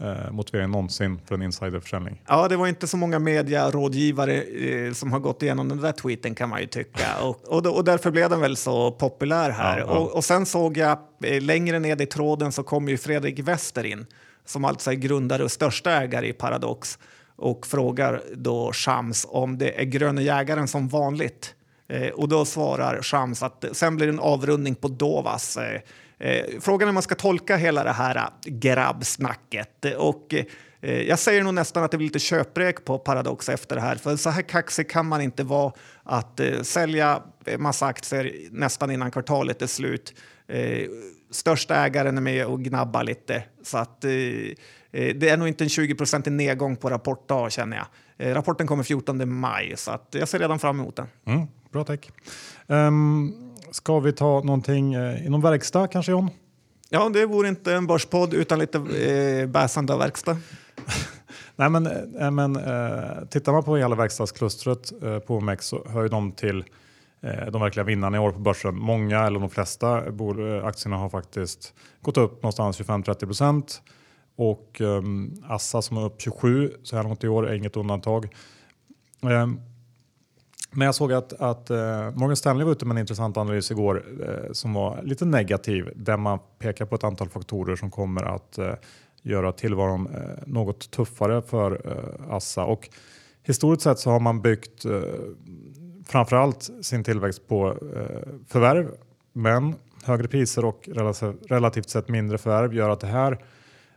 eh, 0.00 0.30
motiveringen 0.32 0.70
någonsin 0.70 1.20
för 1.26 1.34
en 1.34 1.42
insiderförsäljning. 1.42 2.22
Ja, 2.26 2.48
det 2.48 2.56
var 2.56 2.66
inte 2.66 2.86
så 2.86 2.96
många 2.96 3.18
mediarådgivare 3.18 4.42
eh, 4.42 4.92
som 4.92 5.12
har 5.12 5.20
gått 5.20 5.42
igenom 5.42 5.68
den 5.68 5.80
där 5.80 5.92
tweeten 5.92 6.34
kan 6.34 6.48
man 6.48 6.60
ju 6.60 6.66
tycka. 6.66 7.06
Och, 7.22 7.48
och, 7.48 7.76
och 7.76 7.84
därför 7.84 8.10
blev 8.10 8.30
den 8.30 8.40
väl 8.40 8.56
så 8.56 8.90
populär 8.90 9.50
här. 9.50 9.78
Ja, 9.78 9.84
ja. 9.88 9.98
Och, 9.98 10.16
och 10.16 10.24
sen 10.24 10.46
såg 10.46 10.76
jag 10.76 10.98
eh, 11.22 11.42
längre 11.42 11.78
ned 11.78 12.00
i 12.00 12.06
tråden 12.06 12.52
så 12.52 12.62
kom 12.62 12.88
ju 12.88 12.96
Fredrik 12.96 13.38
Wester 13.38 13.84
in 13.84 14.06
som 14.46 14.64
alltså 14.64 14.90
är 14.90 14.94
grundare 14.94 15.44
och 15.44 15.52
största 15.52 15.90
ägare 15.90 16.28
i 16.28 16.32
Paradox 16.32 16.98
och 17.36 17.66
frågar 17.66 18.22
då 18.34 18.72
Shams 18.72 19.26
om 19.28 19.58
det 19.58 19.80
är 19.80 19.84
Gröna 19.84 20.22
jägaren 20.22 20.68
som 20.68 20.88
vanligt. 20.88 21.54
Eh, 21.88 22.08
och 22.08 22.28
då 22.28 22.44
svarar 22.44 23.02
Shams 23.02 23.42
att 23.42 23.64
sen 23.72 23.96
blir 23.96 24.06
det 24.06 24.12
en 24.12 24.20
avrundning 24.20 24.74
på 24.74 24.88
Dovas. 24.88 25.56
Eh, 25.56 25.80
eh, 26.18 26.44
frågan 26.60 26.88
är 26.88 26.90
om 26.90 26.94
man 26.94 27.02
ska 27.02 27.14
tolka 27.14 27.56
hela 27.56 27.84
det 27.84 27.92
här 27.92 28.16
eh, 28.16 28.22
grabbsnacket. 28.44 29.84
Och 29.96 30.34
eh, 30.80 31.02
jag 31.02 31.18
säger 31.18 31.42
nog 31.42 31.54
nästan 31.54 31.84
att 31.84 31.90
det 31.90 31.96
blir 31.96 32.08
lite 32.08 32.18
köprek 32.18 32.84
på 32.84 32.98
Paradox 32.98 33.48
efter 33.48 33.76
det 33.76 33.82
här. 33.82 33.96
För 33.96 34.16
så 34.16 34.30
här 34.30 34.42
kaxig 34.42 34.90
kan 34.90 35.06
man 35.06 35.20
inte 35.20 35.44
vara 35.44 35.72
att 36.02 36.40
eh, 36.40 36.62
sälja 36.62 37.22
massa 37.58 37.86
aktier 37.86 38.32
nästan 38.50 38.90
innan 38.90 39.10
kvartalet 39.10 39.62
är 39.62 39.66
slut. 39.66 40.14
Eh, 40.48 40.82
Största 41.30 41.74
ägaren 41.74 42.16
är 42.16 42.22
med 42.22 42.46
och 42.46 42.62
gnabbar 42.62 43.04
lite. 43.04 43.44
Så 43.62 43.78
att, 43.78 44.04
eh, 44.04 44.10
eh, 44.10 45.14
det 45.16 45.28
är 45.28 45.36
nog 45.36 45.48
inte 45.48 45.64
en 45.64 45.68
20% 45.68 46.30
nedgång 46.30 46.76
på 46.76 46.90
rapportdag 46.90 47.52
känner 47.52 47.76
jag. 47.76 47.86
Eh, 48.18 48.34
rapporten 48.34 48.66
kommer 48.66 48.82
14 48.82 49.28
maj 49.28 49.74
så 49.76 49.90
att 49.90 50.08
jag 50.10 50.28
ser 50.28 50.38
redan 50.38 50.58
fram 50.58 50.80
emot 50.80 50.96
den. 50.96 51.06
Mm, 51.26 51.46
bra 51.72 51.84
tack. 51.84 52.10
Um, 52.66 53.54
ska 53.70 54.00
vi 54.00 54.12
ta 54.12 54.40
någonting 54.40 54.94
eh, 54.94 55.26
inom 55.26 55.40
verkstad 55.40 55.88
kanske 55.88 56.12
John? 56.12 56.30
Ja, 56.88 57.08
det 57.08 57.26
vore 57.26 57.48
inte 57.48 57.74
en 57.74 57.86
börspodd 57.86 58.34
utan 58.34 58.58
lite 58.58 58.78
eh, 58.78 59.46
bäsande 59.46 59.92
av 59.92 59.98
verkstad. 59.98 60.36
Nej, 61.56 61.70
men, 61.70 61.86
eh, 61.86 62.30
men 62.30 62.56
eh, 62.56 63.24
tittar 63.30 63.52
man 63.52 63.62
på 63.62 63.76
hela 63.76 63.96
verkstadsklustret 63.96 64.92
eh, 65.02 65.18
på 65.18 65.36
OMX 65.36 65.66
så 65.66 65.86
hör 65.88 66.02
ju 66.02 66.08
de 66.08 66.32
till 66.32 66.64
Eh, 67.20 67.46
de 67.50 67.60
verkliga 67.60 67.84
vinnarna 67.84 68.16
i 68.16 68.20
år 68.20 68.32
på 68.32 68.38
börsen. 68.38 68.78
Många 68.78 69.20
eller 69.20 69.40
de 69.40 69.50
flesta 69.50 69.98
eh, 69.98 70.64
aktierna 70.64 70.96
har 70.96 71.08
faktiskt 71.08 71.74
gått 72.00 72.16
upp 72.16 72.42
någonstans 72.42 72.80
25-30 72.80 73.26
procent 73.26 73.82
och 74.36 74.80
um, 74.80 75.42
Assa 75.48 75.82
som 75.82 75.96
är 75.96 76.04
upp 76.04 76.20
27 76.20 76.72
så 76.82 76.96
här 76.96 77.02
långt 77.02 77.24
i 77.24 77.28
år 77.28 77.48
är 77.48 77.54
inget 77.54 77.76
undantag. 77.76 78.34
Um, 79.20 79.60
men 80.70 80.86
jag 80.86 80.94
såg 80.94 81.12
att, 81.12 81.32
att 81.32 81.70
uh, 81.70 81.76
Morgan 82.14 82.36
Stanley 82.36 82.64
var 82.64 82.72
ute 82.72 82.84
med 82.84 82.94
en 82.94 83.00
intressant 83.00 83.36
analys 83.36 83.70
igår 83.70 84.04
uh, 84.20 84.52
som 84.52 84.72
var 84.72 85.02
lite 85.02 85.24
negativ 85.24 85.92
där 85.96 86.16
man 86.16 86.38
pekar 86.58 86.86
på 86.86 86.94
ett 86.94 87.04
antal 87.04 87.28
faktorer 87.28 87.76
som 87.76 87.90
kommer 87.90 88.22
att 88.22 88.58
uh, 88.58 88.72
göra 89.22 89.52
tillvaron 89.52 90.08
något 90.46 90.90
tuffare 90.90 91.42
för 91.42 91.80
Assa. 92.30 92.64
Och 92.64 92.88
historiskt 93.42 93.82
sett 93.82 93.98
så 93.98 94.10
har 94.10 94.20
man 94.20 94.42
byggt 94.42 94.86
framförallt 96.08 96.70
sin 96.82 97.04
tillväxt 97.04 97.48
på 97.48 97.68
eh, 97.70 98.32
förvärv 98.48 98.90
men 99.32 99.74
högre 100.04 100.28
priser 100.28 100.64
och 100.64 100.88
relativt, 101.48 101.90
sett 101.90 102.08
mindre 102.08 102.38
förvärv 102.38 102.74
gör 102.74 102.90
att 102.90 103.00
det 103.00 103.06
här 103.06 103.38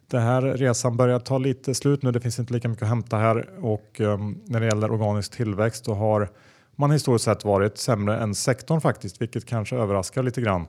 den 0.07 0.21
här 0.21 0.41
resan 0.41 0.97
börjar 0.97 1.19
ta 1.19 1.37
lite 1.37 1.75
slut 1.75 2.03
nu. 2.03 2.11
Det 2.11 2.19
finns 2.19 2.39
inte 2.39 2.53
lika 2.53 2.69
mycket 2.69 2.83
att 2.83 2.89
hämta 2.89 3.17
här 3.17 3.49
och 3.61 4.01
eh, 4.01 4.17
när 4.45 4.59
det 4.59 4.65
gäller 4.65 4.91
organisk 4.91 5.31
tillväxt 5.31 5.85
så 5.85 5.93
har 5.93 6.29
man 6.75 6.91
historiskt 6.91 7.25
sett 7.25 7.45
varit 7.45 7.77
sämre 7.77 8.17
än 8.17 8.35
sektorn 8.35 8.81
faktiskt, 8.81 9.21
vilket 9.21 9.45
kanske 9.45 9.75
överraskar 9.75 10.23
lite 10.23 10.41
grann. 10.41 10.67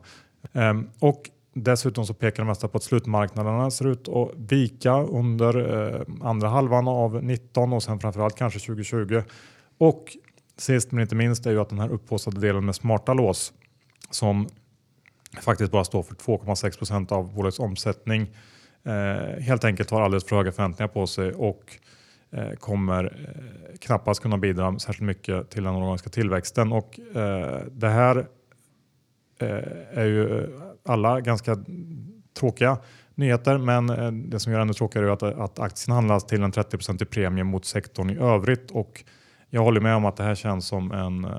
Um, 0.53 0.91
och 0.99 1.31
Dessutom 1.53 2.07
så 2.07 2.15
pekar 2.15 2.43
det 2.43 2.47
mesta 2.47 2.69
på 2.69 2.77
att 2.77 2.83
slutmarknaderna 2.83 3.71
ser 3.71 3.87
ut 3.87 4.09
att 4.09 4.31
vika 4.37 5.03
under 5.03 5.85
eh, 5.95 6.01
andra 6.21 6.49
halvan 6.49 6.89
av 6.89 7.25
19 7.25 7.73
och 7.73 7.83
sen 7.83 8.01
framförallt 8.01 8.37
kanske 8.37 8.59
2020. 8.59 9.23
Och 9.79 10.17
sist 10.61 10.93
men 10.93 11.03
inte 11.03 11.15
minst 11.15 11.47
är 11.47 11.51
ju 11.51 11.61
att 11.61 11.69
den 11.69 11.79
här 11.79 11.89
upphaussade 11.89 12.41
delen 12.41 12.65
med 12.65 12.75
smarta 12.75 13.15
lås 13.15 13.53
som 14.11 14.49
faktiskt 15.41 15.73
bara 15.73 15.85
står 15.85 16.03
för 16.03 16.15
2,6 16.15 16.79
procent 16.79 17.13
av 17.13 17.35
bolagets 17.35 17.59
omsättning 17.59 18.35
eh, 18.85 19.43
helt 19.43 19.65
enkelt 19.65 19.91
har 19.91 20.01
alldeles 20.03 20.25
för 20.25 20.37
höga 20.37 20.53
förväntningar 20.53 20.89
på 20.89 21.07
sig 21.07 21.33
och 21.33 21.79
eh, 22.31 22.51
kommer 22.51 23.05
eh, 23.05 23.79
knappast 23.79 24.23
kunna 24.23 24.39
bidra 24.39 24.79
särskilt 24.79 25.07
mycket 25.07 25.51
till 25.51 25.65
den 25.65 25.75
organiska 25.75 26.11
tillväxten. 26.11 26.73
Och, 26.73 27.01
eh, 27.17 27.61
det 27.71 27.89
här 27.89 28.17
eh, 29.39 29.99
är 29.99 30.05
ju 30.05 30.49
alla 30.85 31.21
ganska 31.21 31.57
tråkiga 32.39 32.79
nyheter, 33.15 33.59
men 33.59 33.91
eh, 33.91 34.13
det 34.13 34.41
som 34.41 34.53
gör 34.53 34.59
det 34.59 34.63
ännu 34.63 34.73
tråkigare 34.73 35.07
är 35.07 35.13
att, 35.13 35.23
att 35.23 35.59
aktien 35.59 35.95
handlas 35.95 36.27
till 36.27 36.43
en 36.43 36.53
30 36.53 37.03
i 37.03 37.05
premie 37.05 37.45
mot 37.45 37.65
sektorn 37.65 38.11
i 38.11 38.19
övrigt. 38.19 38.71
Och 38.71 39.05
jag 39.51 39.63
håller 39.63 39.81
med 39.81 39.97
om 39.97 40.05
att 40.05 40.17
det 40.17 40.23
här 40.23 40.35
känns 40.35 40.67
som 40.67 40.93
en 40.93 41.25
eh, 41.25 41.31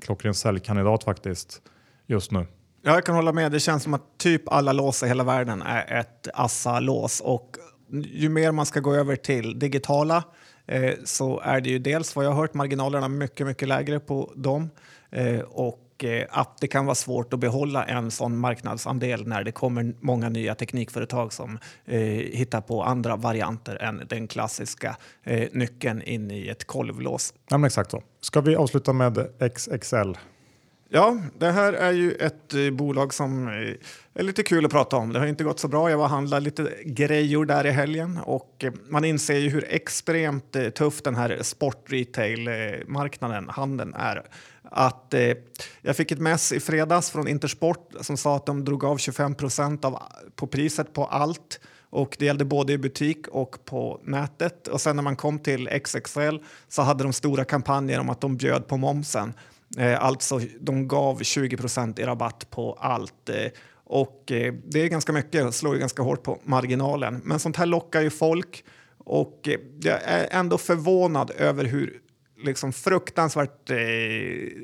klockren 0.00 0.34
säljkandidat 0.34 1.04
faktiskt 1.04 1.62
just 2.06 2.30
nu. 2.30 2.46
Ja, 2.82 2.94
jag 2.94 3.04
kan 3.04 3.14
hålla 3.14 3.32
med. 3.32 3.52
Det 3.52 3.60
känns 3.60 3.82
som 3.82 3.94
att 3.94 4.18
typ 4.18 4.48
alla 4.48 4.72
lås 4.72 5.02
i 5.02 5.06
hela 5.06 5.24
världen 5.24 5.62
är 5.62 6.00
ett 6.00 6.28
Assa-lås 6.34 7.20
och 7.20 7.56
ju 7.92 8.28
mer 8.28 8.52
man 8.52 8.66
ska 8.66 8.80
gå 8.80 8.94
över 8.94 9.16
till 9.16 9.58
digitala 9.58 10.24
eh, 10.66 10.94
så 11.04 11.40
är 11.40 11.60
det 11.60 11.70
ju 11.70 11.78
dels 11.78 12.16
vad 12.16 12.24
jag 12.24 12.30
har 12.30 12.40
hört 12.40 12.54
marginalerna 12.54 13.08
mycket, 13.08 13.46
mycket 13.46 13.68
lägre 13.68 14.00
på 14.00 14.32
dem 14.36 14.70
eh, 15.10 15.40
och 15.40 15.89
eh, 16.04 16.26
att 16.30 16.58
det 16.60 16.68
kan 16.68 16.86
vara 16.86 16.94
svårt 16.94 17.32
att 17.32 17.40
behålla 17.40 17.84
en 17.84 18.10
sån 18.10 18.38
marknadsandel 18.38 19.26
när 19.26 19.44
det 19.44 19.52
kommer 19.52 19.94
många 20.00 20.28
nya 20.28 20.54
teknikföretag 20.54 21.32
som 21.32 21.58
eh, 21.84 22.00
hittar 22.00 22.60
på 22.60 22.82
andra 22.82 23.16
varianter 23.16 23.76
än 23.76 24.02
den 24.08 24.28
klassiska 24.28 24.96
eh, 25.24 25.48
nyckeln 25.52 26.02
in 26.02 26.30
i 26.30 26.48
ett 26.48 26.64
kolvlås. 26.64 27.34
Ja, 27.48 27.58
men 27.58 27.66
exakt 27.66 27.90
så. 27.90 28.02
Ska 28.20 28.40
vi 28.40 28.56
avsluta 28.56 28.92
med 28.92 29.28
XXL? 29.54 30.14
Ja, 30.92 31.18
det 31.38 31.50
här 31.50 31.72
är 31.72 31.92
ju 31.92 32.12
ett 32.12 32.54
eh, 32.54 32.70
bolag 32.70 33.14
som 33.14 33.48
eh, 33.48 33.74
är 34.14 34.22
lite 34.22 34.42
kul 34.42 34.64
att 34.64 34.70
prata 34.70 34.96
om. 34.96 35.12
Det 35.12 35.18
har 35.18 35.26
inte 35.26 35.44
gått 35.44 35.60
så 35.60 35.68
bra. 35.68 35.90
Jag 35.90 35.98
var 35.98 36.04
och 36.04 36.10
handlade 36.10 36.44
lite 36.44 36.72
grejor 36.84 37.44
där 37.44 37.66
i 37.66 37.70
helgen 37.70 38.18
och 38.24 38.64
eh, 38.64 38.72
man 38.88 39.04
inser 39.04 39.38
ju 39.38 39.48
hur 39.48 39.64
extremt 39.68 40.56
eh, 40.56 40.68
tuff 40.68 41.02
den 41.02 41.14
här 41.14 41.38
sport-retail-marknaden, 41.42 43.48
handeln 43.48 43.94
är. 43.94 44.22
Att, 44.70 45.14
eh, 45.14 45.32
jag 45.82 45.96
fick 45.96 46.12
ett 46.12 46.18
mess 46.18 46.52
i 46.52 46.60
fredags 46.60 47.10
från 47.10 47.28
Intersport 47.28 47.94
som 48.00 48.16
sa 48.16 48.36
att 48.36 48.46
de 48.46 48.64
drog 48.64 48.84
av 48.84 48.96
25 48.96 49.34
procent 49.34 49.84
på 50.36 50.46
priset 50.46 50.92
på 50.92 51.04
allt 51.04 51.60
och 51.90 52.16
det 52.18 52.24
gällde 52.24 52.44
både 52.44 52.72
i 52.72 52.78
butik 52.78 53.28
och 53.28 53.64
på 53.64 54.00
nätet. 54.04 54.68
Och 54.68 54.80
sen 54.80 54.96
när 54.96 55.02
man 55.02 55.16
kom 55.16 55.38
till 55.38 55.68
XXL 55.84 56.36
så 56.68 56.82
hade 56.82 57.04
de 57.04 57.12
stora 57.12 57.44
kampanjer 57.44 58.00
om 58.00 58.10
att 58.10 58.20
de 58.20 58.36
bjöd 58.36 58.66
på 58.66 58.76
momsen. 58.76 59.32
Eh, 59.78 60.04
alltså, 60.04 60.40
de 60.60 60.88
gav 60.88 61.22
20 61.22 61.56
i 61.96 62.04
rabatt 62.04 62.50
på 62.50 62.78
allt. 62.80 63.28
Eh, 63.28 63.50
och 63.84 64.32
eh, 64.32 64.54
det 64.64 64.80
är 64.80 64.88
ganska 64.88 65.12
mycket, 65.12 65.54
slår 65.54 65.74
ju 65.74 65.80
ganska 65.80 66.02
hårt 66.02 66.22
på 66.22 66.38
marginalen. 66.44 67.20
Men 67.24 67.38
sånt 67.38 67.56
här 67.56 67.66
lockar 67.66 68.00
ju 68.00 68.10
folk 68.10 68.64
och 68.98 69.48
eh, 69.48 69.60
jag 69.82 70.02
är 70.04 70.28
ändå 70.30 70.58
förvånad 70.58 71.30
över 71.30 71.64
hur 71.64 72.00
liksom 72.44 72.72
fruktansvärt 72.72 73.70
eh, 73.70 73.76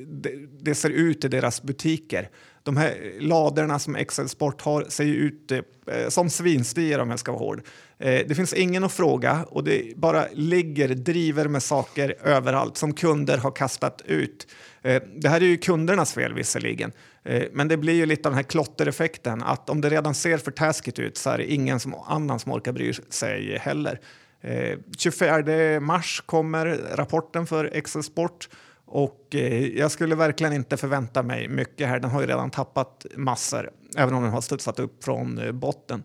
det, 0.07 0.31
det, 0.59 0.75
ser 0.75 0.89
ut 0.89 1.25
i 1.25 1.27
deras 1.27 1.63
butiker. 1.63 2.29
De 2.63 2.77
här 2.77 3.13
ladorna 3.19 3.79
som 3.79 3.95
Excel 3.95 4.29
Sport 4.29 4.61
har 4.61 4.83
ser 4.83 5.03
ju 5.03 5.15
ut 5.15 5.51
eh, 5.51 5.61
som 6.09 6.29
svinstier 6.29 6.99
om 6.99 7.09
jag 7.09 7.19
ska 7.19 7.31
vara 7.31 7.39
hård. 7.39 7.61
Eh, 7.99 8.21
det 8.27 8.35
finns 8.35 8.53
ingen 8.53 8.83
att 8.83 8.91
fråga 8.91 9.45
och 9.49 9.63
det 9.63 9.97
bara 9.97 10.25
ligger 10.33 10.87
driver 10.87 11.47
med 11.47 11.63
saker 11.63 12.15
överallt 12.23 12.77
som 12.77 12.93
kunder 12.93 13.37
har 13.37 13.51
kastat 13.51 14.01
ut. 14.05 14.47
Eh, 14.81 15.01
det 15.15 15.29
här 15.29 15.41
är 15.41 15.45
ju 15.45 15.57
kundernas 15.57 16.13
fel 16.13 16.33
visserligen, 16.33 16.91
eh, 17.23 17.43
men 17.51 17.67
det 17.67 17.77
blir 17.77 17.93
ju 17.93 18.05
lite 18.05 18.29
av 18.29 18.31
den 18.31 18.37
här 18.37 18.43
klottereffekten 18.43 19.43
att 19.43 19.69
om 19.69 19.81
det 19.81 19.89
redan 19.89 20.15
ser 20.15 20.37
för 20.37 20.51
taskigt 20.51 20.99
ut 20.99 21.17
så 21.17 21.29
är 21.29 21.37
det 21.37 21.53
ingen 21.53 21.79
som, 21.79 21.93
annan 21.93 22.39
som 22.39 22.51
orkar 22.51 22.71
bry 22.71 22.93
sig 22.93 23.57
heller. 23.57 23.99
Eh, 24.41 24.77
24 24.97 25.79
mars 25.79 26.23
kommer 26.25 26.65
rapporten 26.95 27.47
för 27.47 27.65
Excel 27.73 28.03
Sport 28.03 28.49
och 28.85 29.35
eh, 29.35 29.67
jag 29.67 29.91
skulle 29.91 30.15
verkligen 30.15 30.53
inte 30.53 30.77
förvänta 30.77 31.23
mig 31.23 31.47
mycket 31.47 31.87
här. 31.87 31.99
Den 31.99 32.11
har 32.11 32.21
ju 32.21 32.27
redan 32.27 32.51
tappat 32.51 33.05
massor, 33.15 33.71
även 33.97 34.13
om 34.13 34.23
den 34.23 34.31
har 34.31 34.41
studsat 34.41 34.79
upp 34.79 35.03
från 35.03 35.37
eh, 35.37 35.51
botten. 35.51 36.03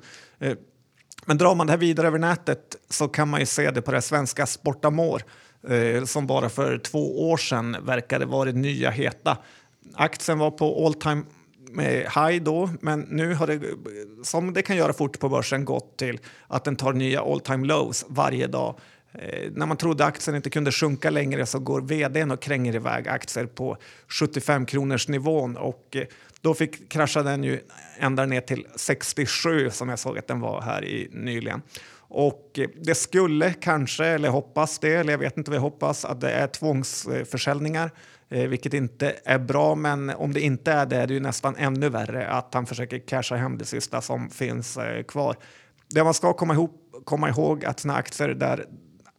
Men 1.26 1.38
drar 1.38 1.54
man 1.54 1.66
det 1.66 1.72
här 1.72 1.78
vidare 1.78 2.06
över 2.06 2.18
nätet 2.18 2.76
så 2.90 3.08
kan 3.08 3.28
man 3.28 3.40
ju 3.40 3.46
se 3.46 3.70
det 3.70 3.82
på 3.82 3.92
det 3.92 4.02
svenska 4.02 4.46
Sportamor 4.46 5.22
som 6.06 6.26
bara 6.26 6.48
för 6.48 6.78
två 6.78 7.30
år 7.30 7.36
sedan 7.36 7.76
verkade 7.82 8.26
vara 8.26 8.44
det 8.44 8.58
nya 8.58 8.90
heta. 8.90 9.38
Aktien 9.94 10.38
var 10.38 10.50
på 10.50 10.86
all 10.86 10.94
time 10.94 11.22
high 11.80 12.42
då, 12.42 12.70
men 12.80 13.00
nu 13.00 13.34
har 13.34 13.46
det, 13.46 13.60
som 14.22 14.52
det 14.52 14.62
kan 14.62 14.76
göra 14.76 14.92
fort 14.92 15.18
på 15.18 15.28
börsen, 15.28 15.64
gått 15.64 15.96
till 15.96 16.18
att 16.46 16.64
den 16.64 16.76
tar 16.76 16.92
nya 16.92 17.22
all 17.22 17.40
time 17.40 17.66
lows 17.66 18.04
varje 18.08 18.46
dag. 18.46 18.78
Eh, 19.14 19.50
när 19.52 19.66
man 19.66 19.76
trodde 19.76 20.04
aktien 20.04 20.36
inte 20.36 20.50
kunde 20.50 20.72
sjunka 20.72 21.10
längre 21.10 21.46
så 21.46 21.58
går 21.58 21.80
vdn 21.80 22.30
och 22.30 22.42
kränger 22.42 22.74
iväg 22.74 23.08
aktier 23.08 23.46
på 23.46 23.76
75 24.08 24.66
kronors 24.66 25.08
nivån 25.08 25.56
och 25.56 25.96
eh, 25.96 26.04
då 26.40 26.54
fick, 26.54 26.88
krascha 26.88 27.22
den 27.22 27.44
ju 27.44 27.60
ända 27.98 28.26
ner 28.26 28.40
till 28.40 28.66
67 28.76 29.70
som 29.70 29.88
jag 29.88 29.98
såg 29.98 30.18
att 30.18 30.28
den 30.28 30.40
var 30.40 30.60
här 30.60 30.84
i 30.84 31.08
nyligen. 31.12 31.62
Och 32.14 32.58
det 32.76 32.94
skulle 32.94 33.52
kanske, 33.52 34.06
eller 34.06 34.28
hoppas 34.28 34.78
det, 34.78 34.94
eller 34.94 35.12
jag 35.12 35.18
vet 35.18 35.36
inte 35.36 35.50
vad 35.50 35.56
jag 35.56 35.62
hoppas, 35.62 36.04
att 36.04 36.20
det 36.20 36.30
är 36.30 36.46
tvångsförsäljningar, 36.46 37.90
eh, 38.28 38.48
vilket 38.48 38.74
inte 38.74 39.14
är 39.24 39.38
bra. 39.38 39.74
Men 39.74 40.10
om 40.10 40.32
det 40.32 40.40
inte 40.40 40.72
är 40.72 40.86
det 40.86 40.96
är 40.96 41.06
det 41.06 41.14
ju 41.14 41.20
nästan 41.20 41.56
ännu 41.56 41.88
värre 41.88 42.28
att 42.28 42.54
han 42.54 42.66
försöker 42.66 42.98
casha 42.98 43.36
hem 43.36 43.58
det 43.58 43.64
sista 43.64 44.00
som 44.00 44.30
finns 44.30 44.76
eh, 44.76 45.02
kvar. 45.02 45.36
Det 45.88 46.04
man 46.04 46.14
ska 46.14 46.32
komma 46.32 46.54
ihop, 46.54 47.02
komma 47.04 47.28
ihåg 47.28 47.64
att 47.64 47.80
sina 47.80 47.94
aktier 47.94 48.28
där 48.28 48.64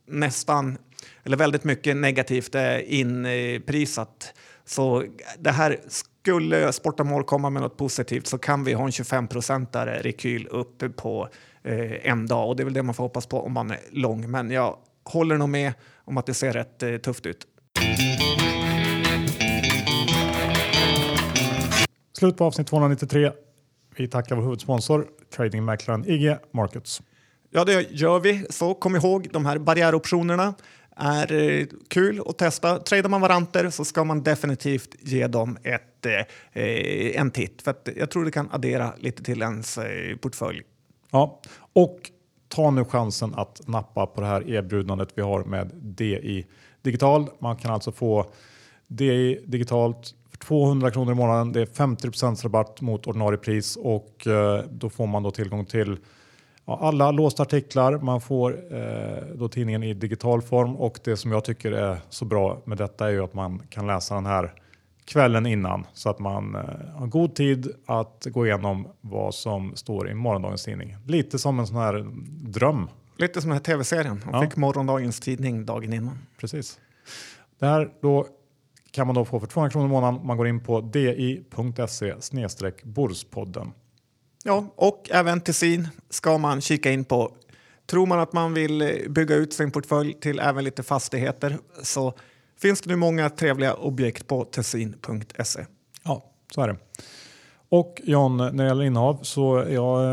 nästan, 0.08 0.78
eller 1.24 1.38
väldigt 1.38 1.64
mycket 1.64 1.98
negativt 1.98 2.56
är 2.56 2.80
inprisat. 2.80 4.34
Så 4.66 5.04
det 5.39 5.52
här 5.52 5.80
skulle 6.24 6.74
Sportamål 6.74 7.24
komma 7.24 7.50
med 7.50 7.62
något 7.62 7.78
positivt 7.78 8.28
så 8.28 8.38
kan 8.38 8.64
vi 8.64 8.74
ha 8.74 8.86
en 8.86 8.91
25 8.91 9.28
procentare 9.28 10.02
rekyl 10.02 10.48
upp 10.48 10.96
på 10.96 11.30
eh, 11.64 12.09
en 12.09 12.28
dag 12.28 12.49
och 12.49 12.55
det 12.55 12.64
är 12.64 12.66
väl 12.66 12.74
det 12.74 12.84
man 12.84 12.95
får 12.95 13.03
hoppas 13.03 13.26
på 13.26 13.45
om 13.45 13.53
man 13.53 13.72
är 13.72 13.80
lång. 13.91 14.32
Men 14.32 14.51
jag 14.51 14.78
håller 15.03 15.38
nog 15.38 15.49
med 15.49 15.74
om 16.05 16.18
att 16.18 16.26
det 16.26 16.34
ser 16.34 16.53
rätt 16.53 16.84
eh, 16.84 16.97
tufft 16.97 17.26
ut. 17.26 17.47
Slut 22.18 22.38
på 22.38 22.45
avsnitt 22.45 22.68
293. 22.68 23.32
Vi 23.97 24.07
tackar 24.07 24.36
vår 24.36 24.43
huvudsponsor 24.43 25.07
tradingmäklaren 25.36 26.05
IG 26.07 26.38
Markets. 26.53 27.01
Ja, 27.49 27.66
det 27.66 27.91
gör 27.91 28.20
vi. 28.20 28.45
Så 28.49 28.74
kom 28.74 28.95
ihåg 28.95 29.28
de 29.32 29.45
här 29.45 29.57
barriäroptionerna 29.57 30.53
är 30.95 31.34
eh, 31.34 31.66
kul 31.88 32.22
att 32.26 32.38
testa. 32.38 32.80
Tradar 32.80 33.09
man 33.09 33.22
varanter 33.22 33.70
så 33.70 33.86
ska 33.86 34.03
man 34.03 34.24
definitivt 34.24 34.95
ge 34.99 35.28
dem 35.28 35.57
ett, 35.64 36.05
eh, 36.05 37.20
en 37.20 37.32
titt 37.32 37.61
för 37.61 37.76
jag 37.95 38.11
tror 38.11 38.26
det 38.26 38.32
kan 38.32 38.49
addera 38.51 38.93
lite 38.97 39.24
till 39.24 39.41
ens 39.41 39.78
eh, 39.78 40.18
portfölj. 40.18 40.61
Ja, 41.14 41.39
och 41.74 42.11
ta 42.47 42.72
nu 42.72 42.86
chansen 42.86 43.34
att 43.36 43.61
nappa 43.68 44.05
på 44.05 44.22
det 44.22 44.28
här 44.28 44.49
erbjudandet 44.49 45.09
vi 45.16 45.22
har 45.22 45.43
med 45.43 45.72
DI 45.74 46.45
Digital. 46.82 47.30
Man 47.39 47.55
kan 47.55 47.72
alltså 47.72 47.91
få 47.91 48.26
DI 48.88 49.43
digitalt 49.45 50.16
för 50.32 50.38
200 50.38 50.91
kronor 50.91 51.11
i 51.11 51.16
månaden. 51.16 51.51
Det 51.51 51.61
är 51.61 51.66
50% 51.66 52.43
rabatt 52.43 52.82
mot 52.82 53.07
ordinarie 53.07 53.38
pris 53.38 53.76
och 53.76 54.28
eh, 54.28 54.64
då 54.72 54.89
får 54.89 55.07
man 55.07 55.24
då 55.24 55.32
tillgång 55.32 55.66
till 55.66 55.97
alla 56.66 57.11
låsta 57.11 57.43
artiklar. 57.43 57.97
Man 57.97 58.22
får 58.22 58.76
eh, 58.76 59.24
då 59.36 59.47
tidningen 59.47 59.84
i 59.84 59.93
digital 59.93 60.41
form 60.41 60.76
och 60.76 60.99
det 61.03 61.18
som 61.18 61.32
jag 61.32 61.43
tycker 61.43 61.72
är 61.72 61.97
så 62.09 62.26
bra 62.26 62.61
med 62.66 62.78
detta 62.78 63.07
är 63.07 63.11
ju 63.11 63.24
att 63.24 63.34
man 63.34 63.61
kan 63.70 63.88
läsa 63.88 64.16
den 64.16 64.26
här 64.26 64.53
kvällen 65.06 65.45
innan 65.45 65.88
så 65.93 66.10
att 66.10 66.20
man 66.20 66.56
eh, 66.56 66.62
har 66.95 67.08
god 67.08 67.36
tid 67.36 67.72
att 67.86 68.28
gå 68.32 68.45
igenom 68.45 68.88
vad 69.01 69.36
som 69.36 69.76
står 69.76 70.10
i 70.10 70.14
morgondagens 70.14 70.64
tidning. 70.64 70.97
Lite 71.06 71.39
som 71.39 71.60
en 71.60 71.68
sån 71.68 71.78
här 71.78 72.06
dröm. 72.51 72.89
Lite 73.18 73.41
som 73.41 73.49
den 73.49 73.58
här 73.58 73.64
tv-serien. 73.64 74.22
Man 74.26 74.34
ja. 74.34 74.49
fick 74.49 74.58
morgondagens 74.58 75.20
tidning 75.20 75.66
dagen 75.66 75.93
innan. 75.93 76.18
Precis. 76.38 76.80
Det 77.60 77.66
här 77.66 77.89
då 78.01 78.28
kan 78.91 79.08
man 79.08 79.16
då 79.16 79.26
få 79.26 79.39
för 79.39 79.47
200 79.47 79.72
kronor 79.72 79.88
i 79.88 79.89
månaden. 79.89 80.26
Man 80.26 80.38
går 80.38 80.47
in 80.47 80.60
på 80.60 80.82
di.se 80.82 82.16
borspodden. 82.84 83.72
Ja, 84.43 84.66
och 84.76 85.10
även 85.12 85.41
Tessin 85.41 85.88
ska 86.10 86.38
man 86.38 86.62
kika 86.62 86.91
in 86.91 87.06
på. 87.06 87.32
Tror 87.86 88.06
man 88.06 88.20
att 88.20 88.34
man 88.34 88.54
vill 88.54 88.82
eh, 88.82 89.10
bygga 89.10 89.36
ut 89.36 89.54
sin 89.54 89.72
portfölj 89.72 90.14
till 90.14 90.39
även 90.39 90.64
lite 90.64 90.84
fastigheter 90.84 91.58
så 91.84 92.14
finns 92.68 92.82
det 92.82 92.89
nu 92.89 92.95
många 92.95 93.30
trevliga 93.30 93.74
objekt 93.74 94.28
på 94.28 94.43
tessin.se. 94.45 95.66
Ja, 96.03 96.24
så 96.55 96.61
är 96.61 96.68
det. 96.68 96.76
Och 97.70 98.01
John, 98.03 98.38
när 98.38 98.51
det 98.51 98.66
gäller 98.66 98.84
innehav 98.84 99.20
så 99.22 99.55
är 99.57 99.74
jag 99.74 100.03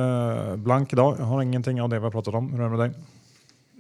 eh, 0.51 0.57
blank 0.57 0.93
idag. 0.93 1.17
Jag 1.19 1.25
har 1.25 1.43
ingenting 1.43 1.83
av 1.83 1.89
det 1.89 1.99
vi 1.99 2.05
har 2.05 2.11
pratat 2.11 2.35
om. 2.35 2.53
Hur 2.53 2.61
är 2.61 2.65
det 2.65 2.71
med 2.71 2.79
dig? 2.79 2.91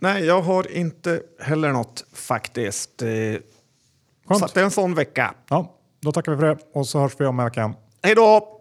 Nej, 0.00 0.24
jag 0.24 0.42
har 0.42 0.72
inte 0.72 1.22
heller 1.40 1.72
något 1.72 2.04
faktiskt. 2.12 3.02
Eh, 3.02 3.08
Så 3.08 4.28
Skönt. 4.28 4.42
att 4.42 4.54
det 4.54 4.60
är 4.60 4.64
en 4.64 4.70
sån 4.70 4.94
vecka. 4.94 5.34
Ja, 5.48 5.74
då 6.00 6.12
tackar 6.12 6.32
vi 6.32 6.38
för 6.38 6.46
det 6.46 6.58
och 6.72 6.86
så 6.86 6.98
hörs 7.00 7.12
vi 7.18 7.26
om 7.26 7.38
en 7.40 7.44
vecka. 7.44 7.74
Hej 8.02 8.14
då! 8.14 8.60